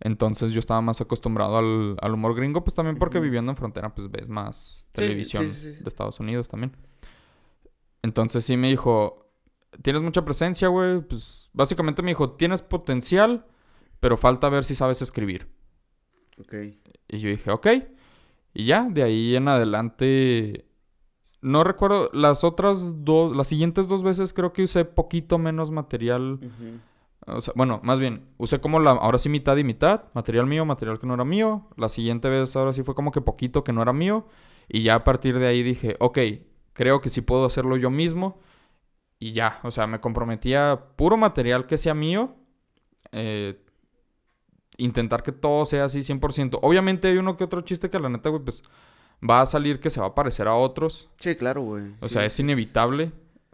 Entonces 0.00 0.50
yo 0.50 0.58
estaba 0.58 0.80
más 0.82 1.00
acostumbrado 1.00 1.56
al, 1.56 1.96
al 2.02 2.12
humor 2.12 2.34
gringo, 2.34 2.64
pues 2.64 2.74
también 2.74 2.98
porque 2.98 3.20
viviendo 3.20 3.52
en 3.52 3.56
frontera 3.56 3.94
pues 3.94 4.10
ves 4.10 4.28
más 4.28 4.86
televisión 4.92 5.46
sí, 5.46 5.50
sí, 5.52 5.72
sí. 5.74 5.82
de 5.84 5.88
Estados 5.88 6.18
Unidos 6.20 6.48
también. 6.48 6.76
Entonces 8.02 8.44
sí 8.44 8.56
me 8.56 8.68
dijo, 8.68 9.21
tienes 9.80 10.02
mucha 10.02 10.24
presencia, 10.24 10.68
güey. 10.68 11.00
Pues 11.00 11.50
básicamente 11.52 12.02
me 12.02 12.10
dijo, 12.10 12.32
tienes 12.32 12.62
potencial, 12.62 13.46
pero 14.00 14.16
falta 14.16 14.48
ver 14.48 14.64
si 14.64 14.74
sabes 14.74 15.00
escribir. 15.02 15.48
Ok. 16.38 16.54
Y 17.08 17.18
yo 17.18 17.28
dije, 17.28 17.50
ok. 17.50 17.66
Y 18.54 18.66
ya, 18.66 18.86
de 18.90 19.02
ahí 19.02 19.36
en 19.36 19.48
adelante. 19.48 20.66
No 21.40 21.64
recuerdo, 21.64 22.10
las 22.12 22.44
otras 22.44 23.04
dos, 23.04 23.34
las 23.34 23.48
siguientes 23.48 23.88
dos 23.88 24.02
veces 24.02 24.32
creo 24.32 24.52
que 24.52 24.62
usé 24.62 24.84
poquito 24.84 25.38
menos 25.38 25.70
material. 25.70 26.38
O 27.26 27.40
sea, 27.40 27.52
bueno, 27.56 27.80
más 27.82 27.98
bien, 27.98 28.26
usé 28.36 28.60
como 28.60 28.78
la, 28.78 28.92
ahora 28.92 29.18
sí 29.18 29.28
mitad 29.28 29.56
y 29.56 29.64
mitad, 29.64 30.04
material 30.14 30.46
mío, 30.46 30.64
material 30.64 31.00
que 31.00 31.06
no 31.06 31.14
era 31.14 31.24
mío. 31.24 31.68
La 31.76 31.88
siguiente 31.88 32.28
vez 32.28 32.54
ahora 32.54 32.72
sí 32.72 32.82
fue 32.82 32.94
como 32.94 33.10
que 33.10 33.20
poquito 33.20 33.64
que 33.64 33.72
no 33.72 33.82
era 33.82 33.92
mío. 33.92 34.26
Y 34.68 34.82
ya 34.82 34.96
a 34.96 35.04
partir 35.04 35.38
de 35.38 35.46
ahí 35.46 35.62
dije, 35.62 35.96
ok, 35.98 36.18
creo 36.72 37.00
que 37.00 37.08
sí 37.08 37.20
puedo 37.20 37.44
hacerlo 37.44 37.76
yo 37.76 37.90
mismo. 37.90 38.40
Y 39.22 39.32
ya, 39.32 39.60
o 39.62 39.70
sea, 39.70 39.86
me 39.86 40.00
comprometía 40.00 40.80
puro 40.96 41.16
material 41.16 41.66
que 41.66 41.78
sea 41.78 41.94
mío. 41.94 42.34
eh, 43.12 43.56
intentar 44.78 45.22
que 45.22 45.30
todo 45.30 45.64
sea 45.64 45.84
así 45.84 46.00
100%. 46.02 46.58
Obviamente 46.62 47.06
hay 47.08 47.18
uno 47.18 47.36
que 47.36 47.44
otro 47.44 47.60
chiste 47.60 47.88
que 47.90 48.00
la 48.00 48.08
neta, 48.08 48.30
güey, 48.30 48.42
pues 48.42 48.64
va 49.22 49.42
a 49.42 49.46
salir 49.46 49.78
que 49.78 49.90
se 49.90 50.00
va 50.00 50.06
a 50.08 50.14
parecer 50.16 50.48
a 50.48 50.54
otros. 50.54 51.08
Sí, 51.18 51.36
claro, 51.36 51.62
güey. 51.62 51.94
O 52.00 52.08
Sí, 52.08 52.14
sea, 52.14 52.24
es 52.24 52.40
inevitable. 52.40 53.12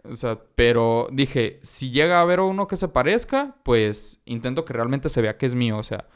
O 0.09 0.15
sea, 0.15 0.39
pero 0.55 1.07
dije, 1.11 1.59
si 1.61 1.91
llega 1.91 2.17
a 2.17 2.21
haber 2.21 2.39
uno 2.39 2.67
que 2.67 2.77
se 2.77 2.87
parezca, 2.87 3.57
pues 3.63 4.21
intento 4.25 4.65
que 4.65 4.73
realmente 4.73 5.09
se 5.09 5.21
vea 5.21 5.37
que 5.37 5.45
es 5.45 5.53
mío. 5.53 5.77
O 5.77 5.83
sea, 5.83 6.07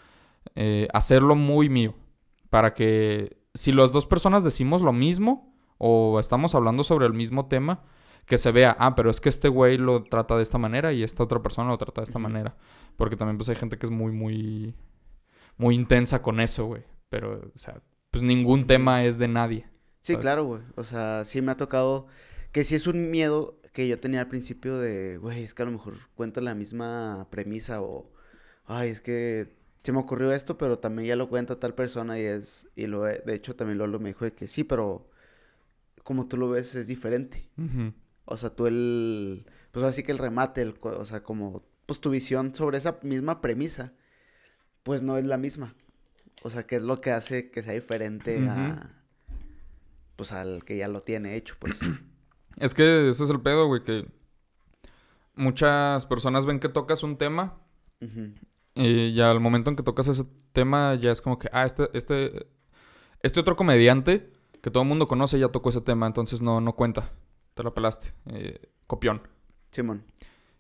eh, 0.56 0.88
hacerlo 0.94 1.36
muy 1.36 1.70
mío. 1.70 1.94
Para 2.50 2.74
que 2.74 3.38
si 3.54 3.72
las 3.72 3.92
dos 3.92 4.08
personas 4.08 4.44
decimos 4.44 4.82
lo 4.82 4.94
mismo 4.94 5.54
o 5.78 6.20
estamos 6.20 6.56
hablando 6.56 6.84
sobre 6.84 7.06
el 7.06 7.14
mismo 7.14 7.46
tema, 7.48 7.84
que 8.26 8.38
se 8.38 8.52
vea, 8.52 8.76
ah, 8.80 8.96
pero 8.96 9.10
es 9.10 9.20
que 9.20 9.30
este 9.30 9.50
güey 9.50 9.78
lo 9.78 10.04
trata 10.04 10.38
de 10.38 10.44
esta 10.44 10.58
manera 10.58 10.94
y 10.94 11.04
esta 11.04 11.24
otra 11.24 11.42
persona 11.42 11.70
lo 11.70 11.78
trata 11.78 12.02
de 12.02 12.06
esta 12.06 12.20
manera. 12.20 12.56
Porque 12.96 13.18
también 13.18 13.38
pues 13.38 13.50
hay 13.50 13.56
gente 13.56 13.78
que 13.78 13.86
es 13.86 13.92
muy, 13.92 14.12
muy, 14.12 14.76
muy 15.58 15.76
intensa 15.76 16.22
con 16.22 16.40
eso, 16.40 16.66
güey. 16.66 16.84
Pero, 17.10 17.52
o 17.54 17.58
sea, 17.58 17.82
pues 18.12 18.24
ningún 18.24 18.66
tema 18.68 19.04
es 19.04 19.18
de 19.18 19.28
nadie. 19.28 19.68
Sí, 20.00 20.14
¿sabes? 20.14 20.24
claro, 20.24 20.46
güey. 20.46 20.62
O 20.76 20.84
sea, 20.84 21.26
sí 21.26 21.42
me 21.42 21.52
ha 21.52 21.58
tocado 21.58 22.08
que 22.52 22.64
sí 22.64 22.76
es 22.76 22.88
un 22.88 23.12
miedo 23.12 23.60
que 23.74 23.88
yo 23.88 24.00
tenía 24.00 24.22
al 24.22 24.28
principio 24.28 24.78
de, 24.78 25.18
güey, 25.18 25.44
es 25.44 25.54
que 25.54 25.64
a 25.64 25.66
lo 25.66 25.72
mejor 25.72 25.96
cuento 26.16 26.40
la 26.42 26.54
misma 26.54 27.28
premisa 27.32 27.82
o, 27.82 28.12
ay, 28.66 28.90
es 28.90 29.02
que 29.02 29.56
se 29.84 29.92
me 29.92 30.00
ocurrió 30.00 30.32
esto, 30.32 30.58
pero 30.58 30.80
también 30.80 31.08
ya 31.08 31.16
lo 31.16 31.28
cuenta 31.28 31.60
tal 31.60 31.74
persona 31.74 32.20
y 32.20 32.24
es, 32.24 32.70
y 32.76 32.86
lo, 32.86 33.04
de 33.04 33.34
hecho 33.34 33.56
también 33.56 33.80
Lolo 33.80 34.00
me 34.00 34.10
dijo 34.10 34.26
de 34.26 34.34
que 34.34 34.48
sí, 34.48 34.64
pero 34.64 35.10
como 36.04 36.28
tú 36.28 36.38
lo 36.38 36.50
ves 36.50 36.76
es 36.76 36.88
diferente. 36.88 37.50
Ujú. 37.58 37.94
O 38.26 38.38
sea, 38.38 38.50
tú 38.50 38.68
el, 38.68 39.46
pues 39.72 39.86
así 39.86 40.04
que 40.04 40.12
el 40.12 40.18
remate, 40.18 40.62
el, 40.62 40.76
o 40.82 41.06
sea, 41.06 41.24
como, 41.24 41.64
pues 41.86 42.00
tu 42.00 42.10
visión 42.10 42.56
sobre 42.56 42.78
esa 42.78 43.00
misma 43.04 43.42
premisa, 43.42 43.94
pues 44.84 45.02
no 45.02 45.18
es 45.18 45.26
la 45.26 45.38
misma. 45.38 45.76
O 46.44 46.50
sea, 46.50 46.66
que 46.66 46.76
es 46.76 46.84
lo 46.84 47.00
que 47.00 47.12
hace 47.12 47.52
que 47.52 47.64
sea 47.64 47.74
diferente 47.74 48.48
a, 48.48 48.90
pues 50.16 50.32
al 50.32 50.64
que 50.66 50.78
ya 50.78 50.88
lo 50.88 51.02
tiene 51.02 51.36
hecho, 51.36 51.56
pues. 51.60 51.80
Es 52.60 52.76
que 52.76 53.10
ese 53.10 53.24
es 53.24 53.30
el 53.32 53.42
pedo, 53.42 53.66
güey, 53.66 53.84
que 53.84 54.06
muchas 55.34 56.06
personas 56.06 56.46
ven 56.46 56.60
que 56.60 56.70
tocas 56.70 57.02
un 57.02 57.18
tema 57.18 57.58
y 58.76 59.14
ya 59.14 59.32
al 59.32 59.40
momento 59.40 59.72
en 59.72 59.76
que 59.76 59.82
tocas 59.82 60.08
ese 60.08 60.26
tema 60.52 60.94
ya 60.96 61.12
es 61.12 61.22
como 61.22 61.40
que, 61.40 61.50
ah, 61.52 61.66
este, 61.66 61.90
este, 61.94 62.48
este 63.22 63.40
otro 63.40 63.56
comediante 63.56 64.32
que 64.62 64.72
todo 64.72 64.84
el 64.84 64.90
mundo 64.90 65.08
conoce 65.08 65.40
ya 65.40 65.50
tocó 65.50 65.70
ese 65.70 65.82
tema, 65.82 66.06
entonces 66.06 66.42
no, 66.42 66.62
no 66.62 66.74
cuenta, 66.74 67.12
te 67.54 67.64
la 67.64 67.74
pelaste, 67.74 68.14
eh, 68.28 68.60
copión. 68.88 69.22
Simón. 69.72 70.04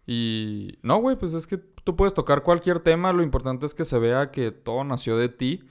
Y 0.05 0.79
no, 0.81 0.97
güey, 0.97 1.17
pues 1.17 1.33
es 1.33 1.47
que 1.47 1.57
tú 1.57 1.95
puedes 1.95 2.13
tocar 2.13 2.43
cualquier 2.43 2.79
tema, 2.79 3.13
lo 3.13 3.23
importante 3.23 3.65
es 3.65 3.73
que 3.73 3.85
se 3.85 3.97
vea 3.99 4.31
que 4.31 4.51
todo 4.51 4.83
nació 4.83 5.17
de 5.17 5.29
ti, 5.29 5.63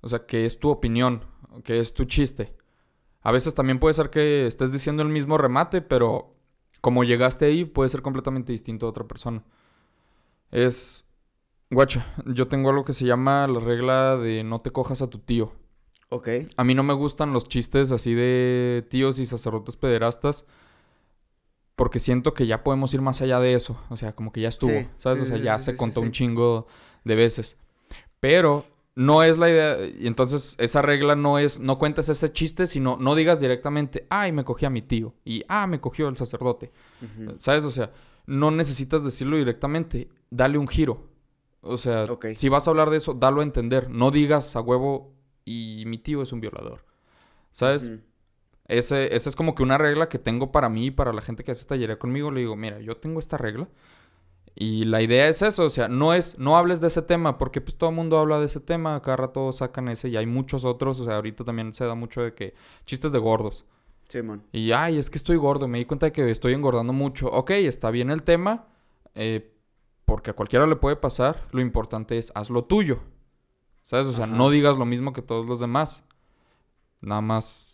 o 0.00 0.08
sea, 0.08 0.26
que 0.26 0.46
es 0.46 0.58
tu 0.58 0.70
opinión, 0.70 1.24
que 1.64 1.80
es 1.80 1.94
tu 1.94 2.04
chiste. 2.04 2.54
A 3.22 3.32
veces 3.32 3.54
también 3.54 3.78
puede 3.78 3.94
ser 3.94 4.10
que 4.10 4.46
estés 4.46 4.72
diciendo 4.72 5.02
el 5.02 5.08
mismo 5.08 5.38
remate, 5.38 5.82
pero 5.82 6.34
como 6.80 7.04
llegaste 7.04 7.46
ahí 7.46 7.64
puede 7.64 7.90
ser 7.90 8.02
completamente 8.02 8.52
distinto 8.52 8.86
a 8.86 8.90
otra 8.90 9.04
persona. 9.04 9.44
Es, 10.50 11.04
guacha, 11.70 12.14
yo 12.26 12.48
tengo 12.48 12.70
algo 12.70 12.84
que 12.84 12.94
se 12.94 13.04
llama 13.04 13.46
la 13.46 13.60
regla 13.60 14.16
de 14.16 14.42
no 14.42 14.60
te 14.60 14.70
cojas 14.70 15.02
a 15.02 15.08
tu 15.08 15.18
tío. 15.18 15.52
Ok. 16.08 16.28
A 16.56 16.64
mí 16.64 16.74
no 16.74 16.82
me 16.82 16.94
gustan 16.94 17.32
los 17.32 17.44
chistes 17.44 17.92
así 17.92 18.14
de 18.14 18.84
tíos 18.88 19.18
y 19.18 19.26
sacerdotes 19.26 19.76
pederastas. 19.76 20.44
Porque 21.80 21.98
siento 21.98 22.34
que 22.34 22.46
ya 22.46 22.62
podemos 22.62 22.92
ir 22.92 23.00
más 23.00 23.22
allá 23.22 23.40
de 23.40 23.54
eso. 23.54 23.80
O 23.88 23.96
sea, 23.96 24.14
como 24.14 24.32
que 24.32 24.42
ya 24.42 24.50
estuvo. 24.50 24.70
Sí, 24.70 24.86
¿Sabes? 24.98 25.20
sí, 25.20 25.24
o 25.24 25.28
sea, 25.28 25.38
ya 25.38 25.58
sí, 25.58 25.64
se 25.64 25.76
contó 25.78 26.02
un 26.02 26.12
chingo 26.12 26.66
de 27.04 27.14
veces. 27.14 27.56
Pero 28.20 28.66
no 28.94 29.22
es 29.22 29.38
la 29.38 29.48
idea. 29.48 29.78
Y 29.98 30.06
entonces, 30.06 30.56
esa 30.58 30.82
regla 30.82 31.16
no 31.16 31.38
es. 31.38 31.58
No 31.58 31.78
cuentes 31.78 32.10
ese 32.10 32.30
chiste, 32.30 32.66
sino 32.66 32.98
no 33.00 33.14
digas 33.14 33.40
directamente. 33.40 34.06
Ay, 34.10 34.30
me 34.30 34.44
cogí 34.44 34.66
a 34.66 34.70
mi 34.70 34.82
tío. 34.82 35.14
Y 35.24 35.42
ah, 35.48 35.66
me 35.66 35.80
cogió 35.80 36.08
el 36.08 36.16
sacerdote. 36.18 36.70
¿Sabes? 37.38 37.64
O 37.64 37.70
sea, 37.70 37.90
no 38.26 38.50
necesitas 38.50 39.02
decirlo 39.02 39.38
directamente. 39.38 40.10
Dale 40.28 40.58
un 40.58 40.68
giro. 40.68 41.08
O 41.62 41.78
sea, 41.78 42.04
Ok. 42.04 42.26
si 42.36 42.50
vas 42.50 42.66
a 42.68 42.72
hablar 42.72 42.90
de 42.90 42.98
eso, 42.98 43.14
dalo 43.14 43.40
a 43.40 43.44
entender. 43.44 43.88
No 43.88 44.10
digas 44.10 44.54
a 44.54 44.60
huevo 44.60 45.14
y 45.46 45.84
mi 45.86 45.96
tío 45.96 46.20
es 46.20 46.30
un 46.32 46.40
violador. 46.42 46.84
¿Sabes? 47.52 47.88
Ujú. 47.88 48.00
Ese, 48.70 49.14
esa 49.16 49.28
es 49.28 49.36
como 49.36 49.54
que 49.54 49.62
una 49.62 49.78
regla 49.78 50.08
que 50.08 50.18
tengo 50.18 50.52
para 50.52 50.68
mí 50.68 50.86
y 50.86 50.90
para 50.90 51.12
la 51.12 51.22
gente 51.22 51.44
que 51.44 51.52
hace 51.52 51.66
tallería 51.66 51.98
conmigo. 51.98 52.30
Le 52.30 52.40
digo, 52.40 52.56
mira, 52.56 52.80
yo 52.80 52.96
tengo 52.96 53.18
esta 53.18 53.36
regla. 53.36 53.68
Y 54.54 54.84
la 54.84 55.00
idea 55.00 55.28
es 55.28 55.42
eso, 55.42 55.64
o 55.64 55.70
sea, 55.70 55.88
no 55.88 56.12
es, 56.12 56.38
no 56.38 56.56
hables 56.56 56.80
de 56.80 56.88
ese 56.88 57.02
tema, 57.02 57.38
porque 57.38 57.60
pues 57.60 57.76
todo 57.76 57.90
el 57.90 57.96
mundo 57.96 58.18
habla 58.18 58.38
de 58.40 58.46
ese 58.46 58.60
tema, 58.60 59.00
cada 59.00 59.16
rato 59.16 59.52
sacan 59.52 59.88
ese 59.88 60.08
y 60.08 60.16
hay 60.16 60.26
muchos 60.26 60.64
otros, 60.64 60.98
o 61.00 61.04
sea, 61.04 61.16
ahorita 61.16 61.44
también 61.44 61.72
se 61.72 61.84
da 61.84 61.94
mucho 61.94 62.20
de 62.22 62.34
que 62.34 62.54
chistes 62.84 63.12
de 63.12 63.18
gordos. 63.20 63.64
Simón. 64.08 64.42
Y, 64.52 64.72
ay, 64.72 64.98
es 64.98 65.08
que 65.08 65.18
estoy 65.18 65.36
gordo, 65.36 65.68
me 65.68 65.78
di 65.78 65.84
cuenta 65.84 66.06
de 66.06 66.12
que 66.12 66.28
estoy 66.30 66.52
engordando 66.52 66.92
mucho. 66.92 67.28
Ok, 67.28 67.50
está 67.52 67.90
bien 67.90 68.10
el 68.10 68.22
tema. 68.24 68.66
eh, 69.14 69.52
porque 70.04 70.30
a 70.30 70.34
cualquiera 70.34 70.66
le 70.66 70.74
puede 70.76 70.96
pasar, 70.96 71.46
lo 71.52 71.60
importante 71.60 72.18
es 72.18 72.32
haz 72.34 72.50
lo 72.50 72.64
tuyo. 72.64 72.98
¿Sabes? 73.82 74.08
O 74.08 74.12
sea, 74.12 74.24
Ajá. 74.24 74.34
no 74.34 74.50
digas 74.50 74.76
lo 74.76 74.84
mismo 74.84 75.12
que 75.12 75.22
todos 75.22 75.46
los 75.46 75.60
demás. 75.60 76.02
Nada 77.00 77.20
más 77.20 77.69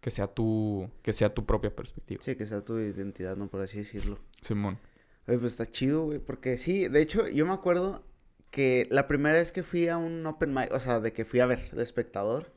que 0.00 0.10
sea 0.10 0.28
tu, 0.28 0.90
que 1.02 1.12
sea 1.12 1.34
tu 1.34 1.44
propia 1.44 1.74
perspectiva. 1.74 2.22
Sí, 2.22 2.36
que 2.36 2.46
sea 2.46 2.62
tu 2.62 2.78
identidad, 2.78 3.36
¿no? 3.36 3.48
Por 3.48 3.60
así 3.60 3.78
decirlo. 3.78 4.18
Simón. 4.40 4.78
Oye, 5.26 5.38
pues 5.38 5.52
está 5.52 5.66
chido, 5.66 6.04
güey, 6.04 6.18
porque 6.18 6.56
sí, 6.56 6.88
de 6.88 7.02
hecho, 7.02 7.28
yo 7.28 7.46
me 7.46 7.52
acuerdo 7.52 8.02
que 8.50 8.88
la 8.90 9.06
primera 9.06 9.36
vez 9.36 9.52
que 9.52 9.62
fui 9.62 9.88
a 9.88 9.96
un 9.98 10.26
open 10.26 10.52
mic, 10.52 10.72
o 10.72 10.80
sea, 10.80 11.00
de 11.00 11.12
que 11.12 11.24
fui 11.24 11.40
a 11.40 11.46
ver 11.46 11.70
de 11.70 11.82
espectador, 11.82 12.52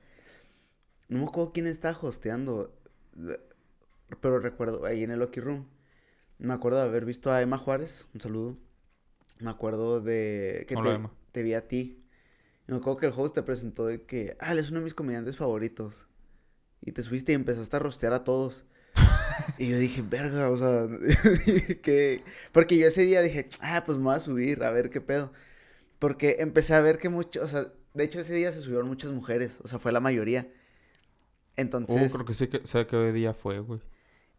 no 1.09 1.19
me 1.19 1.25
acuerdo 1.25 1.51
quién 1.51 1.67
estaba 1.67 1.97
hosteando, 2.01 2.73
pero 4.21 4.39
recuerdo, 4.39 4.85
ahí 4.85 5.03
en 5.03 5.11
el 5.11 5.19
Lucky 5.19 5.39
Room, 5.39 5.67
me 6.39 6.53
acuerdo 6.53 6.79
de 6.79 6.85
haber 6.85 7.05
visto 7.05 7.31
a 7.31 7.41
Emma 7.41 7.57
Juárez, 7.57 8.07
un 8.13 8.21
saludo, 8.21 8.57
me 9.39 9.51
acuerdo 9.51 10.01
de 10.01 10.65
que 10.67 10.75
Hola, 10.75 10.89
te, 10.89 10.95
Emma. 10.95 11.11
te 11.31 11.43
vi 11.43 11.53
a 11.53 11.67
ti, 11.67 12.03
y 12.67 12.71
me 12.71 12.77
acuerdo 12.77 12.97
que 12.99 13.05
el 13.07 13.13
host 13.15 13.35
te 13.35 13.43
presentó 13.43 13.85
de 13.85 14.03
que, 14.03 14.35
ah, 14.39 14.53
él 14.53 14.59
es 14.59 14.71
uno 14.71 14.79
de 14.79 14.85
mis 14.85 14.93
comediantes 14.95 15.37
favoritos, 15.37 16.07
y 16.83 16.93
te 16.93 17.01
subiste 17.03 17.33
y 17.33 17.35
empezaste 17.35 17.75
a 17.77 17.79
rostear 17.79 18.13
a 18.13 18.23
todos. 18.25 18.65
Y 19.57 19.69
yo 19.69 19.77
dije, 19.79 20.01
verga, 20.03 20.49
o 20.49 20.57
sea, 20.57 20.87
que... 21.83 22.23
Porque 22.51 22.77
yo 22.77 22.87
ese 22.87 23.03
día 23.03 23.21
dije, 23.21 23.49
ah, 23.61 23.83
pues 23.85 23.97
me 23.97 24.05
voy 24.05 24.15
a 24.15 24.19
subir, 24.19 24.63
a 24.63 24.71
ver 24.71 24.89
qué 24.89 25.01
pedo. 25.01 25.33
Porque 25.99 26.37
empecé 26.39 26.75
a 26.75 26.81
ver 26.81 26.99
que 26.99 27.09
muchos, 27.09 27.43
o 27.43 27.47
sea, 27.47 27.73
de 27.93 28.03
hecho 28.03 28.19
ese 28.21 28.33
día 28.35 28.51
se 28.53 28.61
subieron 28.61 28.87
muchas 28.87 29.11
mujeres, 29.11 29.59
o 29.63 29.67
sea, 29.69 29.79
fue 29.79 29.91
la 29.93 29.99
mayoría. 30.01 30.49
Entonces, 31.55 32.09
Uh, 32.09 32.09
creo 32.09 32.25
que 32.25 32.33
sí 32.33 32.47
que 32.49 32.65
sé 32.67 32.85
qué 32.87 33.11
día 33.13 33.33
fue, 33.33 33.59
güey. 33.59 33.81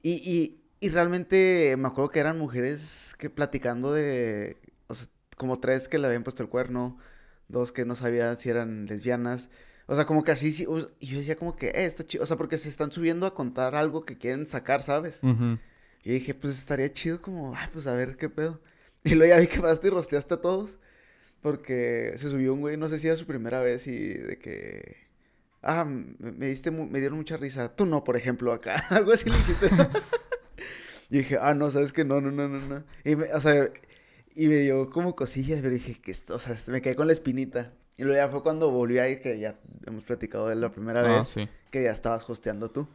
y, 0.03 0.13
y, 0.31 0.65
y 0.81 0.89
realmente 0.91 1.77
me 1.79 1.89
acuerdo 1.89 2.11
que 2.11 2.21
eran 2.21 2.39
mujeres 2.39 3.15
que 3.19 3.31
platicando 3.31 3.93
de, 3.93 4.59
o 4.89 4.95
sea, 4.95 5.09
como 5.37 5.59
tres 5.61 5.89
que 5.89 5.99
le 5.99 6.07
habían 6.07 6.25
puesto 6.25 6.43
el 6.43 6.49
cuerno, 6.49 6.99
dos 7.49 7.73
que 7.73 7.85
no 7.85 7.97
sabían 7.97 8.37
si 8.39 8.51
eran 8.51 8.87
lesbianas. 8.87 9.51
O 9.87 9.95
sea, 9.95 10.07
como 10.07 10.25
que 10.25 10.33
así, 10.33 10.53
sí, 10.53 10.67
y 10.99 11.07
yo 11.07 11.19
decía 11.19 11.37
como 11.37 11.57
que, 11.57 11.69
eh, 11.69 11.85
está 11.85 12.07
chido, 12.07 12.25
o 12.25 12.27
sea, 12.27 12.37
porque 12.37 12.57
se 12.57 12.69
están 12.69 12.91
subiendo 12.91 13.27
a 13.27 13.35
contar 13.35 13.75
algo 13.75 14.05
que 14.05 14.17
quieren 14.17 14.47
sacar, 14.47 14.83
¿sabes? 14.83 15.23
Ujú. 15.23 15.59
Y 16.05 16.13
dije, 16.13 16.35
pues 16.35 16.59
estaría 16.59 16.93
chido 16.93 17.21
como, 17.21 17.55
ay, 17.55 17.69
pues 17.73 17.87
a 17.87 17.95
ver 17.95 18.17
qué 18.17 18.29
pedo. 18.29 18.61
Y 19.07 19.17
luego 19.17 19.35
ya 19.35 19.39
vi 19.39 19.49
que 19.49 19.61
pasaste 19.61 19.89
y 19.89 19.91
rosteaste 19.91 20.33
a 20.33 20.41
todos. 20.41 20.79
Porque 21.43 22.15
se 22.17 22.31
subió 22.31 22.55
un 22.55 22.63
güey, 22.63 22.79
no 22.79 22.89
sé 22.89 22.99
si 22.99 23.07
era 23.07 23.19
su 23.19 23.27
primera 23.27 23.61
vez 23.61 23.87
y 23.87 23.99
de 23.99 24.39
que... 24.39 24.97
Ah, 25.61 25.85
me, 25.85 26.33
me 26.33 26.47
diste, 26.47 26.71
me 26.71 27.01
dieron 27.01 27.19
mucha 27.19 27.37
risa. 27.37 27.77
Tú 27.77 27.85
no, 27.85 28.03
por 28.03 28.17
ejemplo, 28.17 28.51
acá. 28.51 28.77
Algo 28.89 29.13
así 29.13 29.29
le 29.29 29.37
dijiste. 29.37 29.69
y 31.11 31.19
dije, 31.19 31.37
ah, 31.39 31.53
no, 31.53 31.71
sabes 31.71 31.93
que 31.93 32.03
no, 32.03 32.23
no, 32.23 32.31
no, 32.31 32.49
no, 32.49 32.61
no. 32.61 32.85
Y 33.05 33.17
me, 33.17 33.27
o 33.35 33.41
sea, 33.43 33.69
y 34.35 34.49
me 34.49 34.57
dio 34.57 34.89
como 34.89 35.15
cosillas, 35.15 35.61
pero 35.61 35.75
dije, 35.75 36.01
que 36.01 36.11
esto, 36.11 36.37
o 36.37 36.39
sea, 36.39 36.57
me 36.69 36.81
quedé 36.81 36.97
con 36.97 37.07
la 37.07 37.13
espinita. 37.13 37.75
Y 37.97 38.03
luego 38.05 38.17
ya 38.17 38.29
fue 38.29 38.43
cuando 38.43 38.71
volví 38.71 38.99
a 38.99 39.09
ir, 39.09 39.21
que 39.23 39.39
ya 39.39 39.59
hemos 39.87 40.05
platicado 40.05 40.49
de 40.49 40.57
la 40.57 40.71
primera 40.71 41.01
Ah, 41.01 41.19
vez 41.19 41.29
sí. 41.29 41.49
que 41.71 41.85
ya 41.85 41.91
estabas 41.91 42.29
hosteando 42.29 42.71
tú. 42.71 42.89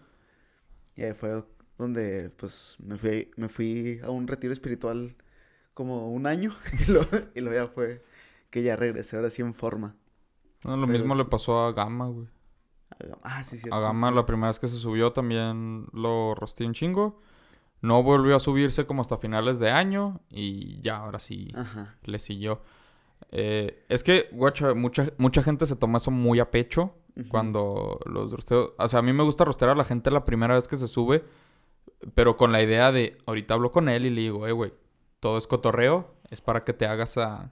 Y 0.95 1.03
ahí 1.03 1.13
fue 1.13 1.43
donde, 1.77 2.29
pues, 2.31 2.75
me 2.79 2.97
fui, 2.97 3.31
me 3.37 3.47
fui 3.49 3.99
a 4.03 4.09
un 4.09 4.27
retiro 4.27 4.51
espiritual 4.53 5.15
como 5.73 6.11
un 6.11 6.27
año. 6.27 6.51
Y 6.87 6.91
luego, 6.91 7.17
y 7.35 7.41
luego 7.41 7.65
ya 7.67 7.71
fue 7.73 8.03
que 8.49 8.63
ya 8.63 8.75
regresé 8.75 9.15
ahora 9.15 9.29
sí 9.29 9.41
en 9.41 9.53
forma. 9.53 9.95
No, 10.65 10.75
lo 10.75 10.87
Pero 10.87 10.99
mismo 10.99 11.15
le 11.15 11.25
pasó 11.25 11.61
a 11.61 11.71
Gama, 11.71 12.07
güey. 12.07 12.27
Ah, 13.23 13.43
sí, 13.43 13.57
sí. 13.57 13.69
A 13.71 13.79
Gama 13.79 14.11
la 14.11 14.25
primera 14.25 14.47
vez 14.49 14.59
que 14.59 14.67
se 14.67 14.77
subió 14.77 15.13
también 15.13 15.87
lo 15.93 16.35
rosteé 16.35 16.67
un 16.67 16.73
chingo. 16.73 17.21
No 17.81 18.03
volvió 18.03 18.35
a 18.35 18.39
subirse 18.41 18.85
como 18.85 19.01
hasta 19.01 19.17
finales 19.17 19.59
de 19.59 19.71
año 19.71 20.19
y 20.29 20.81
ya, 20.81 20.97
ahora 20.97 21.19
sí 21.19 21.49
Ajá. 21.55 21.95
le 22.03 22.19
siguió. 22.19 22.61
Eh, 23.31 23.85
es 23.89 24.03
que, 24.03 24.29
guacha, 24.31 24.73
mucha, 24.73 25.11
mucha 25.17 25.43
gente 25.43 25.65
se 25.65 25.75
toma 25.75 25.97
eso 25.97 26.11
muy 26.11 26.39
a 26.39 26.51
pecho 26.51 26.95
cuando 27.29 27.99
los 28.05 28.31
rosteo. 28.31 28.75
O 28.77 28.87
sea, 28.87 28.99
a 28.99 29.01
mí 29.01 29.11
me 29.11 29.23
gusta 29.23 29.43
rostear 29.43 29.71
a 29.71 29.75
la 29.75 29.83
gente 29.83 30.09
la 30.09 30.23
primera 30.23 30.55
vez 30.55 30.67
que 30.67 30.77
se 30.77 30.87
sube, 30.87 31.23
pero 32.15 32.37
con 32.37 32.51
la 32.51 32.61
idea 32.61 32.91
de, 32.91 33.17
ahorita 33.25 33.55
hablo 33.55 33.71
con 33.71 33.89
él 33.89 34.05
y 34.05 34.09
le 34.09 34.21
digo, 34.21 34.47
eh, 34.47 34.53
güey, 34.53 34.73
todo 35.19 35.37
es 35.37 35.45
cotorreo, 35.47 36.15
es 36.29 36.39
para 36.39 36.63
que 36.63 36.73
te 36.73 36.85
hagas 36.85 37.17
a, 37.17 37.51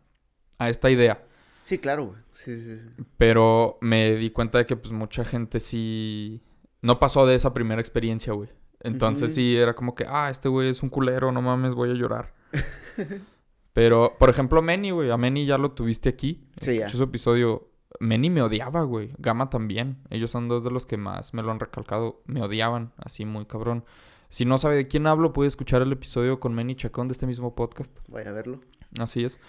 a 0.57 0.70
esta 0.70 0.89
idea. 0.89 1.26
Sí, 1.61 1.80
claro, 1.80 2.05
güey. 2.05 2.18
Sí, 2.32 2.55
sí, 2.55 2.78
sí. 2.78 3.03
Pero 3.18 3.78
me 3.82 4.15
di 4.15 4.30
cuenta 4.30 4.57
de 4.57 4.65
que 4.65 4.78
pues 4.78 4.93
mucha 4.93 5.26
gente 5.26 5.59
sí 5.59 6.41
no 6.82 6.97
pasó 6.97 7.26
de 7.26 7.36
esa 7.36 7.53
primera 7.53 7.82
experiencia, 7.82 8.32
güey. 8.32 8.49
Entonces 8.80 9.34
sí 9.34 9.57
era 9.57 9.76
como 9.76 9.95
que, 9.95 10.05
ah, 10.07 10.30
este 10.30 10.47
güey 10.47 10.70
es 10.70 10.82
un 10.82 10.89
culero, 10.89 11.32
no 11.32 11.41
mames, 11.41 11.74
voy 11.74 11.91
a 11.91 11.93
llorar. 11.93 12.34
Pero, 13.78 14.15
por 14.17 14.32
ejemplo, 14.32 14.63
Meni, 14.63 14.89
güey, 14.89 15.11
a 15.11 15.17
Meni 15.17 15.45
ya 15.45 15.59
lo 15.59 15.73
tuviste 15.73 16.09
aquí. 16.09 16.43
Sí, 16.59 16.80
ya. 16.80 16.89
Su 16.89 17.03
episodio. 17.03 17.69
Meni 17.99 18.32
me 18.32 18.41
odiaba, 18.41 18.82
güey. 18.82 19.11
Gama 19.19 19.51
también. 19.51 19.99
Ellos 20.09 20.32
son 20.32 20.47
dos 20.47 20.63
de 20.63 20.71
los 20.71 20.88
que 20.88 20.97
más 20.97 21.36
me 21.36 21.43
lo 21.43 21.51
han 21.51 21.59
recalcado. 21.59 22.23
Me 22.25 22.41
odiaban, 22.41 22.91
así 22.97 23.23
muy 23.23 23.45
cabrón. 23.45 23.86
Si 24.30 24.45
no 24.45 24.57
sabe 24.57 24.78
de 24.78 24.88
quién 24.88 25.05
hablo, 25.05 25.32
puede 25.32 25.47
escuchar 25.47 25.84
el 25.84 25.91
episodio 25.91 26.39
con 26.39 26.55
Meni 26.55 26.75
Chacón 26.75 27.07
de 27.07 27.11
este 27.11 27.28
mismo 27.28 27.53
podcast. 27.53 27.95
Vaya 28.07 28.32
a 28.32 28.34
verlo. 28.34 28.61
Así 28.99 29.23
es. 29.23 29.39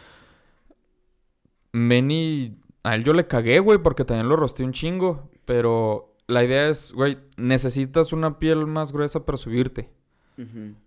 Manny, 1.73 2.61
a 2.83 2.97
él 2.97 3.05
yo 3.05 3.15
le 3.15 3.27
cagué, 3.29 3.61
güey, 3.61 3.79
porque 3.79 4.05
también 4.05 4.29
lo 4.29 4.37
rosteé 4.37 4.67
un 4.67 4.75
chingo. 4.75 5.31
Pero 5.47 6.19
la 6.27 6.45
idea 6.45 6.69
es, 6.69 6.93
güey, 6.93 7.17
necesitas 7.39 8.13
una 8.13 8.39
piel 8.39 8.67
más 8.67 8.93
gruesa 8.93 9.25
para 9.25 9.39
subirte. 9.39 9.91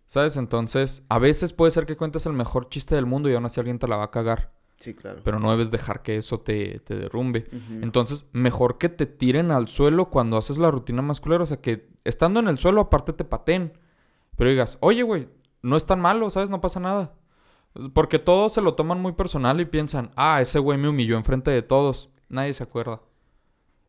¿Sabes? 0.06 0.38
Entonces, 0.38 1.04
a 1.10 1.20
veces 1.20 1.54
puede 1.54 1.72
ser 1.72 1.86
que 1.86 1.97
cuentes 1.97 2.26
el 2.26 2.34
mejor 2.34 2.70
chiste 2.70 2.95
del 2.95 3.06
mundo 3.06 3.30
y 3.30 3.34
aún 3.34 3.45
así 3.45 3.60
alguien 3.60 3.80
te 3.80 3.88
la 3.88 3.97
va 3.97 4.06
a 4.06 4.12
cagar. 4.12 4.54
Sí, 4.78 4.95
claro. 4.95 5.22
Pero 5.24 5.39
no 5.39 5.52
debes 5.52 5.70
dejar 5.70 6.02
que 6.02 6.18
eso 6.18 6.39
te, 6.39 6.80
te 6.80 6.95
derrumbe. 6.95 7.47
Entonces, 7.82 8.26
mejor 8.32 8.78
que 8.80 8.89
te 8.89 9.06
tiren 9.06 9.52
al 9.52 9.68
suelo 9.68 10.10
cuando 10.10 10.38
haces 10.38 10.58
la 10.58 10.72
rutina 10.72 11.02
masculera. 11.04 11.43
O 11.43 11.45
sea, 11.47 11.62
que 11.62 11.89
estando 12.04 12.39
en 12.39 12.47
el 12.47 12.58
suelo, 12.58 12.82
aparte 12.82 13.14
te 13.14 13.24
pateen. 13.24 13.74
Pero 14.38 14.49
digas, 14.49 14.80
oye, 14.82 15.04
güey, 15.04 15.30
no 15.62 15.76
es 15.76 15.86
tan 15.86 15.99
malo, 15.99 16.30
¿sabes? 16.32 16.49
No 16.49 16.62
pasa 16.62 16.80
nada. 16.80 17.14
Porque 17.93 18.20
todos 18.20 18.54
se 18.54 18.62
lo 18.62 18.74
toman 18.74 18.99
muy 19.02 19.12
personal 19.14 19.62
y 19.62 19.66
piensan, 19.66 20.12
ah, 20.16 20.41
ese 20.41 20.60
güey 20.60 20.78
me 20.78 20.89
humilló 20.89 21.16
enfrente 21.16 21.52
de 21.52 21.62
todos. 21.62 22.10
Nadie 22.28 22.54
se 22.54 22.64
acuerda. 22.64 23.02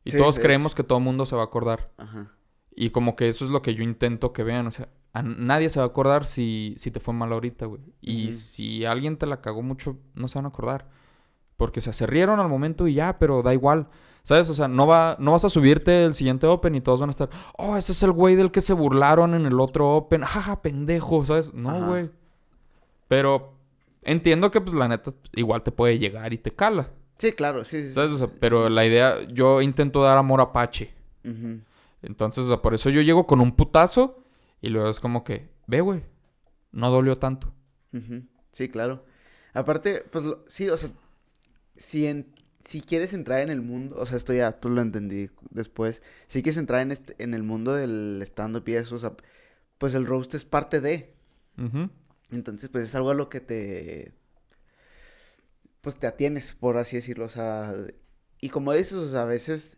Y 0.05 0.11
Sí, 0.11 0.19
todos 0.19 0.39
creemos 0.39 0.75
que 0.75 0.85
todo 0.85 0.99
el 0.99 1.05
mundo 1.05 1.25
se 1.25 1.37
va 1.37 1.43
a 1.43 1.47
acordar. 1.47 1.91
Ajá. 1.97 2.33
Y 2.75 2.91
como 2.91 3.17
que 3.17 3.29
eso 3.29 3.45
es 3.45 3.51
lo 3.51 3.63
que 3.63 3.75
yo 3.75 3.83
intento 3.83 4.33
que 4.33 4.43
vean. 4.43 4.67
O 4.67 4.71
sea, 4.71 4.89
a 5.15 5.23
nadie 5.23 5.69
se 5.69 5.79
va 5.79 5.85
a 5.85 5.89
acordar 5.89 6.25
si, 6.27 6.75
si 6.79 6.91
te 6.91 7.01
fue 7.01 7.13
mal 7.13 7.33
ahorita, 7.33 7.67
güey. 7.67 7.83
Y 8.01 8.33
si 8.33 8.85
alguien 8.85 9.17
te 9.19 9.27
la 9.27 9.41
cagó 9.41 9.63
mucho, 9.63 9.99
no 10.15 10.29
se 10.29 10.39
van 10.39 10.47
a 10.47 10.49
acordar. 10.49 10.89
Porque, 11.57 11.81
o 11.81 11.83
sea, 11.83 11.93
se 11.93 12.07
rieron 12.07 12.41
al 12.41 12.49
momento 12.49 12.89
y 12.89 12.95
ya, 12.95 13.19
pero 13.19 13.43
da 13.43 13.53
igual. 13.53 13.89
¿Sabes? 14.25 14.49
O 14.51 14.55
sea, 14.55 14.69
no, 14.69 14.87
va, 14.87 15.17
no 15.19 15.33
vas 15.33 15.45
a 15.45 15.49
subirte 15.51 16.05
el 16.05 16.15
siguiente 16.15 16.47
Open 16.47 16.75
y 16.77 16.81
todos 16.81 17.01
van 17.01 17.09
a 17.09 17.11
estar, 17.11 17.29
oh, 17.59 17.77
ese 17.77 17.93
es 17.93 18.03
el 18.05 18.13
güey 18.13 18.37
del 18.37 18.53
que 18.53 18.61
se 18.61 18.73
burlaron 18.73 19.35
en 19.35 19.47
el 19.47 19.61
otro 19.61 19.97
Open. 19.97 20.23
Jaja, 20.23 20.63
pendejo, 20.63 21.25
¿sabes? 21.25 21.53
No, 21.53 21.71
Ajá. 21.71 21.87
güey. 21.89 22.11
Pero 23.09 23.53
entiendo 24.03 24.51
que, 24.51 24.61
pues, 24.61 24.75
la 24.75 24.89
neta, 24.89 25.13
igual 25.35 25.63
te 25.63 25.73
puede 25.73 25.99
llegar 25.99 26.33
y 26.33 26.39
te 26.39 26.53
cala. 26.53 26.91
Sí, 27.19 27.33
claro, 27.33 27.65
sí, 27.65 27.81
sí. 27.81 27.93
¿Sabes? 27.93 28.13
O 28.13 28.19
sea, 28.19 28.29
pero 28.41 28.69
la 28.71 28.87
idea, 28.87 29.23
yo 29.29 29.61
intento 29.61 30.03
dar 30.03 30.17
amor 30.17 30.41
apache. 30.41 30.95
Ujú. 31.25 31.61
Entonces, 32.03 32.45
o 32.45 32.49
sea, 32.49 32.63
por 32.63 32.75
eso 32.75 32.91
yo 32.91 33.03
llego 33.03 33.27
con 33.27 33.41
un 33.41 33.53
putazo 33.53 34.22
y 34.63 34.71
luego 34.71 34.89
es 34.89 35.01
como 35.01 35.25
que, 35.25 35.51
ve, 35.67 35.83
güey, 35.83 36.03
no 36.73 36.91
dolió 36.91 37.19
tanto. 37.19 37.53
Sí, 38.53 38.69
claro. 38.71 39.05
Aparte, 39.53 40.05
pues 40.11 40.25
lo- 40.25 40.45
sí, 40.49 40.71
o 40.71 40.77
sea, 40.79 40.91
si, 41.77 42.07
en, 42.07 42.35
si 42.65 42.81
quieres 42.81 43.13
entrar 43.15 43.41
en 43.41 43.51
el 43.51 43.61
mundo, 43.63 43.97
o 43.99 44.07
sea, 44.07 44.17
esto 44.17 44.33
ya 44.33 44.61
tú 44.61 44.71
lo 44.71 44.81
entendí 44.81 45.31
después, 45.51 46.03
si 46.29 46.43
quieres 46.43 46.59
entrar 46.59 46.81
en, 46.83 46.93
este, 46.93 47.15
en 47.23 47.35
el 47.35 47.43
mundo 47.43 47.75
del 47.75 48.21
stand-up 48.25 48.69
y 48.69 48.75
eso, 48.75 48.95
o 48.95 48.99
sea, 48.99 49.13
pues 49.79 49.95
el 49.95 50.07
roast 50.07 50.35
es 50.35 50.45
parte 50.45 50.81
de, 50.81 51.15
entonces 52.31 52.69
pues 52.71 52.85
es 52.87 52.95
algo 52.95 53.11
a 53.11 53.15
lo 53.15 53.29
que 53.29 53.41
te, 53.41 54.15
pues 55.81 55.97
te 55.97 56.07
atienes, 56.07 56.55
por 56.55 56.77
así 56.79 56.97
decirlo, 56.97 57.25
o 57.27 57.29
sea, 57.31 57.75
y 58.41 58.49
como 58.51 58.73
dices, 58.73 58.95
o 58.95 59.09
sea, 59.11 59.23
a 59.23 59.27
veces 59.27 59.77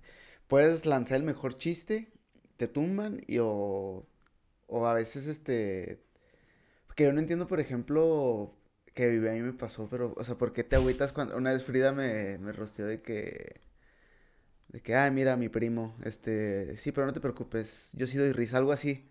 puedes 0.48 0.86
lanzar 0.86 1.18
el 1.18 1.22
mejor 1.24 1.56
chiste, 1.56 2.12
te 2.56 2.68
tumban 2.68 3.22
y 3.26 3.38
o, 3.40 4.06
o 4.74 4.86
a 4.88 4.94
veces 4.94 5.28
este, 5.28 6.00
que 6.96 7.04
yo 7.04 7.12
no 7.12 7.20
entiendo, 7.20 7.46
por 7.46 7.60
ejemplo, 7.60 8.56
que 8.92 9.06
a 9.06 9.32
mí 9.32 9.40
me 9.40 9.52
pasó, 9.52 9.88
pero, 9.88 10.14
o 10.16 10.24
sea, 10.24 10.36
¿por 10.36 10.52
qué 10.52 10.64
te 10.64 10.74
agüitas 10.74 11.12
cuando 11.12 11.36
una 11.36 11.52
vez 11.52 11.64
Frida 11.64 11.92
me, 11.92 12.38
me 12.38 12.52
rosteó 12.52 12.86
de 12.86 13.00
que, 13.00 13.60
de 14.68 14.82
que, 14.82 14.96
ah, 14.96 15.08
mira, 15.12 15.36
mi 15.36 15.48
primo, 15.48 15.96
este, 16.04 16.76
sí, 16.76 16.90
pero 16.90 17.06
no 17.06 17.12
te 17.12 17.20
preocupes, 17.20 17.90
yo 17.92 18.08
sí 18.08 18.18
doy 18.18 18.32
risa, 18.32 18.58
algo 18.58 18.72
así. 18.72 19.08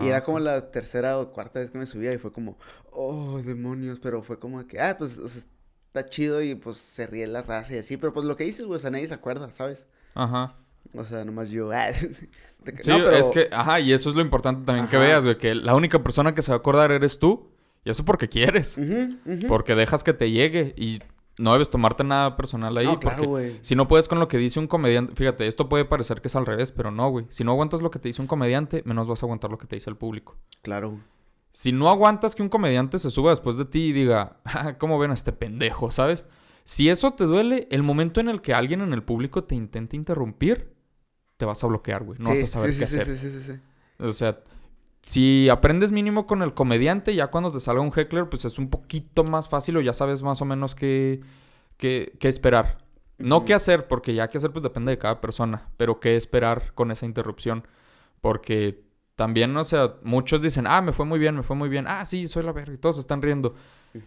Y 0.00 0.08
era 0.08 0.24
como 0.24 0.40
la 0.40 0.72
tercera 0.72 1.20
o 1.20 1.30
cuarta 1.32 1.60
vez 1.60 1.70
que 1.70 1.78
me 1.78 1.86
subía 1.86 2.12
y 2.12 2.18
fue 2.18 2.32
como, 2.32 2.58
oh, 2.90 3.40
demonios, 3.44 4.00
pero 4.00 4.24
fue 4.24 4.40
como 4.40 4.66
que, 4.66 4.80
ah, 4.80 4.98
pues, 4.98 5.18
o 5.18 5.28
sea, 5.28 5.42
está 5.86 6.08
chido 6.08 6.42
y 6.42 6.56
pues 6.56 6.78
se 6.78 7.06
ríe 7.06 7.28
la 7.28 7.42
raza 7.42 7.76
y 7.76 7.78
así, 7.78 7.96
pero 7.96 8.12
pues 8.12 8.26
lo 8.26 8.34
que 8.34 8.42
dices, 8.42 8.66
güey, 8.66 8.76
o 8.76 8.80
sea, 8.80 8.90
nadie 8.90 9.06
se 9.06 9.14
acuerda, 9.14 9.52
¿sabes? 9.52 9.86
Ajá. 10.14 10.56
O 10.94 11.04
sea, 11.04 11.24
nomás 11.24 11.50
yo, 11.50 11.70
ah, 11.72 11.90
Sí, 12.80 12.90
no, 12.90 12.98
pero, 12.98 13.16
es 13.16 13.30
que, 13.30 13.48
ajá, 13.52 13.80
y 13.80 13.92
eso 13.92 14.08
es 14.08 14.14
lo 14.14 14.20
importante 14.20 14.64
también 14.64 14.88
que 14.88 14.98
veas, 14.98 15.24
güey, 15.24 15.38
que 15.38 15.54
la 15.54 15.74
única 15.74 16.02
persona 16.02 16.34
que 16.34 16.42
se 16.42 16.50
va 16.50 16.56
a 16.56 16.58
acordar 16.58 16.90
eres 16.90 17.18
tú 17.18 17.50
Y 17.84 17.90
eso 17.90 18.04
porque 18.04 18.28
quieres. 18.28 18.78
Porque 19.46 19.74
dejas 19.74 20.04
que 20.04 20.12
te 20.12 20.30
llegue 20.30 20.74
y 20.76 21.00
no 21.38 21.52
debes 21.52 21.70
tomarte 21.70 22.04
nada 22.04 22.36
personal 22.36 22.76
ahí. 22.76 22.86
No, 22.86 22.98
claro, 22.98 23.24
güey. 23.24 23.58
si 23.62 23.76
no 23.76 23.86
puedes 23.88 24.08
con 24.08 24.18
lo 24.18 24.28
que 24.28 24.38
dice 24.38 24.58
un 24.58 24.66
comediante, 24.66 25.14
fíjate, 25.14 25.46
esto 25.46 25.68
puede 25.68 25.84
parecer 25.84 26.20
que 26.20 26.28
es 26.28 26.36
al 26.36 26.46
revés, 26.46 26.72
pero 26.72 26.90
no, 26.90 27.08
güey. 27.10 27.26
Si 27.30 27.44
no 27.44 27.52
aguantas 27.52 27.80
lo 27.80 27.90
que 27.90 28.00
te 28.00 28.08
dice 28.08 28.20
un 28.20 28.28
comediante, 28.28 28.82
menos 28.84 29.06
vas 29.08 29.22
a 29.22 29.26
aguantar 29.26 29.50
lo 29.50 29.56
que 29.58 29.66
te 29.66 29.76
dice 29.76 29.88
el 29.88 29.96
público. 29.96 30.36
Claro. 30.62 30.98
Si 31.52 31.72
no 31.72 31.88
aguantas 31.88 32.34
que 32.34 32.42
un 32.42 32.48
comediante 32.48 32.98
se 32.98 33.10
suba 33.10 33.30
después 33.30 33.56
de 33.56 33.64
ti 33.64 33.86
y 33.86 33.92
diga, 33.92 34.38
"Ah, 34.44 34.76
¿cómo 34.78 34.98
ven 34.98 35.12
a 35.12 35.14
este 35.14 35.32
pendejo? 35.32 35.90
¿Sabes? 35.90 36.26
Si 36.68 36.90
eso 36.90 37.14
te 37.14 37.24
duele, 37.24 37.66
el 37.70 37.82
momento 37.82 38.20
en 38.20 38.28
el 38.28 38.42
que 38.42 38.52
alguien 38.52 38.82
en 38.82 38.92
el 38.92 39.02
público 39.02 39.42
te 39.42 39.54
intente 39.54 39.96
interrumpir, 39.96 40.74
te 41.38 41.46
vas 41.46 41.64
a 41.64 41.66
bloquear, 41.66 42.04
güey. 42.04 42.18
No 42.18 42.26
Sí, 42.26 42.30
vas 42.32 42.42
a 42.42 42.46
saber 42.46 42.74
sí, 42.74 42.78
qué 42.78 42.86
sí, 42.86 43.00
hacer. 43.00 43.16
Sí, 43.16 43.30
sí, 43.30 43.42
sí. 43.42 43.60
O 43.98 44.12
sea, 44.12 44.40
si 45.00 45.48
aprendes 45.48 45.92
mínimo 45.92 46.26
con 46.26 46.42
el 46.42 46.52
comediante, 46.52 47.14
ya 47.14 47.28
cuando 47.28 47.50
te 47.50 47.60
salga 47.60 47.80
un 47.80 47.90
heckler, 47.96 48.28
pues 48.28 48.44
es 48.44 48.58
un 48.58 48.68
poquito 48.68 49.24
más 49.24 49.48
fácil 49.48 49.78
o 49.78 49.80
ya 49.80 49.94
sabes 49.94 50.22
más 50.22 50.42
o 50.42 50.44
menos 50.44 50.74
qué, 50.74 51.22
qué, 51.78 52.12
qué 52.20 52.28
esperar. 52.28 52.84
No 53.16 53.46
qué 53.46 53.54
hacer, 53.54 53.88
porque 53.88 54.12
ya 54.12 54.28
qué 54.28 54.36
hacer 54.36 54.52
pues 54.52 54.62
depende 54.62 54.90
de 54.90 54.98
cada 54.98 55.22
persona, 55.22 55.70
pero 55.78 56.00
qué 56.00 56.16
esperar 56.16 56.74
con 56.74 56.90
esa 56.90 57.06
interrupción. 57.06 57.66
Porque 58.20 58.84
también, 59.16 59.56
o 59.56 59.64
sea, 59.64 59.94
muchos 60.02 60.42
dicen, 60.42 60.66
ah, 60.66 60.82
me 60.82 60.92
fue 60.92 61.06
muy 61.06 61.18
bien, 61.18 61.34
me 61.34 61.42
fue 61.42 61.56
muy 61.56 61.70
bien, 61.70 61.86
ah, 61.88 62.04
sí, 62.04 62.28
soy 62.28 62.42
la 62.42 62.52
verga, 62.52 62.74
y 62.74 62.76
todos 62.76 62.98
están 62.98 63.22
riendo. 63.22 63.54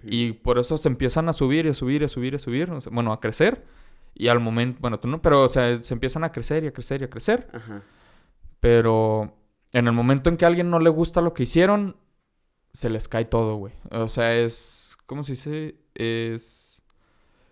Y 0.04 0.34
por 0.34 0.60
eso 0.60 0.78
se 0.78 0.88
empiezan 0.88 1.28
a 1.30 1.34
subir 1.34 1.66
y 1.66 1.70
a 1.70 1.74
subir 1.74 2.02
y 2.02 2.06
a 2.06 2.10
subir 2.10 2.34
y 2.34 2.36
a 2.36 2.40
subir, 2.40 2.72
o 2.72 2.80
sea, 2.80 2.92
bueno, 2.94 3.12
a 3.12 3.20
crecer. 3.20 3.66
Y 4.14 4.28
al 4.28 4.40
momento, 4.40 4.80
bueno, 4.82 5.00
tú 5.00 5.08
no, 5.08 5.22
pero, 5.22 5.44
o 5.44 5.50
sea, 5.50 5.82
se 5.84 5.94
empiezan 5.94 6.24
a 6.24 6.32
crecer 6.32 6.64
y 6.64 6.68
a 6.68 6.74
crecer 6.74 7.02
y 7.02 7.06
a 7.06 7.10
crecer. 7.10 7.48
Ajá. 7.54 7.82
Pero 8.60 9.36
en 9.74 9.88
el 9.88 9.94
momento 9.94 10.30
en 10.30 10.38
que 10.38 10.46
a 10.46 10.48
alguien 10.48 10.70
no 10.70 10.80
le 10.80 10.90
gusta 10.90 11.22
lo 11.22 11.34
que 11.34 11.44
hicieron, 11.44 11.98
se 12.74 12.90
les 12.90 13.08
cae 13.08 13.26
todo, 13.26 13.56
güey. 13.56 13.74
O 13.92 14.08
sea, 14.08 14.36
es. 14.36 14.98
¿Cómo 15.06 15.24
se 15.24 15.34
dice? 15.34 15.76
Es. 15.96 16.84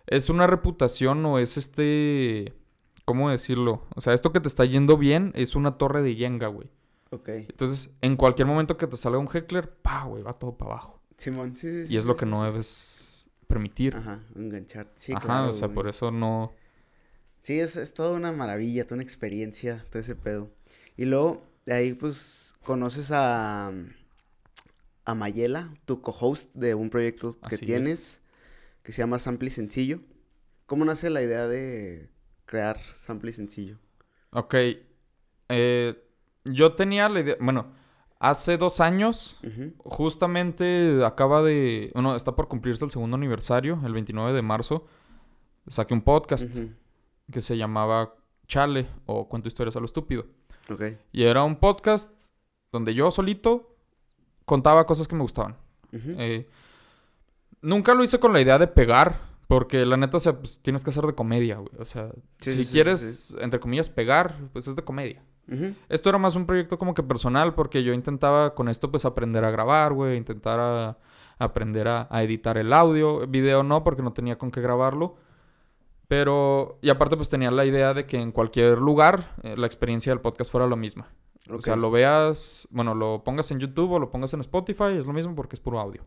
Es 0.06 0.30
una 0.30 0.46
reputación 0.46 1.24
o 1.26 1.38
es 1.38 1.56
este. 1.56 2.54
¿Cómo 3.04 3.30
decirlo? 3.30 3.86
O 3.96 4.00
sea, 4.00 4.12
esto 4.12 4.32
que 4.32 4.40
te 4.40 4.48
está 4.48 4.64
yendo 4.64 4.96
bien 4.96 5.32
es 5.34 5.56
una 5.56 5.78
torre 5.78 6.02
de 6.02 6.14
yenga, 6.14 6.46
güey. 6.46 6.68
Ok. 7.10 7.28
Entonces, 7.28 7.90
en 8.00 8.16
cualquier 8.16 8.46
momento 8.46 8.76
que 8.76 8.86
te 8.86 8.96
salga 8.96 9.18
un 9.18 9.28
heckler, 9.32 9.68
pa, 9.68 10.04
güey, 10.04 10.22
va 10.22 10.34
todo 10.34 10.56
para 10.56 10.72
abajo. 10.72 10.99
Simón, 11.20 11.56
sí, 11.56 11.68
sí, 11.70 11.86
sí. 11.88 11.94
Y 11.94 11.96
es 11.96 12.04
sí, 12.04 12.06
lo 12.06 12.16
que 12.16 12.26
no 12.26 12.44
sí, 12.44 12.44
debes 12.44 13.28
permitir. 13.46 13.98
Ajá, 13.98 14.20
enganchar. 14.34 14.92
Sí, 14.96 15.16
Ajá, 15.16 15.18
claro, 15.18 15.48
o 15.48 15.52
sea, 15.52 15.68
güey. 15.68 15.72
por 15.72 15.88
eso 15.88 16.10
no. 16.10 16.54
Sí, 17.42 17.58
es, 17.60 17.76
es 17.76 17.94
toda 17.94 18.12
una 18.16 18.32
maravilla, 18.32 18.84
toda 18.84 18.96
una 18.96 19.02
experiencia, 19.02 19.84
todo 19.90 20.00
ese 20.00 20.14
pedo. 20.14 20.50
Y 20.96 21.06
luego, 21.06 21.46
de 21.66 21.72
ahí, 21.74 21.92
pues, 21.94 22.54
conoces 22.64 23.10
a, 23.12 23.72
a 25.04 25.14
Mayela, 25.14 25.72
tu 25.86 26.00
co-host 26.02 26.54
de 26.54 26.74
un 26.74 26.90
proyecto 26.90 27.38
que 27.48 27.58
Así 27.58 27.74
es. 27.74 27.98
tienes, 27.98 28.20
que 28.84 28.92
se 28.92 29.00
llama 29.02 29.18
Sample 29.18 29.48
y 29.48 29.52
Sencillo. 29.52 30.00
¿Cómo 30.66 30.84
nace 30.84 31.10
la 31.10 31.22
idea 31.22 31.48
de 31.48 32.10
crear 32.46 32.80
Sample 32.96 33.30
y 33.30 33.34
Sencillo? 33.34 33.78
Ok. 34.32 34.54
Eh, 35.48 36.04
yo 36.44 36.74
tenía 36.74 37.08
la 37.08 37.20
idea. 37.20 37.36
Bueno, 37.40 37.74
hace 38.20 38.56
dos 38.56 38.80
años. 38.80 39.36
Justamente 39.78 41.04
acaba 41.04 41.42
de. 41.42 41.90
Bueno, 41.94 42.14
está 42.14 42.36
por 42.36 42.46
cumplirse 42.46 42.84
el 42.84 42.90
segundo 42.92 43.16
aniversario, 43.16 43.80
el 43.84 43.92
29 43.92 44.32
de 44.32 44.42
marzo. 44.42 44.86
Saqué 45.66 45.94
un 45.94 46.02
podcast 46.02 46.54
que 47.30 47.40
se 47.40 47.56
llamaba 47.56 48.14
Chale 48.46 48.88
o 49.06 49.28
Cuento 49.28 49.48
historias 49.48 49.76
a 49.76 49.80
lo 49.80 49.86
estúpido. 49.86 50.26
Ok. 50.70 50.82
Y 51.12 51.24
era 51.24 51.42
un 51.42 51.56
podcast 51.56 52.12
donde 52.72 52.94
yo 52.94 53.10
solito 53.10 53.76
contaba 54.44 54.86
cosas 54.86 55.08
que 55.08 55.16
me 55.16 55.22
gustaban. 55.22 55.56
Eh, 55.92 56.48
nunca 57.62 57.94
lo 57.94 58.04
hice 58.04 58.20
con 58.20 58.32
la 58.32 58.40
idea 58.40 58.58
de 58.58 58.66
pegar, 58.66 59.20
porque 59.48 59.84
la 59.84 59.96
neta, 59.96 60.16
o 60.16 60.20
sea, 60.20 60.38
pues, 60.38 60.60
tienes 60.60 60.84
que 60.84 60.90
hacer 60.90 61.04
de 61.04 61.14
comedia, 61.14 61.56
güey. 61.56 61.72
O 61.78 61.84
sea, 61.84 62.10
Sí, 62.38 62.50
si 62.50 62.50
sí, 62.50 62.56
sí, 62.56 62.64
sí, 62.64 62.72
quieres, 62.72 63.36
entre 63.40 63.60
comillas, 63.60 63.88
pegar, 63.90 64.36
pues 64.52 64.66
es 64.68 64.76
de 64.76 64.82
comedia. 64.82 65.22
Esto 65.88 66.08
era 66.08 66.18
más 66.18 66.36
un 66.36 66.46
proyecto 66.46 66.78
como 66.78 66.94
que 66.94 67.02
personal 67.02 67.54
porque 67.54 67.82
yo 67.82 67.92
intentaba 67.92 68.54
con 68.54 68.68
esto 68.68 68.90
pues 68.90 69.04
aprender 69.04 69.44
a 69.44 69.50
grabar, 69.50 69.92
güey, 69.92 70.16
intentar 70.16 70.60
a, 70.60 70.98
aprender 71.38 71.88
a, 71.88 72.06
a 72.10 72.22
editar 72.22 72.56
el 72.56 72.72
audio, 72.72 73.26
video 73.26 73.62
no 73.62 73.82
porque 73.82 74.02
no 74.02 74.12
tenía 74.12 74.38
con 74.38 74.50
qué 74.50 74.60
grabarlo. 74.60 75.16
Pero, 76.10 76.80
y 76.82 76.90
aparte 76.90 77.14
pues 77.14 77.28
tenía 77.28 77.52
la 77.52 77.64
idea 77.64 77.94
de 77.94 78.04
que 78.04 78.20
en 78.20 78.32
cualquier 78.32 78.78
lugar 78.78 79.36
eh, 79.44 79.54
la 79.56 79.66
experiencia 79.66 80.10
del 80.10 80.20
podcast 80.20 80.50
fuera 80.50 80.66
la 80.66 80.74
misma. 80.74 81.06
O 81.48 81.60
sea, 81.60 81.76
lo 81.76 81.90
veas, 81.92 82.66
bueno, 82.70 82.94
lo 82.94 83.22
pongas 83.22 83.50
en 83.52 83.60
YouTube 83.60 83.92
o 83.92 83.98
lo 84.00 84.10
pongas 84.10 84.34
en 84.34 84.40
Spotify, 84.40 84.96
es 84.98 85.06
lo 85.06 85.12
mismo 85.12 85.36
porque 85.36 85.54
es 85.54 85.60
puro 85.60 85.78
audio. 85.78 86.04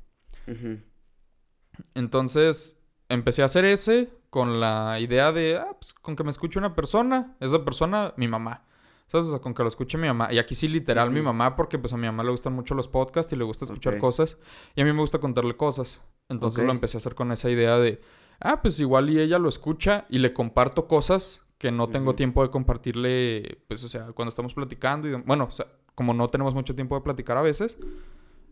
Entonces 1.93 2.77
empecé 3.09 3.43
a 3.43 3.45
hacer 3.45 3.65
ese 3.65 4.09
con 4.29 4.59
la 4.59 4.99
idea 4.99 5.31
de, 5.31 5.57
ah, 5.57 5.77
pues 5.79 5.93
con 5.93 6.15
que 6.15 6.23
me 6.23 6.31
escuche 6.31 6.59
una 6.59 6.75
persona, 6.75 7.37
esa 7.39 7.63
persona, 7.63 8.13
mi 8.17 8.27
mamá. 8.27 8.65
¿Sabes? 9.13 9.27
O 9.27 9.29
sea, 9.29 9.39
con 9.41 9.53
que 9.53 9.61
lo 9.61 9.67
escuche 9.67 9.95
mi 9.95 10.07
mamá. 10.07 10.33
Y 10.33 10.39
aquí 10.39 10.55
sí, 10.55 10.67
literal, 10.67 11.11
mi 11.11 11.21
mamá, 11.21 11.55
porque 11.55 11.77
pues 11.77 11.93
a 11.93 11.97
mi 11.97 12.07
mamá 12.07 12.23
le 12.23 12.31
gustan 12.31 12.53
mucho 12.53 12.73
los 12.73 12.87
podcasts 12.87 13.31
y 13.31 13.35
le 13.35 13.43
gusta 13.43 13.65
escuchar 13.65 13.99
cosas. 13.99 14.39
Y 14.73 14.81
a 14.81 14.85
mí 14.85 14.91
me 14.91 15.01
gusta 15.01 15.19
contarle 15.19 15.55
cosas. 15.55 16.01
Entonces 16.29 16.65
lo 16.65 16.71
empecé 16.71 16.97
a 16.97 16.99
hacer 16.99 17.13
con 17.13 17.31
esa 17.31 17.47
idea 17.51 17.77
de, 17.77 18.01
ah, 18.39 18.63
pues 18.63 18.79
igual 18.79 19.11
y 19.11 19.19
ella 19.19 19.37
lo 19.37 19.49
escucha 19.49 20.07
y 20.09 20.17
le 20.17 20.33
comparto 20.33 20.87
cosas 20.87 21.45
que 21.59 21.71
no 21.71 21.89
tengo 21.89 22.15
tiempo 22.15 22.41
de 22.41 22.49
compartirle, 22.49 23.59
pues, 23.67 23.83
o 23.83 23.87
sea, 23.87 24.07
cuando 24.13 24.29
estamos 24.29 24.55
platicando 24.55 25.07
y, 25.07 25.13
bueno, 25.13 25.43
o 25.43 25.51
sea, 25.51 25.67
como 25.93 26.15
no 26.15 26.27
tenemos 26.31 26.55
mucho 26.55 26.73
tiempo 26.73 26.95
de 26.95 27.01
platicar 27.01 27.37
a 27.37 27.43
veces, 27.43 27.77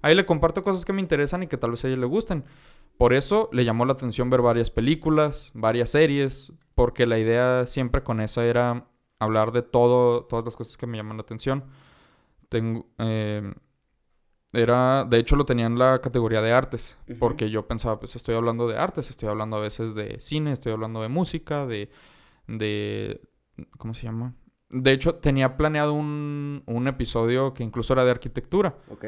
ahí 0.04 0.14
le 0.14 0.28
comparto 0.28 0.64
cosas 0.64 0.86
que 0.86 0.94
me 0.94 1.02
interesan 1.02 1.42
y 1.42 1.48
que 1.48 1.58
tal 1.58 1.72
vez 1.72 1.84
a 1.84 1.88
ella 1.88 1.98
le 1.98 2.06
gusten. 2.06 2.46
Por 3.00 3.14
eso 3.14 3.50
le 3.52 3.66
llamó 3.66 3.86
la 3.86 3.94
atención 3.94 4.30
ver 4.30 4.44
varias 4.44 4.70
películas, 4.70 5.50
varias 5.56 5.90
series, 5.90 6.54
porque 6.76 7.08
la 7.08 7.18
idea 7.18 7.66
siempre 7.66 8.04
con 8.04 8.22
esa 8.22 8.46
era 8.46 8.91
hablar 9.22 9.52
de 9.52 9.62
todo, 9.62 10.26
todas 10.26 10.44
las 10.46 10.56
cosas 10.56 10.78
que 10.78 10.88
me 10.88 10.98
llaman 10.98 11.18
la 11.18 11.22
atención. 11.22 11.66
Tengo, 12.50 12.88
eh, 12.98 13.54
era, 14.54 15.06
de 15.06 15.18
hecho 15.18 15.36
lo 15.36 15.46
tenía 15.46 15.66
en 15.66 15.78
la 15.78 16.02
categoría 16.02 16.42
de 16.42 16.52
artes, 16.52 16.98
porque 17.20 17.50
yo 17.50 17.68
pensaba, 17.68 18.00
pues 18.00 18.16
estoy 18.16 18.36
hablando 18.36 18.68
de 18.68 18.78
artes, 18.78 19.10
estoy 19.10 19.30
hablando 19.30 19.56
a 19.56 19.62
veces 19.62 19.96
de 19.96 20.20
cine, 20.20 20.52
estoy 20.52 20.74
hablando 20.74 21.02
de 21.02 21.08
música, 21.08 21.66
de, 21.66 21.90
de, 22.48 23.22
¿cómo 23.78 23.94
se 23.94 24.04
llama? 24.04 24.36
De 24.70 24.92
hecho, 24.92 25.16
tenía 25.16 25.56
planeado 25.56 25.94
un, 25.94 26.64
un 26.66 26.88
episodio 26.88 27.54
que 27.54 27.64
incluso 27.64 27.94
era 27.94 28.04
de 28.04 28.12
arquitectura, 28.12 28.76
ok. 28.90 29.06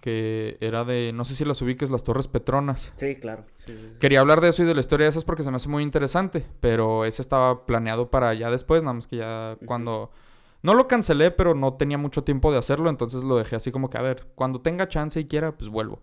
Que 0.00 0.56
era 0.60 0.84
de, 0.84 1.12
no 1.12 1.24
sé 1.24 1.34
si 1.34 1.44
las 1.44 1.60
ubiques, 1.62 1.90
las 1.90 2.04
Torres 2.04 2.28
Petronas. 2.28 2.92
Sí, 2.96 3.16
claro. 3.16 3.44
sí, 3.58 3.72
sí, 3.72 3.78
sí. 3.78 3.98
Quería 3.98 4.20
hablar 4.20 4.40
de 4.40 4.48
eso 4.48 4.62
y 4.62 4.66
de 4.66 4.74
la 4.74 4.80
historia 4.80 5.04
de 5.04 5.10
esas 5.10 5.24
porque 5.24 5.42
se 5.42 5.50
me 5.50 5.56
hace 5.56 5.68
muy 5.68 5.82
interesante, 5.82 6.46
pero 6.60 7.04
ese 7.04 7.22
estaba 7.22 7.66
planeado 7.66 8.10
para 8.10 8.34
ya 8.34 8.50
después, 8.50 8.82
nada 8.82 8.94
más 8.94 9.06
que 9.06 9.16
ya 9.16 9.56
cuando... 9.66 10.10
No 10.62 10.74
lo 10.74 10.86
cancelé, 10.86 11.32
pero 11.32 11.56
no 11.56 11.74
tenía 11.74 11.98
mucho 11.98 12.22
tiempo 12.22 12.52
de 12.52 12.58
hacerlo, 12.58 12.88
entonces 12.88 13.24
lo 13.24 13.36
dejé 13.36 13.56
así 13.56 13.72
como 13.72 13.90
que, 13.90 13.98
a 13.98 14.02
ver, 14.02 14.28
cuando 14.36 14.60
tenga 14.60 14.88
chance 14.88 15.18
y 15.18 15.26
quiera, 15.26 15.56
pues 15.56 15.68
vuelvo. 15.68 16.00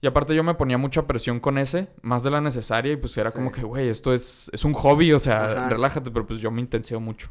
Y 0.00 0.06
aparte 0.06 0.36
yo 0.36 0.44
me 0.44 0.54
ponía 0.54 0.78
mucha 0.78 1.06
presión 1.08 1.40
con 1.40 1.58
ese, 1.58 1.88
más 2.02 2.22
de 2.22 2.30
la 2.30 2.40
necesaria, 2.40 2.92
y 2.92 2.96
pues 2.96 3.16
era 3.16 3.32
como 3.32 3.50
que, 3.50 3.62
güey, 3.62 3.88
esto 3.88 4.12
es, 4.12 4.50
es 4.52 4.64
un 4.64 4.72
hobby, 4.74 5.12
o 5.12 5.18
sea, 5.18 5.44
Ajá. 5.46 5.68
relájate, 5.68 6.12
pero 6.12 6.26
pues 6.26 6.40
yo 6.40 6.52
me 6.52 6.60
intenseo 6.60 7.00
mucho. 7.00 7.30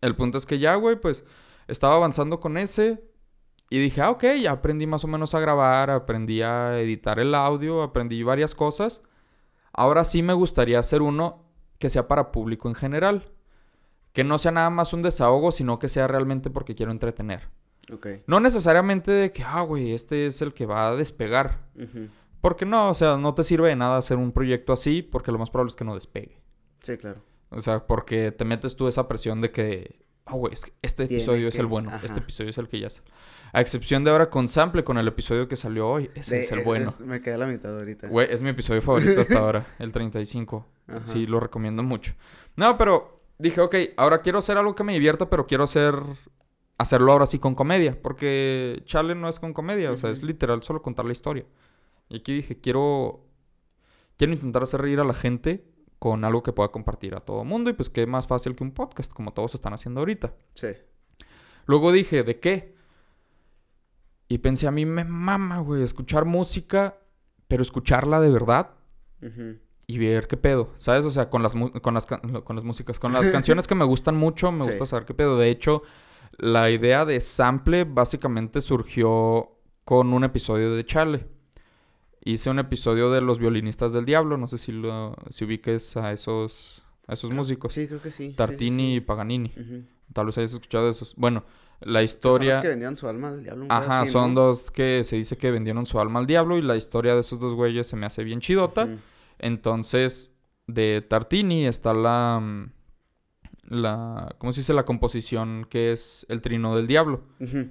El 0.00 0.16
punto 0.16 0.38
es 0.38 0.46
que 0.46 0.58
ya, 0.58 0.76
güey, 0.76 0.98
pues 0.98 1.24
estaba 1.68 1.94
avanzando 1.96 2.40
con 2.40 2.56
ese 2.56 3.02
y 3.76 3.80
dije, 3.80 4.00
ah, 4.02 4.10
ok, 4.10 4.24
ya 4.42 4.52
aprendí 4.52 4.86
más 4.86 5.04
o 5.04 5.08
menos 5.08 5.34
a 5.34 5.40
grabar, 5.40 5.90
aprendí 5.90 6.42
a 6.42 6.78
editar 6.80 7.18
el 7.18 7.34
audio, 7.34 7.82
aprendí 7.82 8.22
varias 8.22 8.54
cosas. 8.54 9.02
Ahora 9.72 10.04
sí 10.04 10.22
me 10.22 10.32
gustaría 10.34 10.78
hacer 10.78 11.00
uno 11.02 11.44
que 11.78 11.88
sea 11.88 12.06
para 12.08 12.32
público 12.32 12.68
en 12.68 12.74
general. 12.74 13.30
Que 14.12 14.24
no 14.24 14.36
sea 14.36 14.50
nada 14.52 14.68
más 14.68 14.92
un 14.92 15.00
desahogo, 15.00 15.52
sino 15.52 15.78
que 15.78 15.88
sea 15.88 16.06
realmente 16.06 16.50
porque 16.50 16.74
quiero 16.74 16.92
entretener. 16.92 17.48
Ok. 17.92 18.06
No 18.26 18.40
necesariamente 18.40 19.10
de 19.10 19.32
que, 19.32 19.42
ah, 19.42 19.62
güey, 19.62 19.92
este 19.92 20.26
es 20.26 20.42
el 20.42 20.52
que 20.52 20.66
va 20.66 20.88
a 20.88 20.94
despegar. 20.94 21.60
Porque 22.42 22.66
no, 22.66 22.90
o 22.90 22.94
sea, 22.94 23.16
no 23.16 23.34
te 23.34 23.42
sirve 23.42 23.68
de 23.68 23.76
nada 23.76 23.96
hacer 23.96 24.18
un 24.18 24.32
proyecto 24.32 24.72
así, 24.74 25.00
porque 25.00 25.32
lo 25.32 25.38
más 25.38 25.48
probable 25.50 25.70
es 25.70 25.76
que 25.76 25.84
no 25.84 25.94
despegue. 25.94 26.42
Sí, 26.82 26.98
claro. 26.98 27.22
O 27.48 27.60
sea, 27.62 27.86
porque 27.86 28.32
te 28.32 28.44
metes 28.44 28.76
tú 28.76 28.86
esa 28.88 29.08
presión 29.08 29.40
de 29.40 29.50
que, 29.50 30.04
ah, 30.26 30.34
güey, 30.34 30.52
es 30.52 30.64
este 30.82 31.06
Tiene 31.06 31.22
episodio 31.22 31.48
es 31.48 31.54
que- 31.54 31.60
el 31.62 31.66
bueno, 31.66 31.88
ajá. 31.90 32.00
este 32.04 32.18
episodio 32.20 32.50
es 32.50 32.58
el 32.58 32.68
que 32.68 32.80
ya 32.80 32.90
sale. 32.90 33.08
A 33.52 33.60
excepción 33.60 34.02
de 34.02 34.10
ahora 34.10 34.30
con 34.30 34.48
Sample, 34.48 34.82
con 34.82 34.96
el 34.98 35.06
episodio 35.08 35.46
que 35.46 35.56
salió 35.56 35.86
hoy, 35.88 36.10
ese 36.14 36.36
De- 36.36 36.40
es 36.42 36.52
el 36.52 36.60
es- 36.60 36.64
bueno. 36.64 36.90
es- 36.90 37.00
me 37.00 37.20
quedé 37.20 37.34
a 37.34 37.38
la 37.38 37.46
mitad 37.46 37.76
ahorita. 37.78 38.08
Güey, 38.08 38.28
es 38.30 38.42
mi 38.42 38.48
episodio 38.50 38.80
favorito 38.82 39.20
hasta 39.20 39.38
ahora, 39.38 39.66
el 39.78 39.92
35. 39.92 40.66
Ajá. 40.88 41.04
Sí, 41.04 41.26
lo 41.26 41.38
recomiendo 41.38 41.82
mucho. 41.82 42.14
No, 42.56 42.78
pero 42.78 43.20
dije, 43.38 43.60
ok, 43.60 43.74
ahora 43.98 44.18
quiero 44.22 44.38
hacer 44.38 44.56
algo 44.56 44.74
que 44.74 44.84
me 44.84 44.94
divierta, 44.94 45.28
pero 45.28 45.46
quiero 45.46 45.64
hacer 45.64 45.94
hacerlo 46.78 47.12
ahora 47.12 47.26
sí 47.26 47.38
con 47.38 47.54
comedia, 47.54 47.96
porque 48.02 48.82
Chale 48.86 49.14
no 49.14 49.28
es 49.28 49.38
con 49.38 49.52
comedia, 49.52 49.92
o 49.92 49.96
sea, 49.96 50.10
es 50.10 50.22
literal 50.22 50.62
solo 50.62 50.82
contar 50.82 51.04
la 51.04 51.12
historia. 51.12 51.44
Y 52.08 52.16
aquí 52.16 52.32
dije, 52.34 52.58
quiero 52.60 53.26
quiero 54.16 54.32
intentar 54.32 54.62
hacer 54.62 54.80
reír 54.80 54.98
a 55.00 55.04
la 55.04 55.14
gente 55.14 55.64
con 55.98 56.24
algo 56.24 56.42
que 56.42 56.52
pueda 56.52 56.70
compartir 56.70 57.14
a 57.14 57.20
todo 57.20 57.44
mundo 57.44 57.70
y 57.70 57.72
pues 57.74 57.88
qué 57.90 58.06
más 58.06 58.26
fácil 58.26 58.56
que 58.56 58.64
un 58.64 58.72
podcast, 58.72 59.12
como 59.12 59.32
todos 59.32 59.54
están 59.54 59.72
haciendo 59.74 60.00
ahorita. 60.00 60.34
Sí. 60.54 60.68
Luego 61.66 61.92
dije, 61.92 62.22
¿de 62.24 62.40
qué? 62.40 62.74
Y 64.32 64.38
pensé, 64.38 64.66
a 64.66 64.70
mí 64.70 64.86
me 64.86 65.04
mama, 65.04 65.58
güey, 65.58 65.82
escuchar 65.82 66.24
música, 66.24 66.96
pero 67.48 67.62
escucharla 67.62 68.18
de 68.18 68.30
verdad 68.32 68.70
y 69.86 69.98
ver 69.98 70.26
qué 70.26 70.38
pedo, 70.38 70.70
¿sabes? 70.78 71.04
O 71.04 71.10
sea, 71.10 71.28
con 71.28 71.42
las, 71.42 71.52
con 71.54 71.92
las, 71.92 72.06
con 72.06 72.56
las 72.56 72.64
músicas, 72.64 72.98
con 72.98 73.12
las 73.12 73.28
canciones 73.36 73.66
que 73.68 73.74
me 73.74 73.84
gustan 73.84 74.16
mucho, 74.16 74.50
me 74.50 74.62
Sí. 74.64 74.70
gusta 74.70 74.86
saber 74.86 75.04
qué 75.04 75.12
pedo. 75.12 75.36
De 75.36 75.50
hecho, 75.50 75.82
la 76.38 76.70
idea 76.70 77.04
de 77.04 77.20
sample 77.20 77.84
básicamente 77.84 78.62
surgió 78.62 79.50
con 79.84 80.14
un 80.14 80.24
episodio 80.24 80.74
de 80.74 80.86
Chale. 80.86 81.26
Hice 82.24 82.48
un 82.48 82.58
episodio 82.58 83.10
de 83.10 83.20
Los 83.20 83.38
Violinistas 83.38 83.92
del 83.92 84.06
Diablo, 84.06 84.38
no 84.38 84.46
sé 84.46 84.56
si, 84.56 84.72
lo, 84.72 85.14
si 85.28 85.44
ubiques 85.44 85.96
a 85.98 86.10
esos, 86.12 86.82
a 87.06 87.12
esos 87.12 87.30
músicos. 87.32 87.74
Sí, 87.74 87.86
creo 87.86 88.00
que 88.00 88.10
sí. 88.10 88.24
sí, 88.24 88.30
sí, 88.30 88.36
Tartini 88.36 88.94
y. 88.96 89.00
Paganini. 89.00 89.52
Tal 90.14 90.24
vez 90.26 90.38
hayas 90.38 90.52
escuchado 90.54 90.84
de 90.84 90.92
esos. 90.92 91.14
Bueno, 91.16 91.44
la 91.84 92.00
son 92.00 92.04
historia... 92.04 92.54
los 92.54 92.62
que 92.62 92.68
vendían 92.68 92.96
su 92.96 93.08
alma 93.08 93.28
al 93.28 93.42
diablo. 93.42 93.66
Ajá, 93.68 94.02
así, 94.02 94.12
son 94.12 94.34
¿no? 94.34 94.42
dos 94.42 94.70
que 94.70 95.04
se 95.04 95.16
dice 95.16 95.36
que 95.36 95.50
vendieron 95.50 95.86
su 95.86 95.98
alma 96.00 96.20
al 96.20 96.26
diablo 96.26 96.56
y 96.58 96.62
la 96.62 96.76
historia 96.76 97.14
de 97.14 97.20
esos 97.20 97.40
dos 97.40 97.54
güeyes 97.54 97.86
se 97.86 97.96
me 97.96 98.06
hace 98.06 98.24
bien 98.24 98.40
chidota. 98.40 98.88
Entonces, 99.38 100.32
de 100.66 101.02
Tartini 101.02 101.66
está 101.66 101.92
la... 101.94 102.40
mm, 102.40 102.72
la 103.70 104.34
¿Cómo 104.38 104.52
se 104.52 104.60
dice? 104.60 104.72
La 104.74 104.84
composición 104.84 105.66
que 105.68 105.92
es 105.92 106.26
El 106.28 106.40
Trino 106.42 106.76
del 106.76 106.86
Diablo. 106.86 107.24
Ujú. 107.40 107.68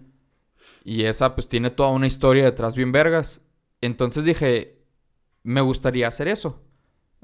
Y 0.83 1.03
esa 1.03 1.35
pues 1.35 1.47
tiene 1.47 1.69
toda 1.69 1.89
una 1.89 2.07
historia 2.07 2.43
detrás 2.43 2.75
bien 2.75 2.91
vergas. 2.91 3.41
Entonces 3.81 4.23
dije, 4.23 4.79
me 5.43 5.61
gustaría 5.61 6.07
hacer 6.07 6.27
eso. 6.27 6.61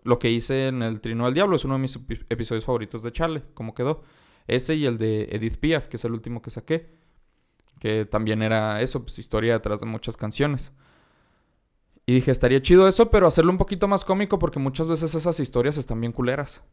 Lo 0.03 0.19
que 0.19 0.29
hice 0.31 0.67
en 0.67 0.81
El 0.83 1.01
Trino 1.01 1.25
del 1.25 1.33
Diablo 1.33 1.55
es 1.55 1.65
uno 1.65 1.73
de 1.75 1.79
mis 1.81 1.97
epi- 1.99 2.25
episodios 2.29 2.65
favoritos 2.65 3.03
de 3.03 3.11
Charlie. 3.11 3.43
¿Cómo 3.53 3.73
quedó? 3.73 4.03
Ese 4.47 4.75
y 4.75 4.85
el 4.85 4.97
de 4.97 5.23
Edith 5.31 5.57
Piaf, 5.57 5.87
que 5.87 5.97
es 5.97 6.05
el 6.05 6.13
último 6.13 6.41
que 6.41 6.49
saqué. 6.49 6.95
Que 7.79 8.05
también 8.05 8.41
era 8.41 8.81
eso, 8.81 9.01
pues 9.03 9.19
historia 9.19 9.53
detrás 9.53 9.81
de 9.81 9.85
muchas 9.85 10.17
canciones. 10.17 10.71
Y 12.05 12.15
dije, 12.15 12.31
estaría 12.31 12.61
chido 12.61 12.87
eso, 12.87 13.11
pero 13.11 13.27
hacerlo 13.27 13.51
un 13.51 13.57
poquito 13.57 13.87
más 13.87 14.05
cómico 14.05 14.39
porque 14.39 14.59
muchas 14.59 14.87
veces 14.87 15.13
esas 15.13 15.39
historias 15.39 15.77
están 15.77 15.99
bien 15.99 16.13
culeras. 16.13 16.63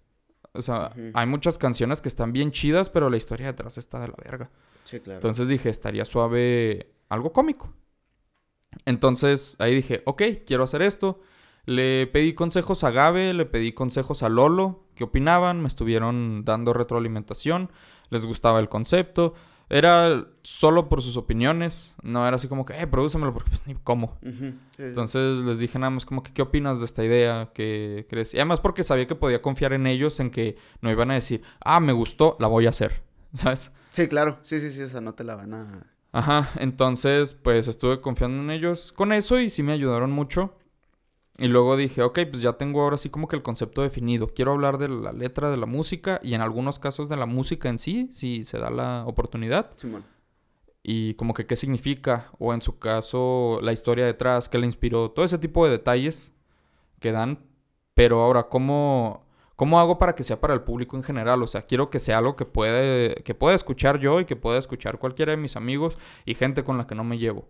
O 0.52 0.62
sea, 0.62 0.94
hay 1.14 1.26
muchas 1.26 1.58
canciones 1.58 2.00
que 2.00 2.08
están 2.08 2.32
bien 2.32 2.52
chidas, 2.52 2.88
pero 2.88 3.10
la 3.10 3.16
historia 3.16 3.46
detrás 3.46 3.76
está 3.76 3.98
de 3.98 4.08
la 4.08 4.14
verga. 4.22 4.50
Sí, 4.84 5.00
claro. 5.00 5.18
Entonces 5.18 5.48
dije, 5.48 5.68
estaría 5.68 6.04
suave 6.04 6.92
algo 7.08 7.32
cómico. 7.32 7.74
Entonces 8.84 9.56
ahí 9.58 9.74
dije, 9.74 10.02
ok, 10.06 10.22
quiero 10.46 10.62
hacer 10.62 10.82
esto. 10.82 11.20
Le 11.66 12.06
pedí 12.06 12.34
consejos 12.34 12.84
a 12.84 12.90
Gabe, 12.90 13.32
le 13.32 13.46
pedí 13.46 13.72
consejos 13.72 14.22
a 14.22 14.28
Lolo, 14.28 14.84
qué 14.94 15.04
opinaban, 15.04 15.60
me 15.60 15.68
estuvieron 15.68 16.44
dando 16.44 16.72
retroalimentación, 16.72 17.70
les 18.10 18.26
gustaba 18.26 18.60
el 18.60 18.68
concepto. 18.68 19.34
Era 19.70 20.26
solo 20.42 20.90
por 20.90 21.00
sus 21.00 21.16
opiniones, 21.16 21.94
no 22.02 22.26
era 22.28 22.36
así 22.36 22.48
como 22.48 22.66
que, 22.66 22.78
eh, 22.78 22.86
prodúcemelo, 22.86 23.32
porque 23.32 23.48
pues 23.48 23.66
ni 23.66 23.74
cómo. 23.74 24.18
Sí. 24.22 24.54
Entonces 24.78 25.40
les 25.40 25.58
dije 25.58 25.78
nada 25.78 25.88
más 25.90 26.04
como 26.04 26.22
que, 26.22 26.34
¿qué 26.34 26.42
opinas 26.42 26.80
de 26.80 26.84
esta 26.84 27.02
idea? 27.02 27.50
¿Qué 27.54 28.06
crees? 28.10 28.34
Y 28.34 28.36
además 28.36 28.60
porque 28.60 28.84
sabía 28.84 29.06
que 29.06 29.14
podía 29.14 29.40
confiar 29.40 29.72
en 29.72 29.86
ellos, 29.86 30.20
en 30.20 30.30
que 30.30 30.56
no 30.82 30.90
iban 30.90 31.10
a 31.10 31.14
decir, 31.14 31.42
ah, 31.60 31.80
me 31.80 31.92
gustó, 31.92 32.36
la 32.40 32.46
voy 32.46 32.66
a 32.66 32.70
hacer, 32.70 33.02
¿sabes? 33.32 33.72
Sí, 33.92 34.06
claro. 34.06 34.38
Sí, 34.42 34.58
sí, 34.58 34.70
sí. 34.70 34.82
O 34.82 34.88
sea, 34.88 35.00
no 35.00 35.14
te 35.14 35.24
la 35.24 35.34
van 35.34 35.54
a. 35.54 35.86
Ajá, 36.12 36.50
entonces 36.56 37.34
pues 37.34 37.66
estuve 37.66 38.00
confiando 38.00 38.40
en 38.40 38.50
ellos 38.50 38.92
con 38.92 39.12
eso 39.12 39.40
y 39.40 39.50
sí 39.50 39.62
me 39.62 39.72
ayudaron 39.72 40.12
mucho. 40.12 40.56
Y 41.36 41.48
luego 41.48 41.76
dije, 41.76 42.02
ok, 42.02 42.20
pues 42.30 42.42
ya 42.42 42.52
tengo 42.52 42.82
ahora 42.82 42.96
sí 42.96 43.10
como 43.10 43.26
que 43.26 43.34
el 43.34 43.42
concepto 43.42 43.82
definido. 43.82 44.28
Quiero 44.28 44.52
hablar 44.52 44.78
de 44.78 44.88
la 44.88 45.12
letra 45.12 45.50
de 45.50 45.56
la 45.56 45.66
música 45.66 46.20
y 46.22 46.34
en 46.34 46.40
algunos 46.40 46.78
casos 46.78 47.08
de 47.08 47.16
la 47.16 47.26
música 47.26 47.68
en 47.68 47.78
sí, 47.78 48.08
si 48.12 48.44
se 48.44 48.58
da 48.58 48.70
la 48.70 49.04
oportunidad. 49.06 49.72
Simón. 49.74 50.04
Y 50.86 51.14
como 51.14 51.34
que 51.34 51.46
qué 51.46 51.56
significa, 51.56 52.30
o 52.38 52.54
en 52.54 52.62
su 52.62 52.78
caso 52.78 53.58
la 53.62 53.72
historia 53.72 54.04
detrás, 54.04 54.48
qué 54.48 54.58
le 54.58 54.66
inspiró, 54.66 55.10
todo 55.10 55.24
ese 55.24 55.38
tipo 55.38 55.64
de 55.64 55.72
detalles 55.72 56.32
que 57.00 57.10
dan. 57.10 57.40
Pero 57.94 58.20
ahora, 58.22 58.44
¿cómo, 58.48 59.26
¿cómo 59.56 59.80
hago 59.80 59.98
para 59.98 60.14
que 60.14 60.24
sea 60.24 60.40
para 60.40 60.54
el 60.54 60.62
público 60.62 60.96
en 60.96 61.02
general? 61.02 61.42
O 61.42 61.46
sea, 61.46 61.62
quiero 61.62 61.90
que 61.90 61.98
sea 61.98 62.18
algo 62.18 62.36
que 62.36 62.44
puede, 62.44 63.14
que 63.24 63.34
pueda 63.34 63.56
escuchar 63.56 63.98
yo 63.98 64.20
y 64.20 64.24
que 64.24 64.36
pueda 64.36 64.58
escuchar 64.58 64.98
cualquiera 64.98 65.32
de 65.32 65.38
mis 65.38 65.56
amigos 65.56 65.98
y 66.26 66.34
gente 66.34 66.62
con 66.62 66.78
la 66.78 66.86
que 66.86 66.94
no 66.94 67.02
me 67.02 67.18
llevo. 67.18 67.48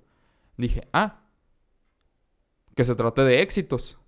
Dije, 0.57 0.89
ah, 0.93 1.24
que 2.75 2.85
se 2.85 2.95
trate 2.95 3.23
de 3.23 3.41
éxitos. 3.43 3.99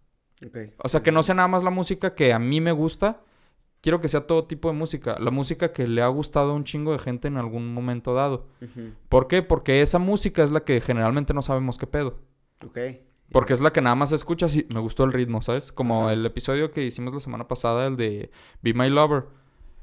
O 0.83 0.89
sea, 0.89 1.03
que 1.03 1.13
no 1.13 1.23
sea 1.23 1.35
nada 1.35 1.49
más 1.49 1.63
la 1.63 1.71
música 1.71 2.15
que 2.15 2.33
a 2.33 2.39
mí 2.39 2.61
me 2.61 2.73
gusta. 2.73 3.23
Quiero 3.81 4.01
que 4.01 4.09
sea 4.09 4.27
todo 4.27 4.45
tipo 4.45 4.69
de 4.69 4.75
música. 4.75 5.17
La 5.19 5.31
música 5.31 5.73
que 5.73 5.87
le 5.87 6.03
ha 6.03 6.09
gustado 6.09 6.51
a 6.51 6.55
un 6.55 6.65
chingo 6.65 6.93
de 6.93 6.99
gente 6.99 7.29
en 7.29 7.37
algún 7.37 7.73
momento 7.73 8.15
dado. 8.15 8.47
¿Por 9.09 9.29
qué? 9.29 9.43
Porque 9.43 9.83
esa 9.83 9.99
música 9.99 10.43
es 10.43 10.51
la 10.51 10.65
que 10.65 10.81
generalmente 10.81 11.33
no 11.35 11.43
sabemos 11.43 11.79
qué 11.79 11.87
pedo. 11.87 12.19
Ok. 12.65 12.79
Porque 13.33 13.53
es 13.53 13.61
la 13.61 13.73
que 13.73 13.81
nada 13.81 13.97
más 13.97 14.13
escuchas 14.13 14.55
y 14.57 14.67
me 14.73 14.81
gustó 14.81 15.05
el 15.05 15.13
ritmo, 15.13 15.43
¿sabes? 15.43 15.73
Como 15.73 16.11
el 16.11 16.25
episodio 16.27 16.71
que 16.71 16.83
hicimos 16.83 17.13
la 17.13 17.21
semana 17.21 17.49
pasada, 17.49 17.87
el 17.87 17.97
de 17.97 18.31
Be 18.63 18.75
My 18.75 18.89
Lover. 18.89 19.25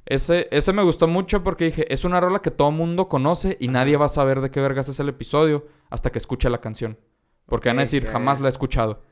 Ese, 0.05 0.47
ese 0.51 0.73
me 0.73 0.84
gustó 0.84 1.07
mucho 1.07 1.43
porque 1.43 1.65
dije, 1.65 1.93
es 1.93 2.03
una 2.03 2.19
rola 2.19 2.41
que 2.41 2.51
todo 2.51 2.71
mundo 2.71 3.07
conoce 3.07 3.57
y 3.59 3.69
nadie 3.69 3.97
va 3.97 4.05
a 4.05 4.09
saber 4.09 4.41
de 4.41 4.51
qué 4.51 4.59
vergas 4.59 4.89
es 4.89 4.99
el 4.99 5.09
episodio 5.09 5.65
hasta 5.89 6.11
que 6.11 6.19
escuche 6.19 6.49
la 6.49 6.59
canción. 6.59 6.97
Porque 7.46 7.70
van 7.70 7.80
a 7.80 7.82
decir, 7.82 8.06
jamás 8.06 8.39
la 8.39 8.48
he 8.48 8.50
escuchado. 8.50 9.04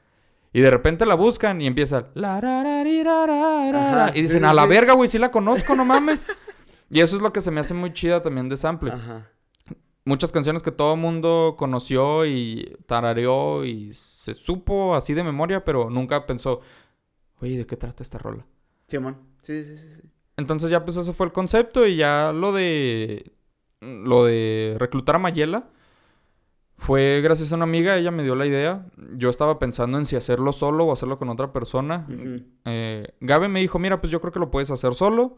Y 0.53 0.61
de 0.61 0.69
repente 0.71 1.05
la 1.05 1.15
buscan 1.15 1.61
y 1.61 1.67
empieza... 1.67 2.07
Ajá, 3.75 4.11
Y 4.15 4.21
dicen, 4.21 4.39
sí, 4.41 4.45
a 4.45 4.53
la 4.53 4.63
sí. 4.63 4.69
verga, 4.69 4.93
güey, 4.93 5.07
sí 5.09 5.17
la 5.17 5.31
conozco, 5.31 5.75
no 5.75 5.85
mames. 5.85 6.27
y 6.89 6.99
eso 6.99 7.15
es 7.15 7.21
lo 7.21 7.31
que 7.31 7.41
se 7.41 7.51
me 7.51 7.59
hace 7.61 7.73
muy 7.73 7.93
chida 7.93 8.21
también 8.21 8.49
de 8.49 8.57
sample 8.57 8.91
Ajá. 8.91 9.29
muchas 10.03 10.31
canciones 10.31 10.61
que 10.63 10.71
todo 10.71 10.95
mundo 10.97 11.55
conoció 11.57 12.25
y 12.25 12.77
tarareó 12.85 13.63
y 13.63 13.93
se 13.93 14.33
supo 14.33 14.95
así 14.95 15.13
de 15.13 15.23
memoria, 15.23 15.63
pero 15.63 15.89
nunca 15.89 16.25
pensó, 16.25 16.59
oye, 17.39 17.57
¿de 17.57 17.65
qué 17.65 17.77
trata 17.77 18.03
esta 18.03 18.17
rola? 18.17 18.45
Simón. 18.87 19.17
Sí, 19.41 19.63
sí, 19.63 19.77
sí. 19.77 19.87
sí. 19.93 20.01
Entonces 20.37 20.69
ya 20.69 20.83
pues 20.83 20.97
ese 20.97 21.13
fue 21.13 21.27
el 21.27 21.31
concepto 21.31 21.85
y 21.87 21.95
ya 21.97 22.31
lo 22.33 22.51
de 22.51 23.31
lo 23.79 24.25
de 24.25 24.75
reclutar 24.79 25.15
a 25.15 25.19
Mayela 25.19 25.69
fue 26.81 27.21
gracias 27.21 27.51
a 27.51 27.55
una 27.55 27.65
amiga, 27.65 27.95
ella 27.95 28.09
me 28.09 28.23
dio 28.23 28.33
la 28.33 28.47
idea. 28.47 28.87
Yo 29.15 29.29
estaba 29.29 29.59
pensando 29.59 29.99
en 29.99 30.05
si 30.07 30.15
hacerlo 30.15 30.51
solo 30.51 30.85
o 30.85 30.91
hacerlo 30.91 31.19
con 31.19 31.29
otra 31.29 31.53
persona. 31.53 32.07
Eh, 32.65 33.13
Gabe 33.19 33.47
me 33.49 33.59
dijo, 33.59 33.77
mira, 33.77 34.01
pues 34.01 34.09
yo 34.09 34.19
creo 34.19 34.33
que 34.33 34.39
lo 34.39 34.49
puedes 34.49 34.71
hacer 34.71 34.95
solo. 34.95 35.37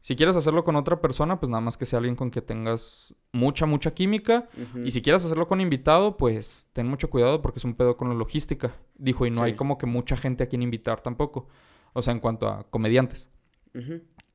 Si 0.00 0.16
quieres 0.16 0.34
hacerlo 0.34 0.64
con 0.64 0.74
otra 0.74 1.00
persona, 1.00 1.38
pues 1.38 1.48
nada 1.48 1.60
más 1.60 1.76
que 1.76 1.86
sea 1.86 1.98
alguien 1.98 2.16
con 2.16 2.30
que 2.32 2.42
tengas 2.42 3.14
mucha, 3.32 3.66
mucha 3.66 3.92
química. 3.92 4.48
Y 4.84 4.90
si 4.90 5.00
quieres 5.00 5.24
hacerlo 5.24 5.46
con 5.46 5.60
invitado, 5.60 6.16
pues 6.16 6.70
ten 6.72 6.88
mucho 6.88 7.08
cuidado 7.08 7.40
porque 7.40 7.58
es 7.60 7.64
un 7.64 7.74
pedo 7.74 7.96
con 7.96 8.08
la 8.08 8.14
logística. 8.16 8.74
Dijo, 8.96 9.26
y 9.26 9.30
no 9.30 9.42
hay 9.44 9.54
como 9.54 9.78
que 9.78 9.86
mucha 9.86 10.16
gente 10.16 10.42
a 10.42 10.48
quien 10.48 10.62
invitar 10.62 11.02
tampoco. 11.02 11.46
O 11.92 12.02
sea, 12.02 12.12
en 12.12 12.18
cuanto 12.20 12.48
a 12.48 12.64
comediantes. 12.70 13.30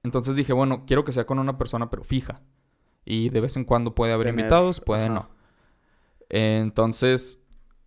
Entonces 0.04 0.36
dije, 0.38 0.54
bueno, 0.54 0.84
quiero 0.86 1.04
que 1.04 1.12
sea 1.12 1.26
con 1.26 1.40
una 1.40 1.58
persona, 1.58 1.90
pero 1.90 2.04
fija. 2.06 2.42
Y 3.04 3.30
de 3.30 3.42
vez 3.42 3.58
en 3.58 3.66
cuando 3.66 3.94
puede 3.94 4.14
haber 4.14 4.28
Tener- 4.28 4.40
invitados, 4.46 4.80
puede 4.80 5.06
ajá. 5.06 5.14
no. 5.14 5.35
Entonces, 6.38 7.40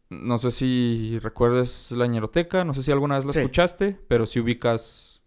no 0.09 0.39
sé 0.39 0.51
si 0.51 1.19
recuerdes 1.21 1.91
la 1.93 2.07
ñeroteca, 2.07 2.65
no 2.65 2.73
sé 2.73 2.83
si 2.83 2.91
alguna 2.91 3.17
vez 3.17 3.27
la 3.27 3.33
Sí. 3.33 3.41
escuchaste, 3.41 4.01
pero 4.09 4.25
si 4.25 4.41
ubicas 4.41 5.23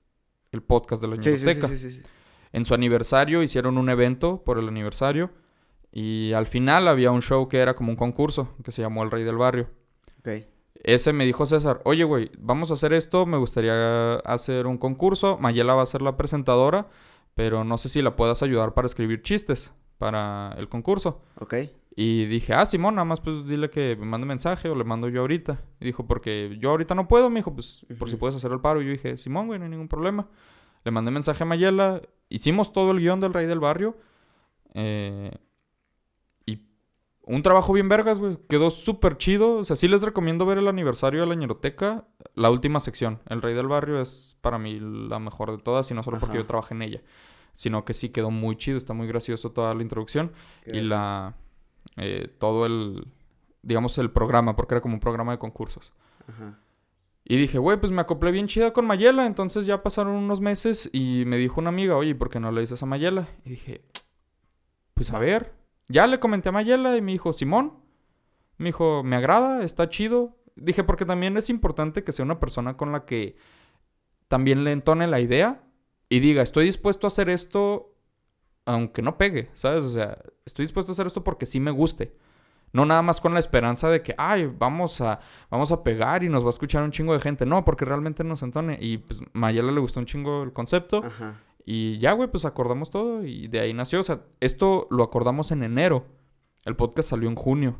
el 0.51 0.63
podcast 0.63 1.03
de 1.03 1.07
la 1.07 1.15
Sí, 1.17 1.21
sí, 1.21 1.37
sí, 1.37 1.45
ñeroteca. 1.45 1.67
sí, 1.67 1.77
sí. 1.77 2.01
En 2.51 2.65
su 2.65 2.73
aniversario 2.73 3.43
hicieron 3.43 3.77
un 3.77 3.89
evento 3.89 4.43
por 4.43 4.57
el 4.57 4.67
aniversario 4.67 5.29
y 5.91 6.33
al 6.33 6.47
final 6.47 6.87
había 6.87 7.11
un 7.11 7.21
show 7.21 7.47
que 7.47 7.59
era 7.59 7.75
como 7.75 7.91
un 7.91 7.95
concurso 7.95 8.55
que 8.63 8.71
se 8.71 8.81
llamó 8.81 9.03
El 9.03 9.11
Rey 9.11 9.23
del 9.23 9.37
Barrio. 9.37 9.69
Ese 10.83 11.13
me 11.13 11.25
dijo 11.27 11.45
César, 11.45 11.79
oye 11.85 12.03
güey, 12.05 12.31
vamos 12.39 12.71
a 12.71 12.73
hacer 12.73 12.91
esto, 12.91 13.27
me 13.27 13.37
gustaría 13.37 14.15
hacer 14.15 14.65
un 14.65 14.79
concurso, 14.79 15.37
Mayela 15.37 15.75
va 15.75 15.83
a 15.83 15.85
ser 15.85 16.01
la 16.01 16.17
presentadora, 16.17 16.89
pero 17.35 17.63
no 17.63 17.77
sé 17.77 17.87
si 17.87 18.01
la 18.01 18.15
puedas 18.15 18.41
ayudar 18.41 18.73
para 18.73 18.87
escribir 18.87 19.21
chistes 19.21 19.73
para 19.99 20.55
el 20.57 20.69
concurso. 20.69 21.21
Ok. 21.39 21.53
Y 21.93 22.25
dije, 22.25 22.53
ah, 22.53 22.65
Simón, 22.65 22.95
nada 22.95 23.05
más 23.05 23.19
pues 23.19 23.45
dile 23.45 23.69
que 23.69 23.97
me 23.99 24.05
mande 24.05 24.25
mensaje 24.25 24.69
o 24.69 24.75
le 24.75 24.83
mando 24.85 25.09
yo 25.09 25.21
ahorita. 25.21 25.61
Y 25.81 25.85
dijo, 25.85 26.07
porque 26.07 26.57
yo 26.59 26.69
ahorita 26.69 26.95
no 26.95 27.07
puedo, 27.07 27.29
me 27.29 27.39
dijo, 27.39 27.53
pues 27.53 27.85
por 27.99 28.09
si 28.09 28.15
puedes 28.15 28.35
hacer 28.35 28.51
el 28.51 28.61
paro. 28.61 28.81
Y 28.81 28.85
yo 28.85 28.91
dije, 28.91 29.17
Simón, 29.17 29.47
güey, 29.47 29.59
no 29.59 29.65
hay 29.65 29.71
ningún 29.71 29.89
problema. 29.89 30.27
Le 30.85 30.91
mandé 30.91 31.11
mensaje 31.11 31.43
a 31.43 31.45
Mayela, 31.45 32.01
hicimos 32.29 32.71
todo 32.71 32.91
el 32.91 32.99
guion 32.99 33.19
del 33.19 33.33
Rey 33.33 33.45
del 33.45 33.59
Barrio. 33.59 33.97
eh, 34.73 35.31
y 36.45 36.61
un 37.23 37.43
trabajo 37.43 37.73
bien 37.73 37.89
vergas, 37.89 38.19
güey. 38.19 38.37
Quedó 38.49 38.71
súper 38.71 39.17
chido. 39.17 39.57
O 39.57 39.65
sea, 39.65 39.75
sí 39.75 39.87
les 39.89 40.01
recomiendo 40.01 40.45
ver 40.45 40.57
el 40.59 40.67
aniversario 40.69 41.21
de 41.21 41.27
la 41.27 41.35
ñeroteca. 41.35 42.07
La 42.35 42.49
última 42.49 42.79
sección. 42.79 43.19
El 43.27 43.41
Rey 43.41 43.53
del 43.53 43.67
Barrio 43.67 44.01
es 44.01 44.37
para 44.41 44.57
mí 44.57 44.79
la 44.79 45.19
mejor 45.19 45.51
de 45.51 45.61
todas. 45.61 45.91
Y 45.91 45.93
no 45.93 46.03
solo 46.03 46.19
porque 46.19 46.37
Ajá. 46.37 46.43
yo 46.43 46.47
trabajé 46.47 46.73
en 46.73 46.81
ella. 46.83 47.01
Sino 47.55 47.83
que 47.85 47.93
sí 47.93 48.09
quedó 48.09 48.31
muy 48.31 48.55
chido. 48.55 48.77
Está 48.77 48.93
muy 48.93 49.07
gracioso 49.07 49.51
toda 49.51 49.73
la 49.75 49.83
introducción. 49.83 50.31
Qué 50.63 50.77
y 50.77 50.81
la... 50.81 51.35
eh, 51.97 52.27
todo 52.39 52.65
el... 52.65 53.07
Digamos 53.63 53.97
el 53.97 54.11
programa. 54.11 54.55
Porque 54.55 54.75
era 54.75 54.81
como 54.81 54.95
un 54.95 54.99
programa 54.99 55.31
de 55.33 55.39
concursos. 55.39 55.93
Ajá. 56.27 56.59
Y 57.23 57.37
dije, 57.37 57.59
güey, 57.59 57.79
pues 57.79 57.91
me 57.91 58.01
acoplé 58.01 58.31
bien 58.31 58.47
chida 58.47 58.73
con 58.73 58.85
Mayela. 58.85 59.25
Entonces 59.25 59.65
ya 59.65 59.83
pasaron 59.83 60.15
unos 60.15 60.41
meses 60.41 60.89
y 60.91 61.23
me 61.25 61.37
dijo 61.37 61.61
una 61.61 61.69
amiga, 61.69 61.95
oye, 61.95 62.15
¿por 62.15 62.29
qué 62.29 62.39
no 62.39 62.51
le 62.51 62.61
dices 62.61 62.81
a 62.81 62.85
Mayela? 62.85 63.27
Y 63.45 63.51
dije, 63.51 63.85
pues 64.93 65.11
a 65.11 65.19
ver. 65.19 65.53
Ya 65.87 66.07
le 66.07 66.19
comenté 66.19 66.49
a 66.49 66.51
Mayela 66.51 66.97
y 66.97 67.01
me 67.01 67.11
dijo, 67.11 67.33
Simón. 67.33 67.79
Me 68.57 68.69
dijo, 68.69 69.03
me 69.03 69.15
agrada, 69.15 69.63
está 69.63 69.89
chido. 69.89 70.37
Dije, 70.55 70.83
porque 70.83 71.05
también 71.05 71.37
es 71.37 71.49
importante 71.49 72.03
que 72.03 72.11
sea 72.11 72.25
una 72.25 72.39
persona 72.39 72.75
con 72.77 72.91
la 72.91 73.05
que 73.05 73.35
también 74.27 74.63
le 74.63 74.71
entone 74.71 75.07
la 75.07 75.19
idea 75.19 75.63
y 76.09 76.19
diga, 76.19 76.41
estoy 76.41 76.65
dispuesto 76.65 77.07
a 77.07 77.09
hacer 77.09 77.29
esto 77.29 77.90
aunque 78.65 79.01
no 79.01 79.17
pegue, 79.17 79.49
¿sabes? 79.53 79.85
O 79.85 79.89
sea, 79.89 80.17
estoy 80.45 80.65
dispuesto 80.65 80.91
a 80.91 80.93
hacer 80.93 81.07
esto 81.07 81.23
porque 81.23 81.45
sí 81.45 81.59
me 81.59 81.71
guste. 81.71 82.15
No 82.73 82.85
nada 82.85 83.01
más 83.01 83.19
con 83.19 83.33
la 83.33 83.39
esperanza 83.39 83.89
de 83.89 84.01
que, 84.01 84.15
ay, 84.17 84.45
vamos 84.57 85.01
a, 85.01 85.19
vamos 85.49 85.71
a 85.73 85.83
pegar 85.83 86.23
y 86.23 86.29
nos 86.29 86.43
va 86.43 86.47
a 86.47 86.51
escuchar 86.51 86.83
un 86.83 86.91
chingo 86.91 87.11
de 87.13 87.19
gente. 87.19 87.45
No, 87.45 87.65
porque 87.65 87.83
realmente 87.83 88.23
nos 88.23 88.43
entone. 88.43 88.77
Y 88.79 88.99
pues 88.99 89.19
Mayela 89.33 89.71
le 89.73 89.81
gustó 89.81 89.99
un 89.99 90.05
chingo 90.05 90.43
el 90.43 90.53
concepto. 90.53 91.03
Ajá. 91.03 91.35
Y 91.65 91.99
ya, 91.99 92.13
güey, 92.13 92.29
pues 92.31 92.45
acordamos 92.45 92.89
todo 92.89 93.25
y 93.25 93.47
de 93.49 93.59
ahí 93.59 93.73
nació. 93.73 93.99
O 93.99 94.03
sea, 94.03 94.21
esto 94.39 94.87
lo 94.89 95.03
acordamos 95.03 95.51
en 95.51 95.63
enero. 95.63 96.05
El 96.63 96.77
podcast 96.77 97.09
salió 97.09 97.27
en 97.27 97.35
junio. 97.35 97.77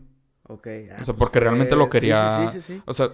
Ok. 0.49 0.67
ah, 0.91 0.95
O 1.01 1.05
sea, 1.05 1.13
pues 1.13 1.15
porque 1.17 1.39
realmente 1.39 1.75
lo 1.77 1.85
sí, 1.85 1.89
quería- 1.91 2.49
Sí, 2.49 2.59
sí, 2.59 2.61
sí. 2.61 2.73
sí. 2.75 2.83
O 2.85 2.93
sea, 2.93 3.11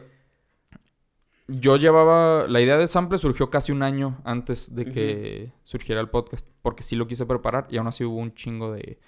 yo 1.48 1.78
llevaba. 1.78 2.48
La 2.48 2.62
idea 2.62 2.78
de 2.78 2.88
Sample 2.88 3.18
surgió 3.18 3.50
casi 3.50 3.72
un 3.72 3.84
año 3.84 4.20
antes 4.24 4.76
de 4.76 4.86
que 4.86 5.54
surgiera 5.64 6.02
el 6.02 6.10
podcast. 6.10 6.48
Porque 6.62 6.84
sí 6.84 6.96
lo 6.96 7.08
quise 7.08 7.26
preparar 7.26 7.68
y 7.70 7.78
aún 7.78 7.88
así 7.88 8.04
hubo 8.04 8.18
un 8.18 8.34
chingo 8.34 8.72
de, 8.72 9.00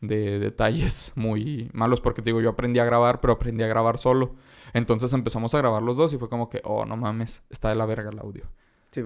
de 0.00 0.38
detalles 0.38 1.12
muy 1.16 1.70
malos. 1.72 2.00
Porque 2.00 2.22
te 2.22 2.26
digo, 2.26 2.40
yo 2.40 2.50
aprendí 2.50 2.78
a 2.78 2.84
grabar, 2.84 3.20
pero 3.20 3.34
aprendí 3.34 3.62
a 3.64 3.68
grabar 3.68 3.98
solo. 3.98 4.34
Entonces 4.74 5.12
empezamos 5.12 5.54
a 5.54 5.58
grabar 5.58 5.82
los 5.82 5.96
dos 5.96 6.12
y 6.12 6.18
fue 6.18 6.28
como 6.28 6.48
que, 6.48 6.60
oh, 6.64 6.84
no 6.84 6.96
mames, 6.96 7.42
está 7.50 7.70
de 7.70 7.76
la 7.76 7.86
verga 7.86 8.10
el 8.10 8.18
audio. 8.18 8.44
Sí, 8.90 9.02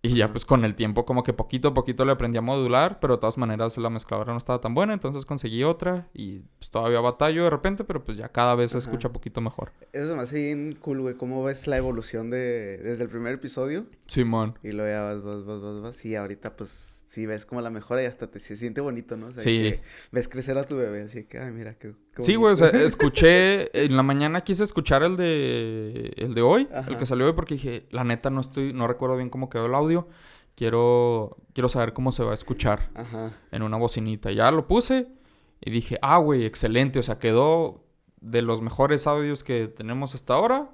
Y 0.00 0.14
ya 0.14 0.30
pues 0.30 0.44
con 0.44 0.64
el 0.64 0.74
tiempo 0.76 1.04
como 1.04 1.24
que 1.24 1.32
poquito 1.32 1.68
a 1.68 1.74
poquito 1.74 2.04
le 2.04 2.12
aprendí 2.12 2.38
a 2.38 2.40
modular, 2.40 3.00
pero 3.00 3.16
de 3.16 3.20
todas 3.20 3.36
maneras 3.36 3.76
la 3.78 3.90
mezcladora 3.90 4.32
no 4.32 4.38
estaba 4.38 4.60
tan 4.60 4.74
buena, 4.74 4.92
entonces 4.92 5.24
conseguí 5.24 5.64
otra 5.64 6.08
y 6.14 6.40
pues 6.58 6.70
todavía 6.70 7.00
batallo 7.00 7.44
de 7.44 7.50
repente, 7.50 7.82
pero 7.82 8.04
pues 8.04 8.16
ya 8.16 8.28
cada 8.28 8.54
vez 8.54 8.70
se 8.70 8.78
escucha 8.78 9.12
poquito 9.12 9.40
mejor. 9.40 9.72
Eso 9.92 10.14
me 10.14 10.22
hace 10.22 10.38
bien 10.40 10.78
cool, 10.80 11.00
güey. 11.00 11.14
¿Cómo 11.16 11.42
ves 11.42 11.66
la 11.66 11.76
evolución 11.76 12.30
de 12.30 12.78
desde 12.78 13.02
el 13.02 13.10
primer 13.10 13.34
episodio? 13.34 13.86
Simón. 14.06 14.58
Y 14.62 14.72
luego 14.72 14.90
ya 14.90 15.02
vas, 15.02 15.22
vas, 15.22 15.44
vas, 15.44 15.60
vas, 15.60 15.80
vas. 15.82 16.04
Y 16.04 16.14
ahorita, 16.14 16.56
pues, 16.56 16.97
sí 17.08 17.26
ves 17.26 17.44
como 17.46 17.60
la 17.62 17.70
mejora 17.70 18.02
y 18.02 18.06
hasta 18.06 18.30
te 18.30 18.38
se 18.38 18.56
siente 18.56 18.80
bonito, 18.80 19.16
¿no? 19.16 19.26
O 19.28 19.32
sea, 19.32 19.42
Sí. 19.42 19.58
que 19.58 19.80
ves 20.12 20.28
crecer 20.28 20.56
a 20.58 20.64
tu 20.64 20.76
bebé. 20.76 21.02
Así 21.02 21.24
que, 21.24 21.38
ay, 21.38 21.50
mira, 21.50 21.74
qué, 21.74 21.94
qué 22.14 22.22
Sí, 22.22 22.36
güey, 22.36 22.52
o 22.52 22.56
sea, 22.56 22.68
escuché, 22.68 23.84
en 23.84 23.96
la 23.96 24.02
mañana 24.02 24.42
quise 24.42 24.62
escuchar 24.62 25.02
el 25.02 25.16
de, 25.16 26.12
el 26.16 26.34
de 26.34 26.42
hoy, 26.42 26.68
el 26.86 26.96
que 26.98 27.06
salió 27.06 27.26
hoy, 27.26 27.32
porque 27.32 27.54
dije, 27.54 27.86
la 27.90 28.04
neta 28.04 28.28
no 28.30 28.40
estoy, 28.42 28.72
no 28.72 28.86
recuerdo 28.86 29.16
bien 29.16 29.30
cómo 29.30 29.48
quedó 29.48 29.66
el 29.66 29.74
audio, 29.74 30.06
quiero, 30.54 31.38
quiero 31.54 31.68
saber 31.68 31.92
cómo 31.94 32.12
se 32.12 32.22
va 32.22 32.32
a 32.32 32.34
escuchar 32.34 32.90
Ajá. 32.94 33.32
en 33.52 33.62
una 33.62 33.76
bocinita. 33.78 34.30
Ya 34.30 34.50
lo 34.50 34.66
puse 34.68 35.08
y 35.60 35.70
dije, 35.70 35.98
ah, 36.02 36.18
güey, 36.18 36.44
excelente, 36.44 36.98
o 36.98 37.02
sea, 37.02 37.18
quedó 37.18 37.84
de 38.20 38.42
los 38.42 38.60
mejores 38.60 39.06
audios 39.06 39.42
que 39.42 39.66
tenemos 39.68 40.14
hasta 40.14 40.34
ahora. 40.34 40.70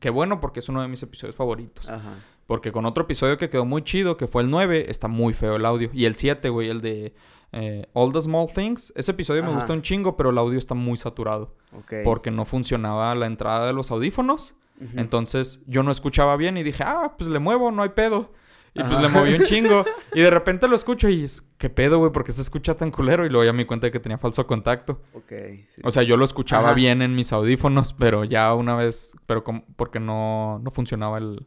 Qué 0.00 0.08
bueno, 0.10 0.40
porque 0.40 0.60
es 0.60 0.68
uno 0.68 0.80
de 0.80 0.88
mis 0.88 1.02
episodios 1.02 1.36
favoritos. 1.36 1.88
Ajá. 1.88 2.14
Porque 2.46 2.72
con 2.72 2.84
otro 2.86 3.04
episodio 3.04 3.38
que 3.38 3.48
quedó 3.48 3.64
muy 3.64 3.82
chido, 3.82 4.16
que 4.16 4.26
fue 4.26 4.42
el 4.42 4.50
9, 4.50 4.86
está 4.90 5.08
muy 5.08 5.32
feo 5.32 5.56
el 5.56 5.64
audio. 5.64 5.90
Y 5.92 6.04
el 6.06 6.14
7, 6.14 6.48
güey, 6.48 6.68
el 6.68 6.80
de 6.82 7.14
eh, 7.52 7.86
All 7.92 8.12
the 8.12 8.20
Small 8.20 8.48
Things. 8.54 8.92
Ese 8.96 9.12
episodio 9.12 9.42
me 9.42 9.48
Ajá. 9.48 9.56
gusta 9.58 9.72
un 9.72 9.82
chingo, 9.82 10.16
pero 10.16 10.30
el 10.30 10.38
audio 10.38 10.58
está 10.58 10.74
muy 10.74 10.96
saturado. 10.96 11.54
Ok. 11.76 11.92
Porque 12.04 12.30
no 12.30 12.44
funcionaba 12.44 13.14
la 13.14 13.26
entrada 13.26 13.66
de 13.66 13.72
los 13.72 13.90
audífonos. 13.90 14.54
Entonces 14.96 15.60
yo 15.66 15.84
no 15.84 15.92
escuchaba 15.92 16.36
bien 16.36 16.56
y 16.56 16.64
dije, 16.64 16.82
ah, 16.84 17.14
pues 17.16 17.30
le 17.30 17.38
muevo, 17.38 17.70
no 17.70 17.82
hay 17.82 17.90
pedo. 17.90 18.32
Y 18.74 18.82
pues 18.82 18.98
le 19.00 19.08
moví 19.08 19.34
un 19.34 19.44
chingo. 19.44 19.84
Y 20.14 20.20
de 20.22 20.30
repente 20.30 20.66
lo 20.66 20.74
escucho 20.74 21.08
y 21.08 21.22
es, 21.24 21.42
¿qué 21.58 21.70
pedo, 21.70 21.98
güey? 21.98 22.10
¿Por 22.10 22.24
qué 22.24 22.32
se 22.32 22.42
escucha 22.42 22.74
tan 22.76 22.90
culero? 22.90 23.24
Y 23.24 23.28
luego 23.28 23.44
ya 23.44 23.52
me 23.52 23.60
di 23.60 23.64
cuenta 23.66 23.86
de 23.86 23.90
que 23.92 24.00
tenía 24.00 24.18
falso 24.18 24.46
contacto. 24.46 25.00
Ok. 25.14 25.30
sí. 25.70 25.80
O 25.84 25.90
sea, 25.90 26.02
yo 26.02 26.16
lo 26.16 26.24
escuchaba 26.24 26.68
Ajá. 26.68 26.74
bien 26.74 27.00
en 27.00 27.14
mis 27.14 27.32
audífonos, 27.32 27.92
pero 27.92 28.24
ya 28.24 28.52
una 28.54 28.74
vez, 28.74 29.14
pero 29.26 29.44
como- 29.44 29.64
porque 29.76 30.00
no, 30.00 30.58
no 30.64 30.70
funcionaba 30.70 31.18
el, 31.18 31.46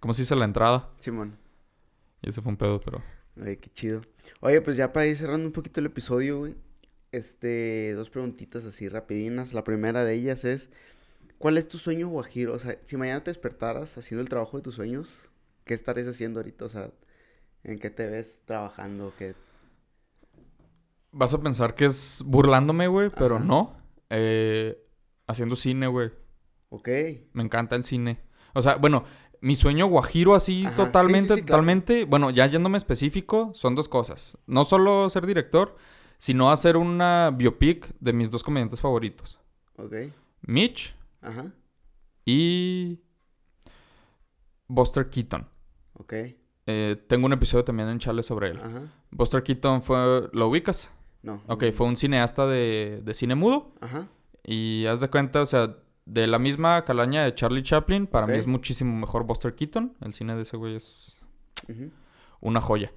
¿cómo 0.00 0.14
se 0.14 0.22
dice? 0.22 0.36
La 0.36 0.44
entrada. 0.44 0.90
Simón. 0.98 1.36
Y 2.22 2.30
ese 2.30 2.40
fue 2.42 2.50
un 2.50 2.56
pedo, 2.56 2.80
pero... 2.80 3.02
Oye, 3.40 3.58
qué 3.58 3.70
chido. 3.70 4.02
Oye, 4.40 4.60
pues 4.62 4.76
ya 4.76 4.92
para 4.92 5.06
ir 5.06 5.16
cerrando 5.16 5.46
un 5.46 5.52
poquito 5.52 5.80
el 5.80 5.86
episodio, 5.86 6.38
güey. 6.38 6.56
Este, 7.12 7.92
dos 7.94 8.10
preguntitas 8.10 8.64
así 8.64 8.88
rapidinas. 8.88 9.52
La 9.52 9.64
primera 9.64 10.04
de 10.04 10.14
ellas 10.14 10.44
es, 10.44 10.70
¿cuál 11.38 11.58
es 11.58 11.68
tu 11.68 11.78
sueño 11.78 12.08
guajiro? 12.08 12.54
O 12.54 12.58
sea, 12.58 12.78
si 12.84 12.96
mañana 12.96 13.22
te 13.22 13.30
despertaras 13.30 13.96
haciendo 13.98 14.22
el 14.22 14.28
trabajo 14.28 14.56
de 14.56 14.62
tus 14.62 14.74
sueños, 14.74 15.30
¿qué 15.64 15.74
estarías 15.74 16.08
haciendo 16.08 16.40
ahorita? 16.40 16.64
O 16.64 16.68
sea, 16.68 16.90
¿en 17.64 17.78
qué 17.78 17.90
te 17.90 18.06
ves 18.08 18.42
trabajando? 18.44 19.12
¿Qué? 19.18 19.34
Vas 21.12 21.32
a 21.34 21.40
pensar 21.40 21.74
que 21.74 21.86
es 21.86 22.22
burlándome, 22.26 22.88
güey, 22.88 23.10
pero 23.10 23.36
Ajá. 23.36 23.44
no. 23.44 23.76
Eh, 24.10 24.82
haciendo 25.26 25.56
cine, 25.56 25.86
güey. 25.86 26.10
Ok. 26.68 26.88
Me 27.32 27.42
encanta 27.42 27.76
el 27.76 27.84
cine. 27.84 28.20
O 28.54 28.62
sea, 28.62 28.76
bueno, 28.76 29.04
mi 29.46 29.54
sueño 29.54 29.86
guajiro 29.86 30.34
así 30.34 30.66
Ajá, 30.66 30.74
totalmente, 30.74 31.34
sí, 31.34 31.40
sí, 31.40 31.46
claro. 31.46 31.46
totalmente. 31.46 32.04
Bueno, 32.04 32.30
ya 32.30 32.46
yéndome 32.46 32.78
específico, 32.78 33.52
son 33.54 33.76
dos 33.76 33.88
cosas. 33.88 34.36
No 34.48 34.64
solo 34.64 35.08
ser 35.08 35.24
director, 35.24 35.76
sino 36.18 36.50
hacer 36.50 36.76
una 36.76 37.30
biopic 37.30 37.94
de 38.00 38.12
mis 38.12 38.32
dos 38.32 38.42
comediantes 38.42 38.80
favoritos. 38.80 39.38
Ok. 39.76 39.94
Mitch 40.42 40.96
Ajá. 41.20 41.52
y 42.24 42.98
Buster 44.66 45.10
Keaton. 45.10 45.48
Ok. 45.92 46.12
Eh, 46.66 47.04
tengo 47.06 47.26
un 47.26 47.32
episodio 47.32 47.64
también 47.64 47.88
en 47.88 48.00
Chale 48.00 48.24
sobre 48.24 48.50
él. 48.50 48.58
Ajá. 48.60 48.82
Buster 49.12 49.44
Keaton 49.44 49.80
fue... 49.80 50.28
¿Lo 50.32 50.48
ubicas? 50.48 50.90
No. 51.22 51.40
Ok, 51.46 51.62
no. 51.62 51.72
fue 51.72 51.86
un 51.86 51.96
cineasta 51.96 52.48
de, 52.48 53.00
de 53.04 53.14
cine 53.14 53.36
mudo. 53.36 53.76
Ajá. 53.80 54.08
Y 54.42 54.86
haz 54.86 54.98
de 54.98 55.08
cuenta, 55.08 55.40
o 55.42 55.46
sea, 55.46 55.76
de 56.06 56.26
la 56.26 56.38
misma 56.38 56.84
calaña 56.84 57.24
de 57.24 57.34
Charlie 57.34 57.62
Chaplin, 57.62 58.06
para 58.06 58.26
mí 58.26 58.34
es 58.34 58.46
muchísimo 58.46 58.96
mejor 58.96 59.24
Buster 59.24 59.54
Keaton. 59.54 59.94
El 60.00 60.14
cine 60.14 60.34
de 60.36 60.42
ese 60.42 60.56
güey 60.56 60.76
es 60.76 61.18
una 62.40 62.60
joya. 62.60 62.92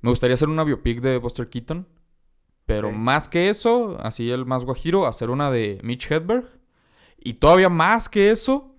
Me 0.00 0.10
gustaría 0.10 0.34
hacer 0.34 0.48
una 0.48 0.64
biopic 0.64 1.00
de 1.00 1.18
Buster 1.18 1.48
Keaton. 1.48 1.86
Pero 2.64 2.92
más 2.92 3.28
que 3.28 3.48
eso, 3.48 3.98
así 4.00 4.30
el 4.30 4.46
más 4.46 4.64
guajiro, 4.64 5.06
hacer 5.06 5.30
una 5.30 5.50
de 5.50 5.80
Mitch 5.82 6.10
Hedberg. 6.10 6.48
Y 7.18 7.34
todavía 7.34 7.68
más 7.68 8.08
que 8.08 8.30
eso, 8.30 8.74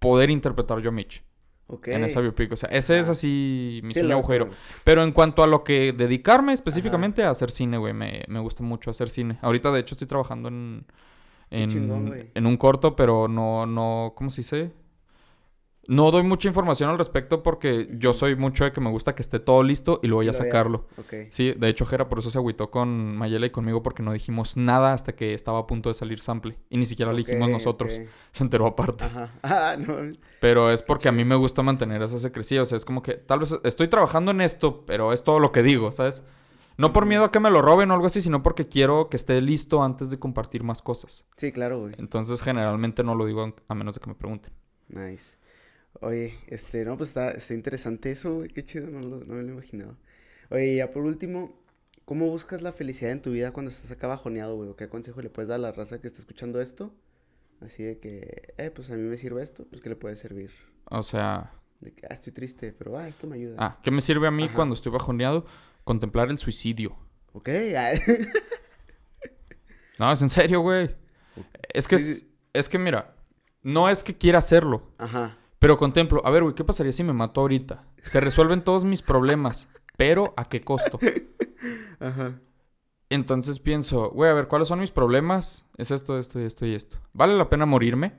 poder 0.00 0.30
interpretar 0.30 0.80
yo 0.80 0.90
a 0.90 0.92
Mitch 0.92 1.22
Ok. 1.68 1.88
en 1.88 2.04
esa 2.04 2.20
biopic. 2.20 2.52
O 2.52 2.56
sea, 2.56 2.68
ese 2.70 2.98
es 2.98 3.08
Ah. 3.08 3.12
así 3.12 3.80
mi 3.84 3.94
Sí, 3.94 4.00
sueño 4.00 4.16
agujero. 4.16 4.50
Pero 4.84 5.04
en 5.04 5.12
cuanto 5.12 5.44
a 5.44 5.46
lo 5.46 5.62
que 5.62 5.92
dedicarme 5.92 6.52
específicamente 6.52 7.22
a 7.22 7.30
hacer 7.30 7.50
cine, 7.52 7.78
güey, 7.78 7.94
me, 7.94 8.24
me 8.26 8.40
gusta 8.40 8.64
mucho 8.64 8.90
hacer 8.90 9.08
cine. 9.10 9.38
Ahorita, 9.42 9.70
de 9.70 9.80
hecho, 9.80 9.94
estoy 9.94 10.08
trabajando 10.08 10.48
en, 10.48 10.84
en, 11.50 11.68
chingón, 11.68 12.06
güey. 12.06 12.30
en 12.34 12.46
un 12.46 12.56
corto, 12.56 12.96
pero 12.96 13.28
no, 13.28 13.66
no, 13.66 14.12
¿cómo 14.16 14.30
se 14.30 14.42
dice? 14.42 14.72
No 15.90 16.12
doy 16.12 16.22
mucha 16.22 16.46
información 16.46 16.88
al 16.88 16.98
respecto 16.98 17.42
porque 17.42 17.88
yo 17.98 18.12
soy 18.12 18.36
mucho 18.36 18.62
de 18.62 18.70
que 18.70 18.80
me 18.80 18.90
gusta 18.90 19.16
que 19.16 19.22
esté 19.22 19.40
todo 19.40 19.64
listo 19.64 19.98
y 20.04 20.06
luego 20.06 20.22
ya 20.22 20.30
Lo 20.30 20.34
sacarlo. 20.34 20.86
Sí, 21.30 21.52
de 21.58 21.68
hecho, 21.68 21.84
Jera 21.84 22.08
por 22.08 22.20
eso 22.20 22.30
se 22.30 22.38
agüitó 22.38 22.70
con 22.70 23.16
Mayela 23.16 23.46
y 23.46 23.50
conmigo 23.50 23.82
porque 23.82 24.00
no 24.00 24.12
dijimos 24.12 24.56
nada 24.56 24.92
hasta 24.92 25.16
que 25.16 25.34
estaba 25.34 25.58
a 25.58 25.66
punto 25.66 25.88
de 25.88 25.94
salir 25.94 26.20
sample. 26.20 26.56
Y 26.68 26.76
ni 26.76 26.86
siquiera 26.86 27.12
le 27.12 27.18
dijimos 27.18 27.48
Ok, 27.48 27.54
nosotros. 27.54 27.98
Se 28.30 28.44
enteró 28.44 28.68
aparte. 28.68 29.04
Ajá. 29.04 29.32
Ah, 29.42 29.76
no. 29.76 29.96
Pero 30.38 30.70
es 30.70 30.82
porque 30.82 31.08
a 31.08 31.12
mí 31.12 31.24
me 31.24 31.34
gusta 31.34 31.62
mantener 31.62 32.02
esa 32.02 32.20
secrecía. 32.20 32.62
O 32.62 32.66
sea, 32.66 32.76
es 32.76 32.84
como 32.84 33.02
que 33.02 33.14
tal 33.14 33.40
vez 33.40 33.58
estoy 33.64 33.88
trabajando 33.88 34.30
en 34.30 34.42
esto, 34.42 34.84
pero 34.86 35.12
es 35.12 35.24
todo 35.24 35.40
lo 35.40 35.50
que 35.50 35.64
digo, 35.64 35.90
¿sabes? 35.90 36.22
No 36.80 36.92
por 36.92 37.06
miedo 37.06 37.24
a 37.24 37.30
que 37.32 37.40
me 37.40 37.50
lo 37.50 37.62
roben 37.62 37.90
o 37.90 37.94
algo 37.94 38.06
así, 38.06 38.20
sino 38.20 38.42
porque 38.42 38.66
quiero 38.68 39.08
que 39.08 39.16
esté 39.16 39.40
listo 39.40 39.82
antes 39.82 40.10
de 40.10 40.18
compartir 40.18 40.62
más 40.62 40.80
cosas. 40.82 41.26
Sí, 41.36 41.52
claro, 41.52 41.80
güey. 41.80 41.94
Entonces, 41.98 42.40
generalmente 42.42 43.02
no 43.04 43.14
lo 43.14 43.26
digo 43.26 43.54
a 43.68 43.74
menos 43.74 43.94
de 43.94 44.00
que 44.00 44.08
me 44.08 44.14
pregunten. 44.14 44.52
Nice. 44.88 45.36
Oye, 46.00 46.34
este, 46.46 46.84
no, 46.84 46.96
pues 46.96 47.10
está, 47.10 47.32
está 47.32 47.52
interesante 47.54 48.10
eso, 48.10 48.36
güey. 48.36 48.48
Qué 48.48 48.64
chido, 48.64 48.86
no, 48.90 49.00
lo- 49.00 49.24
no 49.24 49.34
me 49.34 49.42
lo 49.42 49.48
he 49.48 49.52
imaginado. 49.52 49.96
Oye, 50.50 50.76
ya 50.76 50.90
por 50.90 51.04
último, 51.04 51.52
¿cómo 52.04 52.26
buscas 52.28 52.62
la 52.62 52.72
felicidad 52.72 53.10
en 53.12 53.20
tu 53.22 53.30
vida 53.32 53.52
cuando 53.52 53.70
estás 53.70 53.90
acá 53.90 54.06
bajoneado, 54.06 54.56
güey? 54.56 54.70
¿O 54.70 54.76
qué 54.76 54.88
consejo 54.88 55.20
le 55.20 55.30
puedes 55.30 55.48
dar 55.48 55.56
a 55.56 55.62
la 55.62 55.72
raza 55.72 56.00
que 56.00 56.06
está 56.06 56.20
escuchando 56.20 56.60
esto? 56.60 56.92
Así 57.60 57.82
de 57.82 57.98
que, 57.98 58.54
eh, 58.56 58.70
pues 58.70 58.90
a 58.90 58.94
mí 58.96 59.02
me 59.02 59.16
sirve 59.18 59.42
esto, 59.42 59.66
pues 59.68 59.82
que 59.82 59.90
le 59.90 59.96
puede 59.96 60.16
servir. 60.16 60.50
O 60.86 61.02
sea, 61.02 61.52
De 61.80 61.92
que, 61.92 62.06
ah, 62.06 62.14
estoy 62.14 62.32
triste, 62.32 62.72
pero 62.72 62.96
ah, 62.96 63.06
esto 63.08 63.26
me 63.26 63.36
ayuda. 63.36 63.56
ah, 63.58 63.78
¿qué 63.82 63.90
me 63.90 64.00
sirve 64.00 64.26
a 64.26 64.30
mí 64.30 64.44
Ajá. 64.44 64.54
cuando 64.54 64.74
estoy 64.74 64.92
bajoneado? 64.92 65.44
Contemplar 65.84 66.30
el 66.30 66.38
suicidio. 66.38 66.96
Ok, 67.32 67.48
No, 69.98 70.10
es 70.12 70.22
en 70.22 70.30
serio, 70.30 70.60
güey. 70.60 70.96
Es 71.74 71.86
que, 71.86 71.98
Sí, 71.98 72.10
es, 72.12 72.18
sí. 72.20 72.34
es 72.52 72.68
que 72.68 72.78
mira, 72.78 73.14
no 73.62 73.88
es 73.88 74.02
que 74.02 74.16
quiera 74.16 74.38
hacerlo, 74.38 74.90
Ajá. 74.98 75.36
pero 75.58 75.76
contemplo, 75.78 76.22
a 76.24 76.30
ver, 76.30 76.42
güey, 76.42 76.54
¿qué 76.54 76.64
pasaría 76.64 76.92
si 76.92 77.04
me 77.04 77.12
mato 77.12 77.40
ahorita? 77.40 77.84
Se 78.02 78.20
resuelven 78.20 78.64
todos 78.64 78.84
mis 78.84 79.02
problemas, 79.02 79.68
pero 79.96 80.32
¿a 80.36 80.48
qué 80.48 80.62
costo? 80.62 80.98
Ajá. 82.00 82.40
Entonces 83.10 83.58
pienso, 83.58 84.10
güey, 84.10 84.30
a 84.30 84.34
ver, 84.34 84.48
¿cuáles 84.48 84.68
son 84.68 84.80
mis 84.80 84.90
problemas? 84.90 85.66
Es 85.76 85.90
esto, 85.90 86.18
esto 86.18 86.40
y 86.40 86.44
esto 86.44 86.64
y 86.64 86.74
esto. 86.74 86.98
¿Vale 87.12 87.36
la 87.36 87.48
pena 87.50 87.66
morirme? 87.66 88.14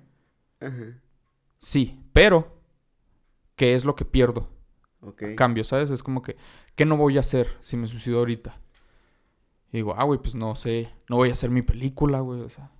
Ajá. 0.60 1.02
Sí, 1.58 2.00
pero 2.14 2.62
¿qué 3.56 3.74
es 3.76 3.86
lo 3.86 3.96
que 3.96 4.06
pierdo? 4.06 4.50
Cambio, 5.36 5.64
¿sabes? 5.64 5.90
Es 5.92 6.04
como 6.04 6.22
que, 6.22 6.38
¿qué 6.76 6.86
no 6.86 6.96
voy 6.98 7.18
a 7.18 7.22
hacer 7.22 7.48
si 7.62 7.76
me 7.78 7.88
suicido 7.88 8.20
ahorita? 8.20 8.60
Y 9.74 9.78
digo, 9.78 9.96
ah, 9.98 10.04
güey, 10.04 10.20
pues 10.20 10.36
no 10.36 10.54
sé, 10.56 10.90
no 11.10 11.16
voy 11.18 11.30
a 11.30 11.34
hacer 11.34 11.50
mi 11.50 11.62
película, 11.62 12.20
güey, 12.20 12.42
o 12.42 12.50
sea. 12.50 12.72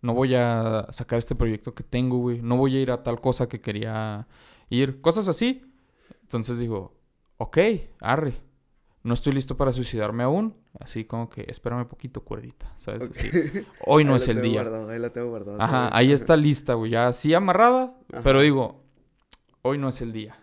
no 0.00 0.14
voy 0.14 0.34
a 0.34 0.86
sacar 0.90 1.18
este 1.18 1.34
proyecto 1.34 1.74
que 1.74 1.84
tengo, 1.84 2.18
güey, 2.18 2.40
no 2.42 2.56
voy 2.56 2.76
a 2.76 2.80
ir 2.80 2.90
a 2.90 3.02
tal 3.02 3.20
cosa 3.20 3.48
que 3.48 3.60
quería 3.60 4.26
ir, 4.70 5.00
cosas 5.00 5.28
así. 5.28 5.62
Entonces 6.22 6.58
digo, 6.58 6.94
ok, 7.36 7.58
arre, 8.00 8.34
no 9.02 9.14
estoy 9.14 9.32
listo 9.32 9.56
para 9.56 9.72
suicidarme 9.72 10.22
aún, 10.22 10.56
así 10.80 11.04
como 11.04 11.28
que 11.28 11.44
espérame 11.48 11.86
poquito, 11.86 12.24
cuerdita, 12.24 12.72
¿sabes? 12.78 13.10
Así, 13.10 13.28
hoy 13.86 14.04
no 14.04 14.12
Ahí 14.12 14.16
es 14.16 14.28
el 14.28 14.40
día. 14.42 14.62
guardado, 14.62 14.88
ahí 14.90 14.98
la 14.98 15.10
tengo 15.10 15.28
guardada. 15.28 15.62
Ajá, 15.62 15.90
ahí 15.96 16.10
está 16.12 16.36
lista, 16.36 16.74
güey, 16.74 16.92
ya 16.92 17.08
así 17.08 17.34
amarrada, 17.34 17.94
Ajá. 18.12 18.22
pero 18.24 18.40
digo, 18.40 18.82
hoy 19.62 19.76
no 19.78 19.88
es 19.88 20.00
el 20.00 20.12
día. 20.12 20.38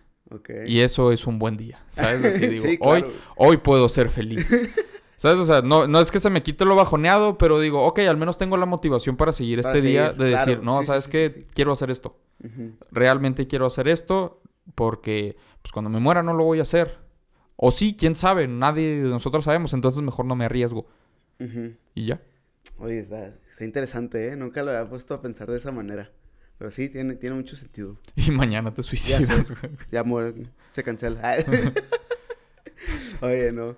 Y 0.66 0.80
eso 0.80 1.12
es 1.12 1.26
un 1.26 1.38
buen 1.38 1.56
día, 1.56 1.84
¿sabes? 1.88 2.24
Así 2.24 2.46
digo, 2.48 2.64
Sí, 2.64 2.78
hoy, 2.80 3.02
claro. 3.02 3.14
hoy 3.36 3.56
puedo 3.58 3.88
ser 3.88 4.08
feliz. 4.10 4.50
¿Sabes? 5.16 5.38
O 5.38 5.44
sea, 5.44 5.60
no, 5.60 5.86
no 5.86 6.00
es 6.00 6.10
que 6.10 6.18
se 6.18 6.30
me 6.30 6.42
quite 6.42 6.64
lo 6.64 6.74
bajoneado, 6.76 7.36
pero 7.36 7.60
digo, 7.60 7.84
ok, 7.86 7.98
al 8.00 8.16
menos 8.16 8.38
tengo 8.38 8.56
la 8.56 8.64
motivación 8.64 9.18
para 9.18 9.32
seguir 9.34 9.60
Para 9.60 9.74
este 9.76 9.86
día 9.86 10.12
de 10.12 10.24
decir, 10.30 10.62
no, 10.62 10.80
Sí, 10.80 10.86
¿sabes 10.86 11.04
sí, 11.04 11.10
qué? 11.10 11.46
Quiero 11.52 11.72
hacer 11.72 11.90
esto. 11.90 12.18
Ujú. 12.42 12.72
Realmente 12.90 13.46
quiero 13.46 13.66
hacer 13.66 13.86
esto 13.88 14.40
porque, 14.74 15.36
pues, 15.60 15.72
cuando 15.72 15.90
me 15.90 16.00
muera 16.00 16.22
no 16.22 16.32
lo 16.32 16.44
voy 16.44 16.58
a 16.60 16.62
hacer. 16.62 16.98
O 17.56 17.70
sí, 17.70 17.94
quién 17.98 18.14
sabe, 18.14 18.48
nadie 18.48 19.02
de 19.02 19.10
nosotros 19.10 19.44
sabemos, 19.44 19.74
entonces 19.74 20.00
mejor 20.00 20.24
no 20.24 20.36
me 20.36 20.46
arriesgo. 20.46 20.86
Y 21.94 22.06
ya. 22.06 22.22
Oye, 22.78 23.00
está, 23.00 23.26
está 23.50 23.64
interesante, 23.64 24.28
¿eh? 24.28 24.36
Nunca 24.36 24.62
lo 24.62 24.70
había 24.70 24.88
puesto 24.88 25.12
a 25.12 25.20
pensar 25.20 25.50
de 25.50 25.58
esa 25.58 25.70
manera. 25.70 26.10
Pero 26.60 26.70
sí, 26.70 26.90
tiene, 26.90 27.14
tiene 27.14 27.36
mucho 27.36 27.56
sentido. 27.56 27.96
Y 28.16 28.30
mañana 28.30 28.74
te 28.74 28.82
suicidas, 28.82 29.50
güey. 29.50 29.72
Ya 29.90 30.04
muere, 30.04 30.34
se 30.70 30.82
cancela. 30.84 31.38
Oye, 33.22 33.50
no. 33.50 33.76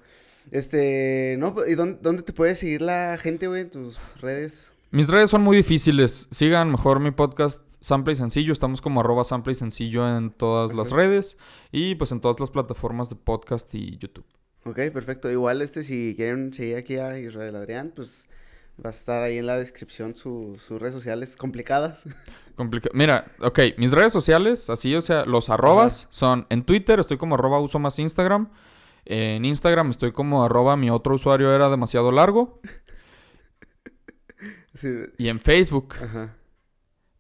Este, 0.50 1.36
no, 1.38 1.54
pues, 1.54 1.70
¿y 1.70 1.76
dónde, 1.76 2.00
dónde 2.02 2.24
te 2.24 2.32
puede 2.32 2.56
seguir 2.56 2.82
la 2.82 3.16
gente, 3.22 3.46
güey? 3.46 3.60
En 3.60 3.70
tus 3.70 4.20
redes. 4.20 4.72
Mis 4.90 5.06
redes 5.06 5.30
son 5.30 5.42
muy 5.42 5.56
difíciles. 5.56 6.26
Sigan 6.32 6.72
mejor 6.72 6.98
mi 6.98 7.12
podcast 7.12 7.62
Sample 7.80 8.14
y 8.14 8.16
Sencillo. 8.16 8.52
Estamos 8.52 8.80
como 8.80 8.98
arroba 8.98 9.22
Sample 9.22 9.52
y 9.52 9.54
Sencillo 9.54 10.16
en 10.16 10.32
todas 10.32 10.74
las 10.74 10.90
redes. 10.90 11.38
Y 11.70 11.94
pues 11.94 12.10
en 12.10 12.20
todas 12.20 12.40
las 12.40 12.50
plataformas 12.50 13.08
de 13.08 13.14
podcast 13.14 13.72
y 13.76 13.96
YouTube. 13.98 14.26
Ok, 14.64 14.90
perfecto. 14.92 15.30
Igual, 15.30 15.62
este, 15.62 15.84
si 15.84 16.14
quieren 16.16 16.52
seguir 16.52 16.74
aquí 16.74 16.96
a 16.96 17.16
Israel 17.16 17.54
Adrián, 17.54 17.92
pues 17.94 18.26
va 18.84 18.90
a 18.90 18.92
estar 18.92 19.22
ahí 19.22 19.38
en 19.38 19.46
la 19.46 19.56
descripción 19.58 20.14
su- 20.14 20.58
sus 20.66 20.80
redes 20.80 20.94
sociales 20.94 21.36
complicadas. 21.36 22.04
Complica- 22.56 22.90
Mira, 22.92 23.32
ok, 23.40 23.58
mis 23.78 23.92
redes 23.92 24.12
sociales, 24.12 24.68
así, 24.70 24.94
o 24.94 25.02
sea, 25.02 25.24
los 25.24 25.48
arrobas 25.50 26.06
son 26.10 26.46
en 26.50 26.62
Twitter, 26.64 27.00
estoy 27.00 27.16
como 27.16 27.34
arroba 27.34 27.60
uso 27.60 27.78
más 27.78 27.98
Instagram. 27.98 28.50
En 29.04 29.44
Instagram 29.44 29.90
estoy 29.90 30.12
como 30.12 30.44
arroba 30.44 30.76
mi 30.76 30.88
otro 30.90 31.14
usuario 31.16 31.52
era 31.54 31.68
demasiado 31.68 32.12
largo. 32.12 32.60
Sí, 34.74 34.88
Y 35.18 35.28
en 35.28 35.38
Facebook 35.38 35.94
ajá. 36.02 36.34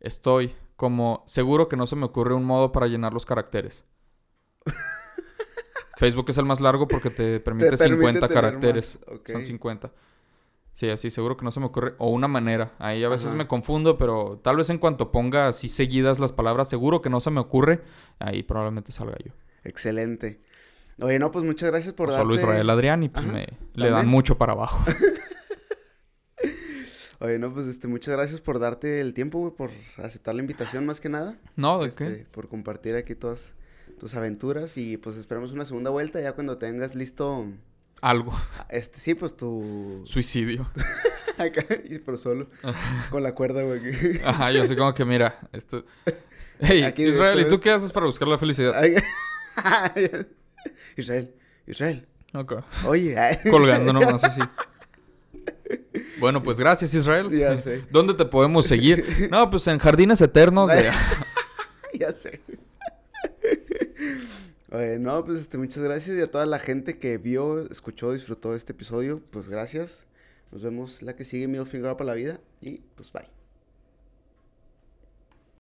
estoy 0.00 0.54
como 0.76 1.22
seguro 1.26 1.68
que 1.68 1.76
no 1.76 1.86
se 1.86 1.96
me 1.96 2.06
ocurre 2.06 2.34
un 2.34 2.44
modo 2.44 2.72
para 2.72 2.86
llenar 2.86 3.12
los 3.12 3.26
caracteres. 3.26 3.84
Facebook 5.98 6.26
es 6.30 6.38
el 6.38 6.46
más 6.46 6.60
largo 6.60 6.88
porque 6.88 7.10
te 7.10 7.40
permite, 7.40 7.70
Te 7.70 7.76
permite 7.76 7.96
50 8.02 8.28
tener 8.28 8.42
caracteres. 8.42 8.98
Son 9.26 9.44
50. 9.44 9.92
Sí, 10.74 10.88
así 10.88 11.10
seguro 11.10 11.36
que 11.36 11.44
no 11.44 11.50
se 11.50 11.60
me 11.60 11.66
ocurre. 11.66 11.94
O 11.98 12.10
una 12.10 12.28
manera. 12.28 12.72
Ahí 12.78 13.04
a 13.04 13.08
veces 13.08 13.28
Ajá. 13.28 13.36
me 13.36 13.46
confundo, 13.46 13.98
pero 13.98 14.40
tal 14.42 14.56
vez 14.56 14.70
en 14.70 14.78
cuanto 14.78 15.12
ponga 15.12 15.48
así 15.48 15.68
seguidas 15.68 16.18
las 16.18 16.32
palabras, 16.32 16.68
seguro 16.68 17.02
que 17.02 17.10
no 17.10 17.20
se 17.20 17.30
me 17.30 17.40
ocurre. 17.40 17.82
Ahí 18.18 18.42
probablemente 18.42 18.90
salga 18.92 19.16
yo. 19.24 19.32
Excelente. 19.64 20.40
Oye, 21.00 21.18
no, 21.18 21.30
pues 21.30 21.44
muchas 21.44 21.70
gracias 21.70 21.92
por 21.94 22.08
O 22.08 22.12
darte... 22.12 22.24
solo 22.24 22.34
Israel 22.34 22.70
Adrián 22.70 23.02
y 23.02 23.08
pues 23.08 23.24
Ajá, 23.24 23.34
me 23.34 23.46
le 23.74 23.90
dan 23.90 24.08
mucho 24.08 24.38
para 24.38 24.52
abajo. 24.52 24.84
Oye, 27.20 27.38
no, 27.38 27.52
pues 27.54 27.66
este, 27.68 27.86
muchas 27.86 28.14
gracias 28.16 28.40
por 28.40 28.58
darte 28.58 29.00
el 29.00 29.14
tiempo, 29.14 29.38
güey, 29.38 29.52
por 29.52 29.70
aceptar 29.98 30.34
la 30.34 30.40
invitación 30.40 30.84
más 30.86 31.00
que 31.00 31.08
nada. 31.08 31.38
no, 31.54 31.80
¿de 31.80 31.88
este, 31.88 32.04
qué? 32.04 32.26
por 32.32 32.48
compartir 32.48 32.96
aquí 32.96 33.14
todas 33.14 33.54
tus 34.00 34.14
aventuras 34.16 34.76
y 34.76 34.96
pues 34.96 35.16
esperamos 35.16 35.52
una 35.52 35.64
segunda 35.64 35.90
vuelta 35.90 36.20
ya 36.20 36.32
cuando 36.32 36.58
tengas 36.58 36.96
listo, 36.96 37.46
Algo. 38.02 38.32
este, 38.68 38.98
sí, 39.00 39.14
pues 39.14 39.36
tu... 39.36 40.02
Suicidio. 40.04 40.68
Acá, 41.38 41.64
pero 42.04 42.18
solo, 42.18 42.48
con 43.10 43.22
la 43.22 43.32
cuerda, 43.34 43.62
güey. 43.62 43.80
Ajá, 44.24 44.50
yo 44.50 44.66
sé 44.66 44.76
como 44.76 44.92
que 44.92 45.04
mira, 45.04 45.38
esto... 45.52 45.84
Hey, 46.60 46.82
Aquí 46.82 47.04
Israel, 47.04 47.40
¿y 47.40 47.48
tú 47.48 47.58
qué 47.58 47.70
haces 47.70 47.90
para 47.90 48.06
buscar 48.06 48.28
la 48.28 48.38
felicidad? 48.38 48.74
Israel, 50.96 51.34
Israel, 51.66 52.06
Ok. 52.34 52.54
oye. 52.86 53.16
Colgando 53.50 53.92
nomás 53.92 54.22
así. 54.24 54.40
Bueno, 56.18 56.42
pues 56.42 56.58
gracias, 56.60 56.94
Israel. 56.94 57.30
Ya 57.30 57.58
sé, 57.58 57.84
¿Dónde 57.90 58.14
te 58.14 58.24
podemos 58.24 58.66
seguir? 58.66 59.28
No, 59.30 59.48
pues 59.50 59.66
en 59.68 59.78
Jardines 59.78 60.20
Eternos 60.20 60.68
de... 60.68 60.90
ya 61.94 62.12
sé. 62.12 62.40
Oye, 64.72 64.98
no, 64.98 65.22
pues 65.22 65.38
este, 65.38 65.58
muchas 65.58 65.82
gracias 65.82 66.16
y 66.16 66.22
a 66.22 66.30
toda 66.30 66.46
la 66.46 66.58
gente 66.58 66.98
que 66.98 67.18
vio, 67.18 67.70
escuchó, 67.70 68.12
disfrutó 68.12 68.54
este 68.54 68.72
episodio, 68.72 69.20
pues 69.30 69.46
gracias. 69.46 70.06
Nos 70.50 70.62
vemos 70.62 71.02
la 71.02 71.14
que 71.14 71.26
sigue, 71.26 71.46
Middle 71.46 71.66
Finger 71.66 71.94
para 71.94 72.06
la 72.06 72.14
vida 72.14 72.40
y 72.62 72.78
pues 72.96 73.12
bye. 73.12 73.41